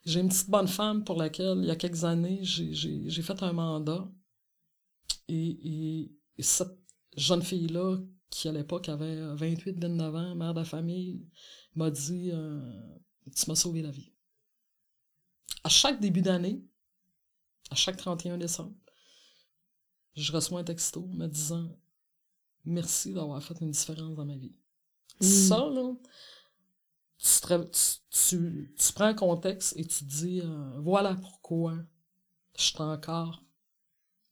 j'ai 0.05 0.19
une 0.19 0.29
petite 0.29 0.49
bonne 0.49 0.67
femme 0.67 1.03
pour 1.03 1.17
laquelle, 1.17 1.57
il 1.57 1.65
y 1.65 1.71
a 1.71 1.75
quelques 1.75 2.03
années, 2.03 2.39
j'ai, 2.43 2.71
j'ai, 2.71 3.01
j'ai 3.07 3.21
fait 3.23 3.41
un 3.41 3.51
mandat. 3.51 4.07
Et, 5.27 5.33
et, 5.33 6.11
et 6.37 6.43
cette 6.43 6.77
jeune 7.17 7.41
fille-là, 7.41 7.97
qui 8.29 8.47
à 8.47 8.51
l'époque 8.51 8.89
avait 8.89 9.15
28-29 9.35 10.01
ans, 10.15 10.35
mère 10.35 10.53
de 10.53 10.63
famille, 10.63 11.25
m'a 11.75 11.91
dit 11.91 12.31
euh, 12.33 12.97
Tu 13.35 13.49
m'as 13.49 13.55
sauvé 13.55 13.81
la 13.81 13.91
vie. 13.91 14.11
À 15.63 15.69
chaque 15.69 15.99
début 15.99 16.21
d'année, 16.21 16.63
à 17.71 17.75
chaque 17.75 17.97
31 17.97 18.37
décembre, 18.37 18.75
je 20.15 20.31
reçois 20.31 20.59
un 20.59 20.63
texto 20.63 21.05
me 21.07 21.27
disant 21.27 21.69
Merci 22.65 23.13
d'avoir 23.13 23.43
fait 23.43 23.59
une 23.61 23.71
différence 23.71 24.15
dans 24.15 24.25
ma 24.25 24.35
vie. 24.35 24.55
Mm. 25.21 25.25
Ça, 25.25 25.69
là, 25.69 25.95
tu, 28.11 28.73
tu, 28.77 28.93
prends 28.93 29.05
un 29.05 29.13
contexte 29.13 29.73
et 29.77 29.85
tu 29.85 29.99
te 29.99 30.09
dis 30.09 30.41
euh, 30.41 30.79
Voilà 30.79 31.15
pourquoi 31.15 31.77
je 32.57 32.63
suis 32.63 32.81
encore 32.81 33.43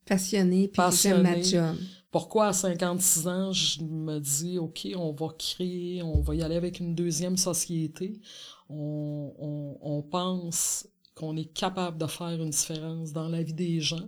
passionné 0.05 0.67
puis 0.67 0.81
j'aime 0.91 1.23
ma 1.23 1.41
job. 1.41 1.77
Pourquoi 2.13 2.49
à 2.49 2.53
56 2.53 3.27
ans, 3.27 3.51
je 3.53 3.81
me 3.83 4.19
dis, 4.19 4.59
OK, 4.59 4.87
on 4.95 5.13
va 5.13 5.29
créer, 5.35 6.03
on 6.03 6.21
va 6.21 6.35
y 6.35 6.43
aller 6.43 6.55
avec 6.55 6.79
une 6.79 6.93
deuxième 6.93 7.37
société. 7.37 8.21
On, 8.69 9.33
on, 9.39 9.77
on 9.81 10.03
pense 10.03 10.87
qu'on 11.15 11.35
est 11.37 11.51
capable 11.51 11.97
de 11.97 12.05
faire 12.05 12.39
une 12.39 12.51
différence 12.51 13.13
dans 13.13 13.27
la 13.29 13.41
vie 13.41 13.55
des 13.55 13.79
gens, 13.79 14.07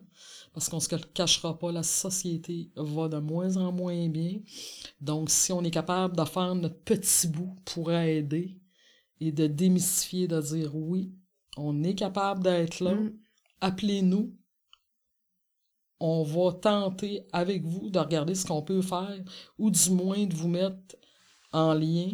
parce 0.53 0.69
qu'on 0.69 0.79
se 0.79 0.87
cachera 1.15 1.57
pas, 1.57 1.71
la 1.71 1.81
société 1.81 2.69
va 2.75 3.09
de 3.09 3.17
moins 3.17 3.57
en 3.57 3.71
moins 3.71 4.07
bien. 4.07 4.39
Donc, 5.01 5.31
si 5.31 5.51
on 5.51 5.63
est 5.63 5.71
capable 5.71 6.15
de 6.15 6.25
faire 6.25 6.53
notre 6.53 6.79
petit 6.81 7.27
bout 7.27 7.55
pour 7.65 7.91
aider 7.91 8.55
et 9.19 9.31
de 9.31 9.47
démystifier, 9.47 10.27
de 10.27 10.39
dire 10.41 10.75
oui, 10.75 11.11
on 11.57 11.83
est 11.83 11.95
capable 11.95 12.43
d'être 12.43 12.81
là, 12.81 12.93
mm. 12.93 13.13
appelez-nous, 13.61 14.31
on 16.05 16.23
va 16.23 16.53
tenter 16.53 17.23
avec 17.33 17.63
vous 17.63 17.89
de 17.89 17.97
regarder 17.97 18.35
ce 18.35 18.45
qu'on 18.45 18.61
peut 18.61 18.81
faire 18.81 19.19
ou 19.57 19.71
du 19.71 19.89
moins 19.89 20.25
de 20.25 20.35
vous 20.35 20.47
mettre 20.47 20.95
en 21.51 21.73
lien. 21.73 22.11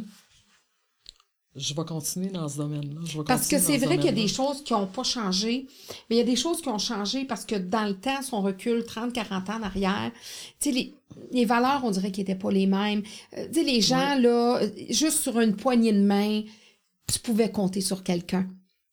Je 1.54 1.74
vais 1.74 1.84
continuer 1.84 2.30
dans 2.30 2.48
ce 2.48 2.58
domaine-là. 2.58 3.24
Parce 3.28 3.50
que 3.50 3.60
c'est 3.60 3.78
vrai 3.78 3.98
qu'il 3.98 4.06
y 4.06 4.10
a 4.10 4.14
des 4.14 4.30
choses 4.30 4.64
qui 4.64 4.72
n'ont 4.72 4.88
pas 4.88 5.04
changé, 5.04 5.68
mais 6.10 6.16
il 6.16 6.20
y 6.20 6.22
a 6.22 6.26
des 6.26 6.38
choses 6.38 6.62
qui 6.62 6.70
ont 6.70 6.78
changé 6.78 7.26
parce 7.26 7.44
que 7.44 7.56
dans 7.56 7.86
le 7.86 7.96
temps, 7.96 8.22
si 8.22 8.34
on 8.34 8.42
recule 8.42 8.86
30, 8.86 9.12
40 9.12 9.50
ans 9.50 9.58
en 9.60 9.64
arrière, 9.64 10.12
les, 10.66 10.96
les 11.34 11.44
valeurs, 11.44 11.82
on 11.84 11.92
dirait 11.92 12.14
qu'ils 12.14 12.24
n'étaient 12.24 12.40
pas 12.40 12.52
les 12.52 12.68
mêmes. 12.68 13.04
Euh, 13.38 13.48
les 13.54 13.82
gens, 13.82 14.16
là, 14.18 14.62
juste 14.90 15.20
sur 15.20 15.42
une 15.42 15.58
poignée 15.58 15.92
de 15.92 16.02
main, 16.02 16.44
tu 17.12 17.20
pouvais 17.20 17.52
compter 17.52 17.82
sur 17.82 18.04
quelqu'un. 18.04 18.48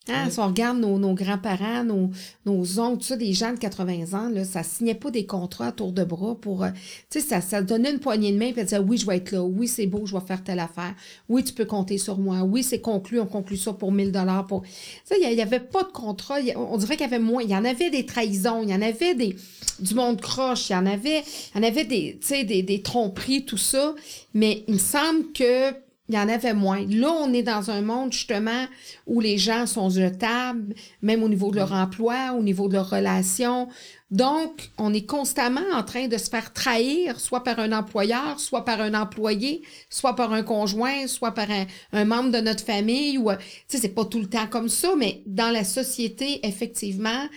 Hein, 0.09 0.31
si 0.31 0.39
on 0.39 0.47
regarde 0.47 0.79
nos, 0.79 0.99
nos 0.99 1.15
grands-parents, 1.15 1.85
nos, 1.85 2.11
nos 2.47 2.79
oncles, 2.79 2.99
tout 2.99 3.09
ça, 3.09 3.17
des 3.17 3.33
gens 3.33 3.53
de 3.53 3.59
80 3.59 4.19
ans, 4.19 4.29
là, 4.29 4.45
ça 4.45 4.63
signait 4.63 4.95
pas 4.95 5.11
des 5.11 5.27
contrats 5.27 5.69
à 5.69 5.73
tour 5.73 5.93
de 5.93 6.05
bras 6.05 6.35
pour... 6.35 6.65
Euh, 6.65 6.71
tu 7.11 7.21
sais, 7.21 7.27
ça, 7.27 7.41
ça 7.41 7.63
donnait 7.63 7.91
une 7.91 7.99
poignée 7.99 8.33
de 8.33 8.39
main, 8.39 8.53
puis 8.53 8.63
disait, 8.63 8.79
oui, 8.79 8.97
je 8.97 9.07
vais 9.07 9.17
être 9.17 9.33
là, 9.33 9.43
oui, 9.43 9.69
c'est 9.69 9.87
beau, 9.87 10.07
je 10.07 10.15
vais 10.15 10.25
faire 10.25 10.43
telle 10.43 10.61
affaire, 10.61 10.95
oui, 11.29 11.45
tu 11.45 11.53
peux 11.53 11.65
compter 11.65 11.99
sur 11.99 12.19
moi, 12.19 12.43
oui, 12.43 12.63
c'est 12.63 12.81
conclu, 12.81 13.21
on 13.21 13.27
conclut 13.27 13.57
ça 13.57 13.73
pour 13.73 13.93
1000 13.93 14.13
dollars. 14.13 14.47
Pour... 14.47 14.63
Tu 14.63 14.69
sais, 15.05 15.17
il 15.21 15.37
y, 15.37 15.43
avait 15.43 15.61
pas 15.61 15.83
de 15.83 15.93
contrat, 15.93 16.37
on 16.57 16.77
dirait 16.77 16.97
qu'il 16.97 17.07
y 17.07 17.15
avait 17.15 17.19
moins, 17.19 17.43
il 17.43 17.51
y 17.51 17.57
en 17.57 17.65
avait 17.65 17.91
des 17.91 18.07
trahisons, 18.07 18.63
il 18.63 18.71
y 18.71 18.75
en 18.75 18.83
avait 18.83 19.15
des 19.15 19.37
du 19.81 19.95
monde 19.95 20.21
croche, 20.21 20.71
il 20.71 20.73
y 20.73 20.77
en 20.77 20.87
avait, 20.87 21.23
il 21.55 21.63
y 21.63 21.65
en 21.65 21.69
avait 21.69 21.85
des, 21.85 22.19
tu 22.21 22.27
sais, 22.27 22.45
des, 22.45 22.63
des 22.63 22.83
tromperies, 22.83 23.45
tout 23.45 23.59
ça, 23.59 23.95
mais 24.35 24.65
il 24.67 24.75
me 24.75 24.79
semble 24.79 25.33
que 25.33 25.73
il 26.09 26.15
y 26.15 26.19
en 26.19 26.29
avait 26.29 26.55
moins. 26.55 26.85
Là, 26.89 27.13
on 27.13 27.33
est 27.35 27.43
dans 27.43 27.71
un 27.71 27.83
monde 27.83 28.13
justement 28.13 28.67
où 29.07 29.21
les 29.21 29.37
gens 29.37 29.67
sont 29.67 29.91
jetables, 29.91 30.75
même 31.03 31.23
au 31.23 31.29
niveau 31.29 31.51
de 31.51 31.57
leur 31.57 31.73
emploi, 31.73 32.33
au 32.33 32.43
niveau 32.43 32.69
de 32.69 32.75
leurs 32.75 32.89
relations. 32.89 33.69
Donc, 34.11 34.71
on 34.79 34.95
est 34.95 35.05
constamment 35.05 35.61
en 35.75 35.83
train 35.83 36.09
de 36.09 36.17
se 36.17 36.31
faire 36.31 36.55
trahir, 36.55 37.21
soit 37.21 37.45
par 37.45 37.59
un 37.59 37.73
employeur, 37.73 38.41
soit 38.41 38.65
par 38.65 38.81
un 38.81 38.95
employé, 38.95 39.63
soit 39.91 40.17
par 40.17 40.33
un 40.33 40.43
conjoint, 40.43 41.07
soit 41.07 41.33
par 41.33 41.49
un, 41.93 42.05
membre 42.07 42.31
de 42.31 42.41
notre 42.41 42.65
famille. 42.65 43.19
Ou, 43.19 43.31
tu 43.33 43.37
sais, 43.69 43.79
c'est 43.79 43.89
pas 43.91 44.07
tout 44.07 44.21
le 44.21 44.29
temps 44.29 44.47
comme 44.47 44.71
ça, 44.71 44.95
mais 44.97 45.23
dans 45.27 45.51
la 45.51 45.65
société, 45.65 46.47
effectivement, 46.47 47.29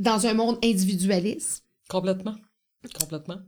dans 0.00 0.26
un 0.26 0.34
monde 0.34 0.58
individualiste. 0.64 1.64
Complètement. 1.88 2.34
Complètement. 2.98 3.38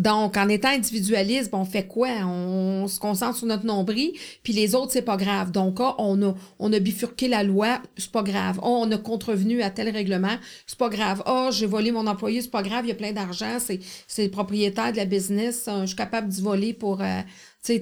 Donc, 0.00 0.38
en 0.38 0.48
étant 0.48 0.70
individualiste, 0.70 1.50
on 1.52 1.66
fait 1.66 1.86
quoi? 1.86 2.08
On, 2.24 2.88
se 2.88 2.98
concentre 2.98 3.36
sur 3.36 3.46
notre 3.46 3.66
nombril, 3.66 4.12
puis 4.42 4.54
les 4.54 4.74
autres, 4.74 4.92
c'est 4.92 5.02
pas 5.02 5.18
grave. 5.18 5.52
Donc, 5.52 5.76
ah, 5.80 5.94
on, 5.98 6.20
a, 6.22 6.34
on 6.58 6.72
a 6.72 6.78
bifurqué 6.78 7.28
la 7.28 7.42
loi, 7.42 7.82
c'est 7.98 8.10
pas 8.10 8.22
grave. 8.22 8.58
Ah, 8.62 8.68
on 8.68 8.90
a 8.90 8.96
contrevenu 8.96 9.60
à 9.60 9.68
tel 9.68 9.90
règlement, 9.90 10.36
c'est 10.66 10.78
pas 10.78 10.88
grave. 10.88 11.22
Ah, 11.26 11.50
j'ai 11.52 11.66
volé 11.66 11.92
mon 11.92 12.06
employé, 12.06 12.40
c'est 12.40 12.50
pas 12.50 12.62
grave, 12.62 12.86
il 12.86 12.88
y 12.88 12.92
a 12.92 12.94
plein 12.94 13.12
d'argent, 13.12 13.58
c'est, 13.58 13.80
c'est 14.08 14.24
le 14.24 14.30
propriétaire 14.30 14.92
de 14.92 14.96
la 14.96 15.04
business, 15.04 15.68
je 15.82 15.86
suis 15.86 15.96
capable 15.96 16.28
d'y 16.28 16.40
voler 16.40 16.72
pour 16.72 17.02
euh, 17.02 17.20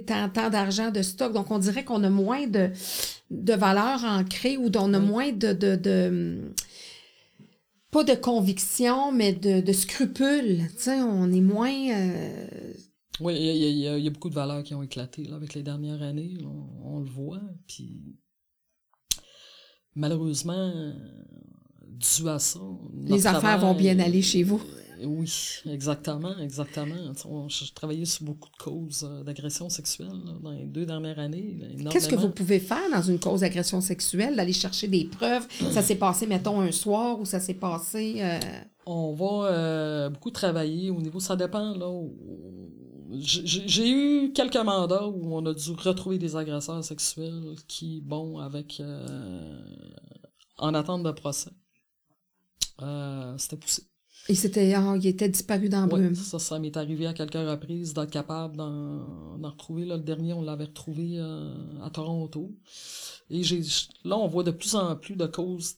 tant, 0.06 0.28
tant 0.28 0.50
d'argent 0.50 0.90
de 0.90 1.02
stock. 1.02 1.32
Donc, 1.32 1.52
on 1.52 1.58
dirait 1.58 1.84
qu'on 1.84 2.02
a 2.02 2.10
moins 2.10 2.48
de, 2.48 2.70
de 3.30 3.52
valeur 3.52 4.04
ancrée 4.04 4.56
ou 4.56 4.70
on 4.74 4.92
a 4.92 4.98
moins 4.98 5.30
de, 5.30 5.52
de, 5.52 5.76
de 5.76 6.52
pas 7.90 8.04
de 8.04 8.14
conviction, 8.14 9.12
mais 9.12 9.32
de, 9.32 9.60
de 9.60 9.72
scrupules. 9.72 10.68
on 10.86 11.32
est 11.32 11.40
moins. 11.40 11.90
Euh, 11.90 12.72
oui, 13.20 13.34
il 13.36 13.56
y, 13.56 13.80
y, 13.80 14.06
a 14.06 14.10
beaucoup 14.10 14.28
de 14.28 14.34
valeurs 14.34 14.62
qui 14.62 14.74
ont 14.74 14.82
éclaté 14.82 15.24
là, 15.24 15.36
avec 15.36 15.54
les 15.54 15.62
dernières 15.62 16.02
années. 16.02 16.36
on, 16.84 17.00
le 17.00 17.10
voit. 17.10 17.40
Puis 17.66 18.16
malheureusement, 19.94 20.94
dû 21.86 22.28
à 22.28 22.38
ça. 22.38 22.60
Les 23.04 23.26
affaires 23.26 23.58
vont 23.58 23.74
bien 23.74 23.98
aller 23.98 24.22
chez 24.22 24.42
vous. 24.42 24.60
Oui, 25.04 25.32
exactement, 25.66 26.36
exactement. 26.38 27.12
J'ai 27.48 27.72
travaillé 27.74 28.04
sur 28.04 28.24
beaucoup 28.24 28.48
de 28.50 28.56
causes 28.56 29.06
euh, 29.08 29.22
d'agression 29.22 29.68
sexuelle 29.68 30.20
dans 30.42 30.50
les 30.50 30.64
deux 30.64 30.86
dernières 30.86 31.18
années. 31.18 31.56
Qu'est-ce 31.90 32.08
que 32.08 32.16
vous 32.16 32.30
pouvez 32.30 32.58
faire 32.58 32.90
dans 32.92 33.02
une 33.02 33.18
cause 33.18 33.40
d'agression 33.40 33.80
sexuelle? 33.80 34.36
D'aller 34.36 34.52
chercher 34.52 34.88
des 34.88 35.04
preuves? 35.04 35.46
Ça 35.72 35.82
s'est 35.82 35.96
passé, 35.96 36.26
mettons, 36.26 36.60
un 36.60 36.72
soir 36.72 37.20
ou 37.20 37.24
ça 37.24 37.40
s'est 37.40 37.54
passé... 37.54 38.16
Euh? 38.18 38.40
On 38.86 39.12
va 39.12 39.48
euh, 39.48 40.08
beaucoup 40.08 40.30
travailler 40.30 40.90
au 40.90 41.00
niveau... 41.00 41.20
Ça 41.20 41.36
dépend, 41.36 41.74
là. 41.74 42.08
J'ai 43.12 43.90
eu 43.90 44.32
quelques 44.32 44.56
mandats 44.56 45.06
où 45.06 45.34
on 45.34 45.44
a 45.46 45.54
dû 45.54 45.70
retrouver 45.72 46.18
des 46.18 46.36
agresseurs 46.36 46.82
sexuels 46.82 47.54
qui, 47.66 48.00
bon, 48.00 48.38
avec... 48.38 48.82
en 50.58 50.74
attente 50.74 51.02
de 51.02 51.10
procès. 51.12 51.50
C'était 53.36 53.56
poussé. 53.56 53.82
Et 54.30 54.34
c'était, 54.34 54.74
oh, 54.76 54.94
il 54.94 55.06
était 55.06 55.28
disparu 55.28 55.70
dans 55.70 55.86
brume. 55.86 56.14
ça, 56.14 56.38
ça 56.38 56.58
m'est 56.58 56.76
arrivé 56.76 57.06
à 57.06 57.14
quelques 57.14 57.32
reprises 57.32 57.94
d'être 57.94 58.10
capable 58.10 58.56
d'en, 58.56 59.40
retrouver. 59.42 59.86
le 59.86 59.98
dernier, 59.98 60.34
on 60.34 60.42
l'avait 60.42 60.66
retrouvé 60.66 61.14
euh, 61.14 61.54
à 61.82 61.88
Toronto. 61.88 62.54
Et 63.30 63.42
j'ai, 63.42 63.62
là, 64.04 64.18
on 64.18 64.28
voit 64.28 64.42
de 64.42 64.50
plus 64.50 64.74
en 64.74 64.94
plus 64.96 65.16
de 65.16 65.26
causes 65.26 65.76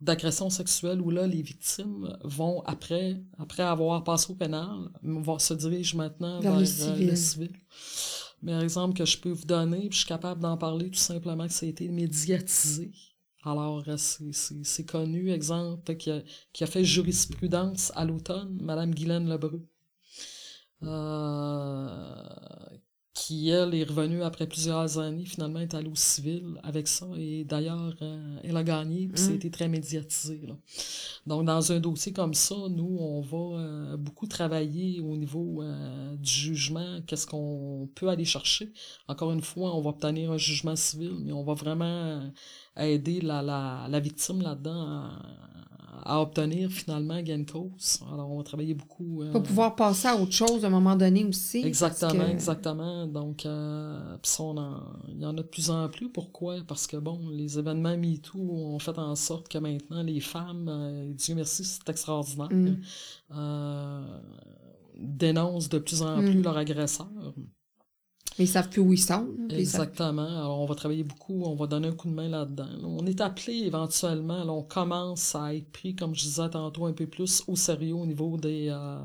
d'agression 0.00 0.50
sexuelle 0.50 1.00
où 1.00 1.10
là, 1.10 1.26
les 1.26 1.42
victimes 1.42 2.16
vont, 2.24 2.62
après, 2.62 3.20
après 3.38 3.62
avoir 3.62 4.02
passé 4.04 4.32
au 4.32 4.34
pénal, 4.34 4.90
vont 5.02 5.38
se 5.38 5.54
diriger 5.54 5.96
maintenant 5.96 6.40
vers, 6.40 6.58
le, 6.58 6.64
civil. 6.64 7.08
le 7.08 7.16
civil. 7.16 7.52
Mais 8.42 8.52
exemple 8.60 8.96
que 8.96 9.04
je 9.04 9.18
peux 9.18 9.30
vous 9.30 9.44
donner, 9.44 9.80
puis 9.88 9.92
je 9.92 9.98
suis 9.98 10.08
capable 10.08 10.40
d'en 10.40 10.56
parler 10.56 10.90
tout 10.90 10.98
simplement 10.98 11.46
que 11.46 11.52
ça 11.52 11.66
a 11.66 11.68
été 11.68 11.88
médiatisé. 11.88 12.92
Alors, 13.44 13.82
euh, 13.88 13.96
c'est 13.96 14.84
connu, 14.86 15.30
exemple, 15.32 15.96
qui 15.96 16.10
a, 16.10 16.22
qui 16.52 16.62
a 16.64 16.66
fait 16.66 16.84
jurisprudence 16.84 17.92
à 17.96 18.04
l'automne, 18.04 18.58
Madame 18.62 18.94
Guylaine 18.94 19.28
Lebreu, 19.28 19.66
qui, 23.18 23.50
elle, 23.50 23.74
est 23.74 23.82
revenue 23.82 24.22
après 24.22 24.46
plusieurs 24.46 24.98
années, 24.98 25.24
finalement, 25.24 25.58
est 25.58 25.74
allée 25.74 25.88
au 25.88 25.96
civil 25.96 26.60
avec 26.62 26.86
ça. 26.86 27.06
Et 27.16 27.44
d'ailleurs, 27.44 27.94
euh, 28.00 28.38
elle 28.44 28.56
a 28.56 28.62
gagné, 28.62 29.08
puis 29.08 29.20
c'était 29.20 29.48
mmh. 29.48 29.52
très 29.52 29.68
médiatisé. 29.68 30.40
Là. 30.46 30.54
Donc, 31.26 31.44
dans 31.44 31.72
un 31.72 31.80
dossier 31.80 32.12
comme 32.12 32.34
ça, 32.34 32.54
nous, 32.70 32.96
on 33.00 33.20
va 33.20 33.58
euh, 33.58 33.96
beaucoup 33.96 34.28
travailler 34.28 35.00
au 35.00 35.16
niveau 35.16 35.62
euh, 35.62 36.14
du 36.16 36.30
jugement, 36.30 37.00
qu'est-ce 37.06 37.26
qu'on 37.26 37.88
peut 37.96 38.08
aller 38.08 38.24
chercher. 38.24 38.72
Encore 39.08 39.32
une 39.32 39.42
fois, 39.42 39.74
on 39.74 39.80
va 39.80 39.90
obtenir 39.90 40.30
un 40.30 40.38
jugement 40.38 40.76
civil, 40.76 41.16
mais 41.20 41.32
on 41.32 41.42
va 41.42 41.54
vraiment 41.54 42.30
aider 42.76 43.20
la, 43.20 43.42
la, 43.42 43.88
la 43.90 44.00
victime 44.00 44.42
là-dedans 44.42 44.80
à, 44.80 45.22
à 46.04 46.20
obtenir 46.20 46.70
finalement 46.70 47.20
gain 47.22 47.44
cause. 47.44 48.00
Alors, 48.12 48.30
on 48.30 48.38
va 48.38 48.44
travailler 48.44 48.74
beaucoup. 48.74 49.22
Euh, 49.22 49.32
Pour 49.32 49.42
pouvoir 49.42 49.76
passer 49.76 50.08
à 50.08 50.16
autre 50.16 50.32
chose 50.32 50.64
à 50.64 50.68
un 50.68 50.70
moment 50.70 50.96
donné 50.96 51.24
aussi. 51.24 51.64
Exactement, 51.64 52.26
exactement. 52.26 53.06
Donc, 53.06 53.46
euh, 53.46 54.16
il 55.08 55.20
y 55.20 55.26
en 55.26 55.30
a 55.30 55.32
de 55.32 55.42
plus 55.42 55.70
en 55.70 55.88
plus. 55.88 56.08
Pourquoi? 56.08 56.56
Parce 56.66 56.86
que, 56.86 56.96
bon, 56.96 57.20
les 57.30 57.58
événements 57.58 57.96
MeToo 57.96 58.38
ont 58.38 58.78
fait 58.78 58.98
en 58.98 59.14
sorte 59.14 59.48
que 59.48 59.58
maintenant, 59.58 60.02
les 60.02 60.20
femmes, 60.20 60.68
euh, 60.68 61.12
Dieu 61.12 61.34
merci, 61.34 61.64
c'est 61.64 61.88
extraordinaire, 61.88 62.48
mm. 62.50 64.04
dénoncent 64.98 65.68
de 65.68 65.78
plus 65.78 66.02
en 66.02 66.18
plus 66.18 66.38
mm. 66.38 66.42
leurs 66.42 66.56
agresseurs. 66.56 67.34
Mais 68.38 68.44
ils 68.44 68.48
savent 68.48 68.68
plus 68.68 68.80
où 68.80 68.92
ils 68.92 68.98
sont. 68.98 69.28
Exactement. 69.50 70.26
Alors, 70.26 70.60
on 70.60 70.66
va 70.66 70.74
travailler 70.74 71.02
beaucoup, 71.02 71.42
on 71.44 71.56
va 71.56 71.66
donner 71.66 71.88
un 71.88 71.92
coup 71.92 72.08
de 72.08 72.14
main 72.14 72.28
là-dedans. 72.28 72.68
On 72.84 73.04
est 73.06 73.20
appelé 73.20 73.54
éventuellement, 73.64 74.42
on 74.46 74.62
commence 74.62 75.34
à 75.34 75.54
être 75.54 75.70
pris, 75.72 75.94
comme 75.96 76.14
je 76.14 76.22
disais 76.22 76.48
tantôt, 76.50 76.86
un 76.86 76.92
peu 76.92 77.06
plus 77.06 77.42
au 77.48 77.56
sérieux 77.56 77.94
au 77.94 78.06
niveau 78.06 78.36
des 78.36 78.68
euh, 78.70 79.00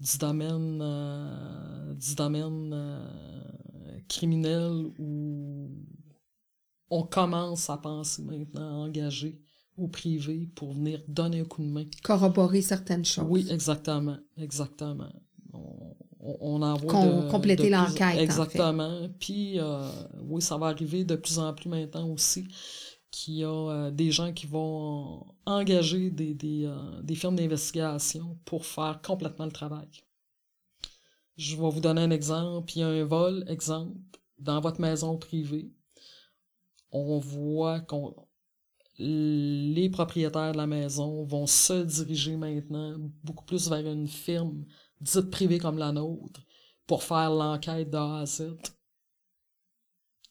du 0.00 0.18
domaine 0.18 0.80
euh, 0.82 1.94
du 1.94 2.14
domaine 2.14 2.70
euh, 2.74 3.98
criminel 4.08 4.90
où 4.98 5.70
on 6.90 7.04
commence 7.04 7.70
à 7.70 7.78
penser 7.78 8.22
maintenant 8.22 8.68
à 8.68 8.86
engager 8.86 9.40
au 9.78 9.88
privé 9.88 10.50
pour 10.54 10.74
venir 10.74 11.02
donner 11.08 11.40
un 11.40 11.44
coup 11.44 11.62
de 11.62 11.68
main. 11.68 11.86
Corroborer 12.02 12.60
certaines 12.60 13.06
choses. 13.06 13.24
Oui, 13.26 13.46
exactement. 13.48 14.18
Exactement 14.36 15.08
on, 15.52 15.96
envoie 16.22 17.06
de, 17.06 17.30
compléter 17.30 17.68
l'enquête. 17.68 18.18
Exactement. 18.18 19.08
Puis, 19.18 19.58
euh, 19.58 19.88
oui, 20.28 20.40
ça 20.40 20.56
va 20.56 20.66
arriver 20.66 21.04
de 21.04 21.16
plus 21.16 21.38
en 21.38 21.52
plus 21.52 21.68
maintenant 21.68 22.08
aussi 22.08 22.46
qu'il 23.10 23.34
y 23.34 23.44
a 23.44 23.48
euh, 23.48 23.90
des 23.90 24.10
gens 24.10 24.32
qui 24.32 24.46
vont 24.46 25.26
engager 25.44 26.10
des, 26.10 26.32
des, 26.34 26.64
euh, 26.64 27.02
des 27.02 27.14
firmes 27.14 27.36
d'investigation 27.36 28.38
pour 28.44 28.64
faire 28.64 29.00
complètement 29.02 29.44
le 29.44 29.52
travail. 29.52 29.88
Je 31.36 31.56
vais 31.56 31.70
vous 31.70 31.80
donner 31.80 32.02
un 32.02 32.10
exemple. 32.10 32.72
Il 32.74 32.80
y 32.80 32.82
a 32.82 32.88
un 32.88 33.04
vol, 33.04 33.44
exemple, 33.48 33.96
dans 34.38 34.60
votre 34.60 34.80
maison 34.80 35.18
privée. 35.18 35.70
On 36.90 37.18
voit 37.18 37.80
qu'on 37.80 38.14
les 38.98 39.88
propriétaires 39.90 40.52
de 40.52 40.58
la 40.58 40.66
maison 40.66 41.24
vont 41.24 41.46
se 41.46 41.82
diriger 41.82 42.36
maintenant 42.36 42.96
beaucoup 43.24 43.44
plus 43.44 43.68
vers 43.68 43.86
une 43.86 44.06
firme 44.06 44.64
dite 45.02 45.30
privée 45.30 45.58
comme 45.58 45.78
la 45.78 45.92
nôtre, 45.92 46.40
pour 46.86 47.02
faire 47.02 47.30
l'enquête 47.30 47.90
de 47.90 47.96
A 47.96 48.18
à 48.20 48.26
Z, 48.26 48.56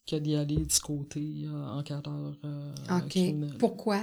que 0.08 0.16
d'y 0.16 0.36
aller 0.36 0.66
du 0.66 0.80
côté 0.80 1.46
euh, 1.46 1.68
enquêteur 1.68 2.36
euh, 2.44 2.74
OK. 2.98 3.58
Pourquoi? 3.58 4.02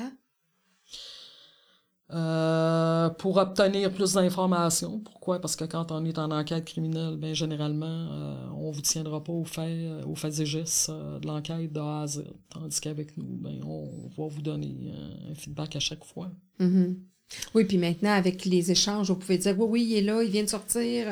Euh, 2.11 3.11
pour 3.11 3.37
obtenir 3.37 3.93
plus 3.93 4.15
d'informations. 4.15 5.01
Pourquoi? 5.01 5.41
Parce 5.41 5.57
que 5.57 5.65
quand 5.65 5.93
on 5.93 6.05
est 6.07 6.19
en 6.19 6.31
enquête 6.31 6.65
criminelle, 6.65 7.19
ben, 7.19 7.35
généralement, 7.35 7.87
euh, 7.87 8.49
on 8.55 8.71
vous 8.71 8.81
tiendra 8.81 9.23
pas 9.23 9.33
aux 9.33 9.45
faits, 9.45 10.05
aux 10.07 10.15
faits 10.15 10.39
et 10.41 10.47
gestes 10.47 10.91
de 10.91 11.27
l'enquête 11.27 11.71
de 11.71 11.81
A 11.81 12.03
à 12.03 12.07
Z. 12.07 12.25
Tandis 12.49 12.81
qu'avec 12.81 13.17
nous, 13.19 13.37
ben, 13.37 13.63
on 13.63 14.09
va 14.17 14.27
vous 14.27 14.41
donner 14.41 14.91
un 15.31 15.35
feedback 15.35 15.77
à 15.77 15.81
chaque 15.81 16.05
fois. 16.05 16.31
Mm-hmm. 16.59 16.97
Oui, 17.55 17.65
puis 17.65 17.79
maintenant, 17.79 18.13
avec 18.13 18.45
les 18.45 18.71
échanges, 18.71 19.09
vous 19.11 19.17
pouvez 19.17 19.39
dire 19.39 19.55
oui, 19.59 19.67
oui, 19.69 19.87
il 19.91 19.97
est 19.99 20.03
là, 20.03 20.23
il 20.23 20.31
vient 20.31 20.45
de 20.45 20.49
sortir, 20.49 21.07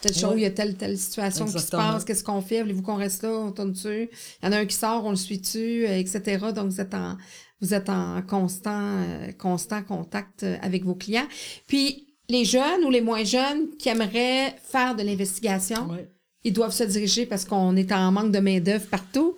telle 0.00 0.14
chose, 0.14 0.34
il 0.36 0.42
y 0.42 0.46
a 0.46 0.50
telle, 0.50 0.76
telle 0.76 0.98
situation 0.98 1.46
qui 1.46 1.58
se 1.58 1.70
passe, 1.70 2.04
qu'est-ce 2.04 2.24
qu'on 2.24 2.40
fait, 2.40 2.62
voulez-vous 2.62 2.82
qu'on 2.82 2.96
reste 2.96 3.22
là, 3.22 3.30
on 3.32 3.52
tourne 3.52 3.72
dessus. 3.72 4.08
Il 4.42 4.46
y 4.46 4.48
en 4.48 4.52
a 4.52 4.58
un 4.58 4.66
qui 4.66 4.76
sort, 4.76 5.04
on 5.04 5.10
le 5.10 5.16
suit 5.16 5.38
dessus, 5.38 5.86
euh, 5.86 5.98
etc. 5.98 6.46
Donc, 6.54 6.70
vous 6.70 6.80
êtes 6.80 6.94
en, 6.94 7.16
vous 7.60 7.74
êtes 7.74 7.88
en 7.88 8.20
constant, 8.22 8.98
euh, 8.98 9.32
constant 9.32 9.82
contact 9.82 10.42
euh, 10.42 10.56
avec 10.62 10.84
vos 10.84 10.94
clients. 10.94 11.28
Puis, 11.66 12.06
les 12.28 12.44
jeunes 12.44 12.84
ou 12.84 12.90
les 12.90 13.00
moins 13.00 13.24
jeunes 13.24 13.76
qui 13.78 13.88
aimeraient 13.88 14.56
faire 14.62 14.94
de 14.94 15.02
l'investigation, 15.02 15.88
ils 16.44 16.52
doivent 16.52 16.72
se 16.72 16.84
diriger 16.84 17.26
parce 17.26 17.44
qu'on 17.44 17.76
est 17.76 17.90
en 17.92 18.12
manque 18.12 18.30
de 18.30 18.38
main-d'œuvre 18.38 18.86
partout. 18.86 19.36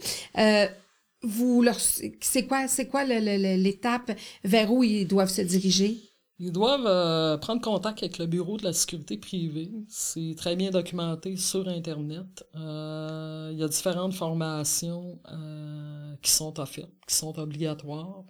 vous 1.23 1.63
leur, 1.63 1.79
c'est 1.81 2.47
quoi, 2.47 2.69
c'est 2.69 2.87
quoi 2.89 3.05
l'étape 3.05 4.13
vers 4.45 4.71
où 4.71 4.85
ils 4.85 5.07
doivent 5.07 5.31
se 5.31 5.41
diriger? 5.41 6.12
Ils 6.45 6.51
doivent 6.51 6.89
euh, 6.89 7.39
prendre 7.39 7.63
contact 7.63 8.03
avec 8.03 8.19
le 8.19 8.27
bureau 8.27 8.57
de 8.57 8.65
la 8.65 8.73
sécurité 8.73 9.17
privée. 9.17 9.71
C'est 9.87 10.35
très 10.37 10.57
bien 10.57 10.73
documenté 10.73 11.37
sur 11.37 11.69
Internet. 11.69 12.45
Euh, 12.57 13.51
il 13.53 13.61
y 13.61 13.63
a 13.63 13.69
différentes 13.69 14.15
formations 14.15 15.21
euh, 15.31 16.17
qui 16.21 16.33
sont 16.33 16.59
offertes, 16.59 16.91
qui 17.07 17.15
sont 17.15 17.39
obligatoires. 17.39 18.25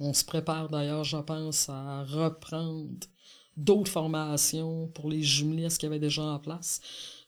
On 0.00 0.14
se 0.14 0.24
prépare 0.24 0.70
d'ailleurs, 0.70 1.04
je 1.04 1.18
pense, 1.18 1.68
à 1.68 2.04
reprendre 2.04 2.88
d'autres 3.54 3.90
formations 3.90 4.88
pour 4.88 5.10
les 5.10 5.20
jumeler 5.20 5.66
à 5.66 5.70
ce 5.70 5.78
qu'il 5.78 5.90
y 5.90 5.92
avait 5.92 6.00
déjà 6.00 6.22
en 6.22 6.38
place. 6.38 6.80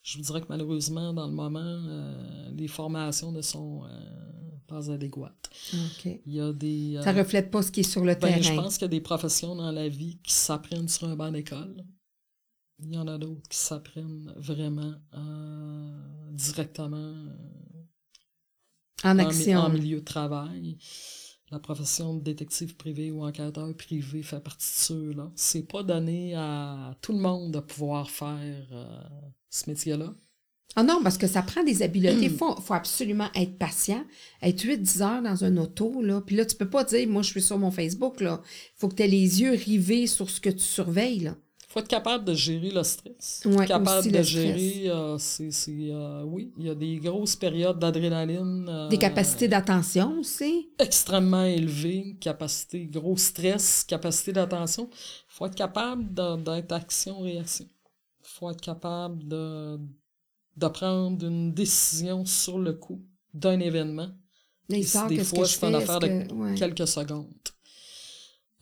Je 0.03 0.17
vous 0.17 0.25
dirais 0.25 0.41
que 0.41 0.47
malheureusement, 0.49 1.13
dans 1.13 1.27
le 1.27 1.35
moment, 1.35 1.83
les 2.55 2.69
formations 2.69 3.31
ne 3.31 3.43
sont 3.43 3.83
pas 4.67 4.91
adéquate. 4.91 5.51
Il 6.27 6.35
y 6.35 6.41
a 6.41 6.53
des, 6.53 6.97
euh, 6.97 7.03
ça 7.03 7.13
reflète 7.13 7.51
pas 7.51 7.63
ce 7.63 7.71
qui 7.71 7.81
est 7.81 7.91
sur 7.91 8.03
le 8.05 8.15
ben, 8.15 8.21
terrain. 8.21 8.41
Je 8.41 8.55
pense 8.55 8.75
qu'il 8.75 8.83
y 8.83 8.87
a 8.87 8.89
des 8.89 9.01
professions 9.01 9.55
dans 9.57 9.71
la 9.71 9.89
vie 9.89 10.19
qui 10.23 10.33
s'apprennent 10.33 10.89
sur 10.89 11.09
un 11.09 11.17
banc 11.17 11.31
d'école. 11.31 11.85
Il 12.79 12.93
y 12.93 12.99
en 12.99 13.09
a 13.09 13.17
d'autres 13.17 13.49
qui 13.49 13.59
s'apprennent 13.59 14.33
vraiment 14.37 14.95
euh, 15.15 16.31
directement 16.33 16.97
euh, 16.97 17.29
En 19.05 19.19
action. 19.19 19.61
en 19.61 19.71
milieu 19.71 20.01
de 20.01 20.05
travail. 20.05 20.77
La 21.51 21.61
profession 21.61 22.15
de 22.15 22.21
détective 22.21 22.77
privé 22.77 23.13
ou 23.13 23.25
enquêteur 23.25 23.73
privé 23.77 24.23
fait 24.23 24.41
partie 24.41 24.67
de 24.67 24.85
ceux-là. 24.85 25.31
C'est 25.37 25.63
pas 25.63 25.85
donné 25.85 26.35
à 26.35 26.97
tout 27.01 27.13
le 27.13 27.21
monde 27.21 27.53
de 27.53 27.61
pouvoir 27.61 28.11
faire 28.11 28.67
euh, 28.73 29.01
ce 29.49 29.71
métier-là. 29.71 30.13
Ah 30.77 30.83
non, 30.83 31.01
parce 31.03 31.17
que 31.19 31.27
ça 31.27 31.43
prend 31.43 31.65
des 31.65 31.83
habiletés. 31.83 32.27
Il 32.27 32.31
Hmm. 32.33 32.37
faut, 32.37 32.57
faut 32.61 32.75
absolument 32.75 33.29
être 33.35 33.59
patient, 33.59 34.05
être 34.43 34.63
8-10 34.63 35.01
heures 35.03 35.23
dans 35.23 35.43
un 35.45 35.57
auto. 35.57 36.03
Là. 36.03 36.21
Puis 36.21 36.37
là, 36.37 36.45
tu 36.45 36.55
peux 36.55 36.69
pas 36.69 36.85
dire, 36.85 37.09
moi, 37.09 37.23
je 37.23 37.31
suis 37.31 37.43
sur 37.43 37.59
mon 37.59 37.71
Facebook. 37.71 38.17
Il 38.21 38.29
faut 38.77 38.89
que 38.89 38.95
tu 38.97 39.03
aies 39.03 39.09
les 39.09 39.41
yeux 39.41 39.53
rivés 39.53 40.07
sur 40.07 40.29
ce 40.31 40.41
que 40.41 40.51
tu 40.51 40.61
surveilles. 40.65 41.21
Là. 41.21 41.35
faut 41.69 41.81
être 41.81 41.89
capable 41.89 42.25
de 42.25 42.33
gérer 42.33 42.71
le 42.71 42.83
stress. 42.83 43.43
Ouais, 43.45 43.53
Être 43.65 43.67
capable 43.69 43.99
aussi 44.01 44.11
de 44.11 44.17
le 44.19 44.23
gérer, 44.23 44.83
euh, 44.89 45.19
c'est, 45.19 45.51
euh, 45.69 46.23
oui, 46.25 46.51
il 46.59 46.67
y 46.67 46.71
a 46.71 46.75
des 46.75 46.97
grosses 46.97 47.37
périodes 47.37 47.79
d'adrénaline. 47.79 48.67
euh, 48.69 48.89
Des 48.89 48.97
capacités 48.97 49.47
d'attention 49.49 50.19
aussi. 50.21 50.71
extrêmement 50.79 51.45
élevées, 51.45 52.17
capacité, 52.19 52.87
gros 52.87 53.17
stress, 53.19 53.85
capacité 53.85 54.33
d'attention. 54.33 54.89
faut 55.29 55.45
être 55.47 55.55
capable 55.55 56.05
d'être 56.15 56.73
action-réaction. 56.73 57.67
faut 58.23 58.51
être 58.51 58.61
capable 58.63 59.27
de, 59.29 59.79
de 60.57 60.69
prendre 60.69 61.25
une 61.27 61.53
décision 61.53 62.25
sur 62.25 62.59
le 62.59 62.73
coup 62.75 63.03
d'un 63.35 63.61
événement. 63.61 64.09
Là, 64.69 64.77
il 64.79 64.87
des 65.09 65.23
fois, 65.25 65.47
c'est 65.47 65.67
une 65.67 65.75
affaire 65.77 66.01
de 66.01 66.07
que- 66.09 66.33
ouais. 66.35 66.55
quelques 66.55 66.89
secondes. 66.89 67.29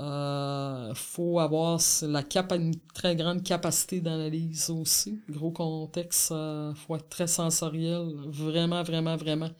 Euh, 0.00 0.92
faut 0.94 1.38
avoir 1.38 1.80
la 2.02 2.22
capa- 2.24 2.56
une 2.56 2.74
très 2.94 3.14
grande 3.14 3.42
capacité 3.44 4.00
d'analyse 4.00 4.68
aussi. 4.70 5.20
Gros 5.30 5.52
contexte, 5.52 6.32
euh, 6.32 6.74
faut 6.74 6.96
être 6.96 7.08
très 7.08 7.28
sensoriel, 7.28 8.12
vraiment, 8.26 8.82
vraiment, 8.82 9.16
vraiment. 9.16 9.50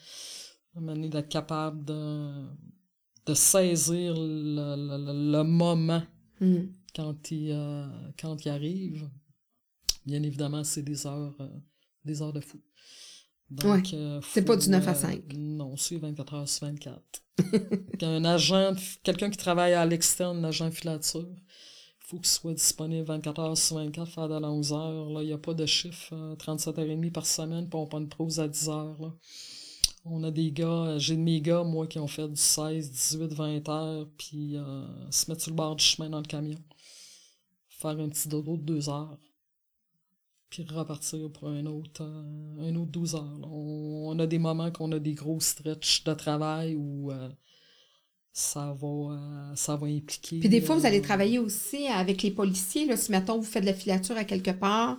Donné, 0.74 1.08
d'être 1.08 1.28
capable 1.28 1.84
de, 1.84 2.46
de 3.26 3.34
saisir 3.34 4.14
le, 4.16 4.74
le- 4.76 5.04
le- 5.06 5.32
le 5.38 5.42
moment 5.44 6.02
Hmm. 6.40 6.64
quand 6.96 7.30
il, 7.30 7.52
euh, 7.52 7.86
quand 8.20 8.44
il 8.44 8.48
arrive. 8.48 9.08
Bien 10.04 10.20
évidemment, 10.24 10.64
c'est 10.64 10.82
des 10.82 11.06
heures, 11.06 11.36
des 12.04 12.22
heures 12.22 12.32
de 12.32 12.40
fou. 12.40 12.60
Donc, 13.50 13.92
euh, 13.92 14.20
C'est 14.32 14.44
pas 14.44 14.56
du 14.56 14.68
9 14.68 14.88
à 14.88 14.90
euh, 14.90 14.94
5. 14.94 15.22
Non, 15.36 15.76
c'est 15.76 15.96
24 15.96 16.34
heures 16.34 16.48
sur 16.48 16.66
24. 16.66 17.00
un 18.02 18.24
agent, 18.24 18.74
quelqu'un 19.02 19.30
qui 19.30 19.36
travaille 19.36 19.74
à 19.74 19.84
l'externe, 19.84 20.44
un 20.44 20.48
agent 20.48 20.70
filature, 20.70 21.28
il 22.04 22.06
faut 22.06 22.16
qu'il 22.18 22.26
soit 22.26 22.54
disponible 22.54 23.06
24 23.06 23.40
heures 23.40 23.56
sur 23.56 23.76
24, 23.76 24.10
faire 24.10 24.28
de 24.28 24.38
la 24.38 24.50
11 24.50 24.72
heures. 24.72 25.10
Là, 25.10 25.22
il 25.22 25.26
n'y 25.26 25.32
a 25.32 25.38
pas 25.38 25.54
de 25.54 25.66
chiffre, 25.66 26.12
euh, 26.12 26.36
37h30 26.36 27.10
par 27.12 27.26
semaine, 27.26 27.68
puis 27.68 27.78
on 27.78 27.86
prend 27.86 27.98
une 27.98 28.08
pause 28.08 28.40
à 28.40 28.48
10 28.48 28.68
heures. 28.68 29.00
Là. 29.00 29.14
On 30.04 30.22
a 30.22 30.30
des 30.30 30.52
gars, 30.52 30.68
euh, 30.68 30.98
j'ai 30.98 31.16
de 31.16 31.22
mes 31.22 31.40
gars, 31.40 31.62
moi, 31.62 31.86
qui 31.86 31.98
ont 31.98 32.06
fait 32.06 32.28
du 32.28 32.36
16, 32.36 32.90
18, 32.90 33.32
20 33.32 33.68
heures, 33.70 34.06
puis 34.18 34.56
euh, 34.56 35.10
se 35.10 35.30
mettre 35.30 35.42
sur 35.42 35.50
le 35.50 35.56
bord 35.56 35.76
du 35.76 35.84
chemin 35.84 36.10
dans 36.10 36.18
le 36.18 36.26
camion, 36.26 36.58
faire 37.70 37.98
un 37.98 38.08
petit 38.10 38.28
dodo 38.28 38.58
de 38.58 38.62
2 38.62 38.90
heures, 38.90 39.18
puis 40.62 40.74
repartir 40.74 41.30
pour 41.32 41.48
un 41.48 41.66
autre, 41.66 42.02
euh, 42.02 42.68
un 42.68 42.76
autre 42.76 42.92
12 42.92 43.14
heures. 43.16 43.38
là. 43.40 43.48
On, 43.50 44.10
on 44.14 44.18
a 44.18 44.26
des 44.26 44.38
moments 44.38 44.70
qu'on 44.70 44.92
a 44.92 44.98
des 44.98 45.14
gros 45.14 45.40
stretches 45.40 46.04
de 46.04 46.14
travail 46.14 46.76
où 46.76 47.10
euh, 47.10 47.28
ça, 48.34 48.76
va, 48.80 48.88
euh, 48.88 49.52
ça 49.54 49.76
va 49.76 49.86
impliquer. 49.86 50.40
Puis 50.40 50.48
des 50.48 50.60
fois, 50.60 50.76
vous 50.76 50.84
allez 50.84 50.98
euh, 50.98 51.02
travailler 51.02 51.38
aussi 51.38 51.86
avec 51.86 52.20
les 52.22 52.32
policiers. 52.32 52.84
Là, 52.84 52.96
si, 52.96 53.12
mettons, 53.12 53.38
vous 53.38 53.44
faites 53.44 53.62
de 53.62 53.68
la 53.68 53.74
filature 53.74 54.16
à 54.16 54.24
quelque 54.24 54.50
part, 54.50 54.98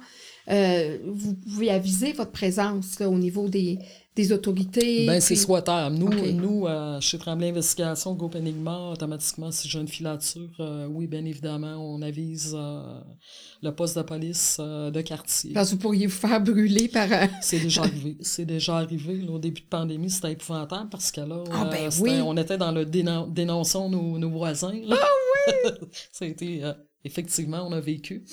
euh, 0.50 0.98
vous 1.06 1.36
pouvez 1.36 1.70
aviser 1.70 2.14
votre 2.14 2.32
présence 2.32 2.98
là, 3.00 3.10
au 3.10 3.18
niveau 3.18 3.50
des, 3.50 3.78
des 4.16 4.32
autorités. 4.32 5.06
Ben, 5.06 5.20
c'est 5.20 5.36
souhaitable. 5.36 5.96
Nous, 5.98 6.10
nous 6.32 6.68
euh, 6.68 7.00
chez 7.02 7.18
Tremblay 7.18 7.50
Investigation, 7.50 8.14
Groupe 8.14 8.36
Enigma, 8.36 8.92
automatiquement, 8.94 9.52
si 9.52 9.68
j'ai 9.68 9.80
une 9.80 9.88
filature, 9.90 10.50
euh, 10.62 10.88
oui, 10.90 11.06
bien 11.08 11.26
évidemment, 11.26 11.76
on 11.78 12.02
avise 12.02 12.56
euh, 12.58 13.00
le 13.62 13.72
poste 13.76 13.98
de 13.98 14.04
police 14.04 14.58
euh, 14.62 14.90
de 14.90 15.02
quartier. 15.02 15.52
Parce 15.54 15.70
que 15.70 15.76
vous 15.76 15.82
pourriez 15.82 16.08
vous 16.08 16.14
faire 16.16 16.40
brûler 16.42 16.88
par. 16.88 17.08
C'est 17.42 17.60
déjà 17.60 17.82
arrivé. 17.82 18.18
C'est 18.22 18.46
déjà 18.46 18.78
arrivé. 18.78 19.18
là, 19.18 19.32
au 19.34 19.40
début 19.40 19.62
de 19.62 19.68
pandémie, 19.68 20.10
c'était 20.10 20.32
épouvantable 20.32 20.90
parce 20.90 21.12
que 21.12 21.22
là, 21.22 21.44
Ah, 21.52 21.66
euh, 21.68 21.70
ben 21.72 21.90
oui. 22.00 22.12
on 22.24 22.38
était 22.38 22.58
dans 22.58 22.72
le 22.72 22.86
dénon- 22.86 23.28
dénonçons 23.28 23.90
nos, 23.90 24.18
nos 24.18 24.30
voisins. 24.30 24.74
Ah 24.92 24.96
oui! 24.96 25.72
Ça 26.14 26.24
a 26.26 26.28
été, 26.30 26.64
euh, 26.64 26.74
effectivement, 27.04 27.68
on 27.68 27.72
a 27.74 27.82
vécu. 27.82 28.24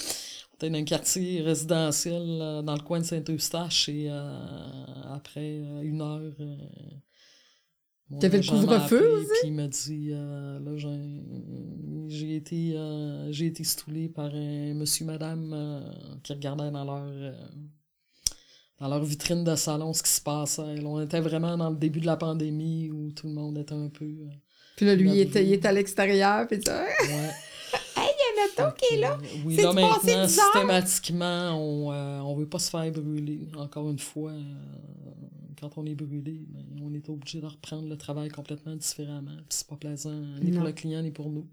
On 0.62 0.66
était 0.66 0.70
dans 0.70 0.78
un 0.78 0.84
quartier 0.84 1.40
résidentiel 1.42 2.22
euh, 2.40 2.62
dans 2.62 2.74
le 2.74 2.80
coin 2.80 3.00
de 3.00 3.04
Saint-Eustache 3.04 3.88
et 3.88 4.06
euh, 4.08 4.38
après 5.12 5.60
euh, 5.60 5.80
une 5.82 6.00
heure. 6.00 6.32
T'avais 8.20 8.38
le 8.38 8.44
couvre-feu? 8.48 9.24
Puis 9.40 9.48
il 9.48 9.54
m'a 9.54 9.66
dit 9.68 10.10
là, 10.10 10.76
j'ai- 12.08 12.36
été, 12.36 12.76
j'ai 13.30 13.46
été 13.46 13.64
stoulé 13.64 14.08
par 14.08 14.26
un 14.34 14.74
monsieur, 14.74 15.06
madame 15.06 15.82
qui 16.22 16.32
regardait 16.34 16.70
dans 16.70 16.84
leur. 16.84 17.34
dans 18.78 18.88
leur 18.88 19.02
vitrine 19.02 19.44
de 19.44 19.56
salon 19.56 19.94
ce 19.94 20.02
qui 20.02 20.10
se 20.10 20.20
passait. 20.20 20.76
Là, 20.76 20.84
on 20.88 21.00
était 21.00 21.20
vraiment 21.20 21.56
dans 21.56 21.70
le 21.70 21.76
début 21.76 22.00
de 22.00 22.06
la 22.06 22.18
pandémie 22.18 22.90
où 22.90 23.12
tout 23.12 23.28
le 23.28 23.32
monde 23.32 23.56
était 23.56 23.72
un 23.72 23.88
peu. 23.88 24.10
Puis 24.76 24.84
là, 24.84 24.94
lui, 24.94 25.10
il 25.10 25.20
était, 25.20 25.44
il 25.46 25.54
était 25.54 25.68
à 25.68 25.72
l'extérieur. 25.72 26.46
Puis 26.46 26.60
ça... 26.62 26.82
ouais. 26.84 27.30
Est 28.92 28.96
là. 28.98 29.18
Oui, 29.44 29.56
C'est 29.56 29.62
là 29.62 29.72
maintenant, 29.72 30.28
systématiquement, 30.28 31.56
on 31.58 31.92
euh, 31.92 32.20
on 32.20 32.34
veut 32.36 32.46
pas 32.48 32.58
se 32.58 32.70
faire 32.70 32.90
brûler. 32.92 33.48
Encore 33.56 33.90
une 33.90 33.98
fois, 33.98 34.30
euh, 34.32 34.42
quand 35.60 35.70
on 35.76 35.86
est 35.86 35.94
brûlé, 35.94 36.44
ben, 36.48 36.64
on 36.82 36.92
est 36.94 37.08
obligé 37.08 37.40
de 37.40 37.46
reprendre 37.46 37.88
le 37.88 37.96
travail 37.96 38.28
complètement 38.28 38.74
différemment. 38.76 39.36
C'est 39.48 39.66
pas 39.66 39.76
plaisant, 39.76 40.20
ni 40.42 40.50
Non. 40.50 40.58
pour 40.58 40.66
le 40.66 40.72
client, 40.72 41.02
ni 41.02 41.10
pour 41.10 41.30
nous. 41.30 41.46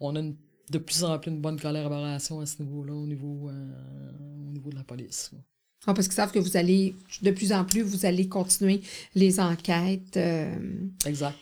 On 0.00 0.14
a 0.16 0.20
une- 0.20 0.36
de 0.70 0.78
plus 0.78 1.02
en 1.04 1.18
plus 1.18 1.30
une 1.32 1.40
bonne 1.40 1.58
collaboration 1.58 2.40
à 2.40 2.46
ce 2.46 2.62
niveau-là, 2.62 2.92
au 2.94 3.06
niveau, 3.06 3.48
euh, 3.48 3.70
au 4.48 4.52
niveau 4.52 4.70
de 4.70 4.76
la 4.76 4.84
police. 4.84 5.30
là. 5.32 5.38
Ah, 5.86 5.94
parce 5.94 6.06
qu'ils 6.08 6.14
savent 6.16 6.30
que 6.30 6.38
vous 6.38 6.56
allez, 6.58 6.94
de 7.22 7.30
plus 7.30 7.52
en 7.54 7.64
plus, 7.64 7.80
vous 7.82 8.04
allez 8.04 8.28
continuer 8.28 8.82
les 9.14 9.40
enquêtes. 9.40 10.18
Exact. 11.06 11.38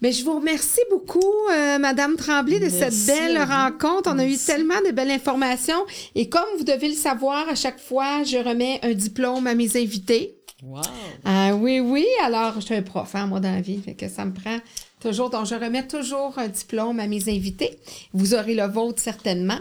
Mais 0.00 0.12
je 0.12 0.24
vous 0.24 0.34
remercie 0.34 0.80
beaucoup, 0.90 1.32
euh, 1.50 1.78
Madame 1.78 2.16
Tremblay, 2.16 2.60
de 2.60 2.68
cette 2.68 2.94
belle 3.06 3.38
rencontre. 3.42 4.10
On 4.12 4.18
a 4.18 4.24
eu 4.24 4.36
tellement 4.36 4.80
de 4.86 4.92
belles 4.92 5.10
informations. 5.10 5.84
Et 6.14 6.28
comme 6.28 6.46
vous 6.56 6.64
devez 6.64 6.88
le 6.88 6.94
savoir, 6.94 7.48
à 7.48 7.56
chaque 7.56 7.80
fois, 7.80 8.22
je 8.22 8.38
remets 8.38 8.78
un 8.82 8.92
diplôme 8.92 9.46
à 9.48 9.54
mes 9.54 9.76
invités. 9.76 10.36
Wow! 10.62 10.82
Ah 11.24 11.54
oui, 11.54 11.80
oui. 11.80 12.06
Alors, 12.24 12.54
je 12.56 12.66
suis 12.66 12.74
un 12.74 12.82
prof, 12.82 13.14
hein, 13.14 13.26
moi, 13.26 13.40
dans 13.40 13.52
la 13.52 13.60
vie. 13.60 13.80
Fait 13.84 13.94
que 13.94 14.08
ça 14.08 14.24
me 14.24 14.32
prend 14.32 14.58
toujours. 15.00 15.30
Donc, 15.30 15.46
je 15.46 15.54
remets 15.54 15.86
toujours 15.86 16.38
un 16.38 16.48
diplôme 16.48 17.00
à 17.00 17.06
mes 17.06 17.28
invités. 17.28 17.78
Vous 18.12 18.34
aurez 18.34 18.54
le 18.54 18.66
vôtre 18.66 19.02
certainement. 19.02 19.58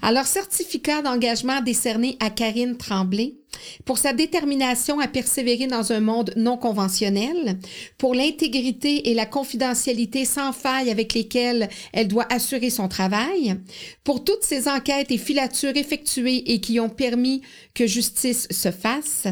Alors, 0.00 0.24
certificat 0.24 1.02
d'engagement 1.02 1.60
décerné 1.60 2.16
à 2.20 2.30
Karine 2.30 2.76
Tremblay 2.76 3.34
pour 3.84 3.98
sa 3.98 4.12
détermination 4.12 5.00
à 5.00 5.08
persévérer 5.08 5.66
dans 5.66 5.92
un 5.92 6.00
monde 6.00 6.32
non 6.36 6.56
conventionnel, 6.56 7.58
pour 7.98 8.14
l'intégrité 8.14 9.10
et 9.10 9.14
la 9.14 9.26
confidentialité 9.26 10.24
sans 10.24 10.52
faille 10.52 10.90
avec 10.90 11.14
lesquelles 11.14 11.68
elle 11.92 12.08
doit 12.08 12.26
assurer 12.32 12.70
son 12.70 12.88
travail, 12.88 13.56
pour 14.04 14.24
toutes 14.24 14.42
ces 14.42 14.68
enquêtes 14.68 15.10
et 15.10 15.18
filatures 15.18 15.76
effectuées 15.76 16.52
et 16.52 16.60
qui 16.60 16.80
ont 16.80 16.88
permis 16.88 17.42
que 17.74 17.86
justice 17.86 18.46
se 18.50 18.70
fasse, 18.70 19.26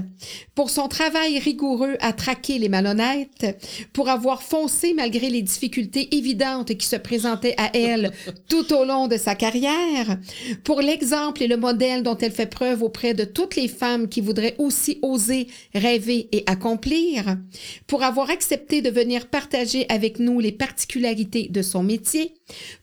pour 0.55 0.71
son 0.71 0.89
travail 0.89 1.39
rigoureux 1.39 1.97
à 2.01 2.13
traquer 2.13 2.59
les 2.59 2.69
malhonnêtes, 2.69 3.59
pour 3.93 4.09
avoir 4.09 4.43
foncé 4.43 4.95
malgré 4.95 5.31
les 5.31 5.43
difficultés 5.43 6.17
évidentes 6.17 6.77
qui 6.77 6.87
se 6.87 6.97
présentaient 6.97 7.55
à 7.57 7.77
elle 7.77 8.13
tout 8.49 8.73
au 8.73 8.85
long 8.85 9.09
de 9.09 9.17
sa 9.17 9.35
carrière, 9.35 10.19
pour 10.65 10.81
l'exemple 10.81 11.43
et 11.43 11.49
le 11.49 11.57
modèle 11.57 12.03
dont 12.03 12.17
elle 12.19 12.33
fait 12.33 12.47
preuve 12.47 12.83
auprès 12.83 13.15
de 13.15 13.25
toutes 13.25 13.57
les 13.57 13.69
femmes 13.69 14.09
qui 14.13 14.21
voudraient 14.21 14.55
aussi 14.59 14.99
oser, 15.03 15.49
rêver 15.75 16.29
et 16.33 16.45
accomplir, 16.47 17.39
pour 17.87 18.03
avoir 18.03 18.29
accepté 18.31 18.83
de 18.83 18.91
venir 18.91 19.29
partager 19.29 19.87
avec 19.89 20.19
nous 20.19 20.39
les 20.39 20.53
particularités 20.53 21.49
de 21.49 21.63
son 21.63 21.83
métier, 21.83 22.35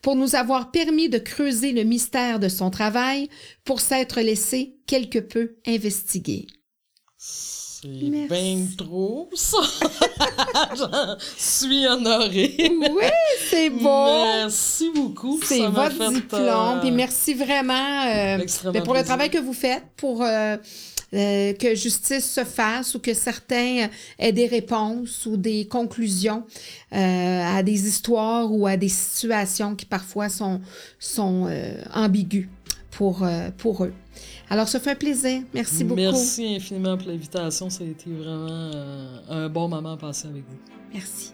pour 0.02 0.16
nous 0.16 0.34
avoir 0.34 0.72
permis 0.72 1.08
de 1.08 1.18
creuser 1.18 1.70
le 1.72 1.84
mystère 1.84 2.40
de 2.40 2.48
son 2.48 2.70
travail, 2.70 3.28
pour 3.64 3.80
s'être 3.80 4.20
laissé 4.20 4.74
quelque 4.86 5.20
peu 5.20 5.54
investiguer. 5.66 6.46
C'est 7.16 7.88
bien 7.88 8.58
trop, 8.76 9.30
ça! 9.34 9.56
J'en 10.76 11.16
suis 11.38 11.86
honorée. 11.86 12.54
Oui, 12.60 13.04
c'est 13.48 13.70
beau! 13.70 14.24
Merci 14.24 14.90
beaucoup. 14.94 15.40
C'est 15.42 15.66
votre 15.66 15.96
fait, 15.96 16.12
diplôme. 16.12 16.42
euh, 16.76 16.80
Puis 16.80 16.90
merci 16.90 17.32
vraiment 17.32 18.02
euh, 18.06 18.44
ben, 18.72 18.82
pour 18.82 18.92
le 18.92 19.02
travail 19.02 19.30
que 19.30 19.38
vous 19.38 19.54
faites, 19.54 19.82
pour 19.96 20.22
euh, 20.22 20.58
euh, 21.14 21.52
que 21.54 21.74
justice 21.74 22.30
se 22.30 22.44
fasse 22.44 22.94
ou 22.94 23.00
que 23.00 23.14
certains 23.14 23.88
aient 24.18 24.32
des 24.32 24.46
réponses 24.46 25.26
ou 25.26 25.36
des 25.36 25.66
conclusions 25.66 26.44
euh, 26.92 27.58
à 27.58 27.62
des 27.62 27.88
histoires 27.88 28.52
ou 28.52 28.66
à 28.66 28.76
des 28.76 28.88
situations 28.88 29.74
qui 29.74 29.86
parfois 29.86 30.28
sont, 30.28 30.60
sont 30.98 31.46
euh, 31.48 31.82
ambiguës 31.94 32.48
pour, 32.90 33.22
euh, 33.22 33.50
pour 33.56 33.84
eux. 33.84 33.92
Alors, 34.50 34.68
ça 34.68 34.80
fait 34.80 34.90
un 34.90 34.96
plaisir. 34.96 35.42
Merci 35.54 35.84
beaucoup. 35.84 36.00
Merci 36.00 36.56
infiniment 36.56 36.96
pour 36.96 37.08
l'invitation. 37.08 37.70
Ça 37.70 37.84
a 37.84 37.86
été 37.86 38.10
vraiment 38.10 38.48
euh, 38.74 39.18
un 39.28 39.48
bon 39.48 39.68
moment 39.68 39.92
à 39.92 39.96
passer 39.96 40.26
avec 40.26 40.42
vous. 40.42 40.58
Merci. 40.92 41.32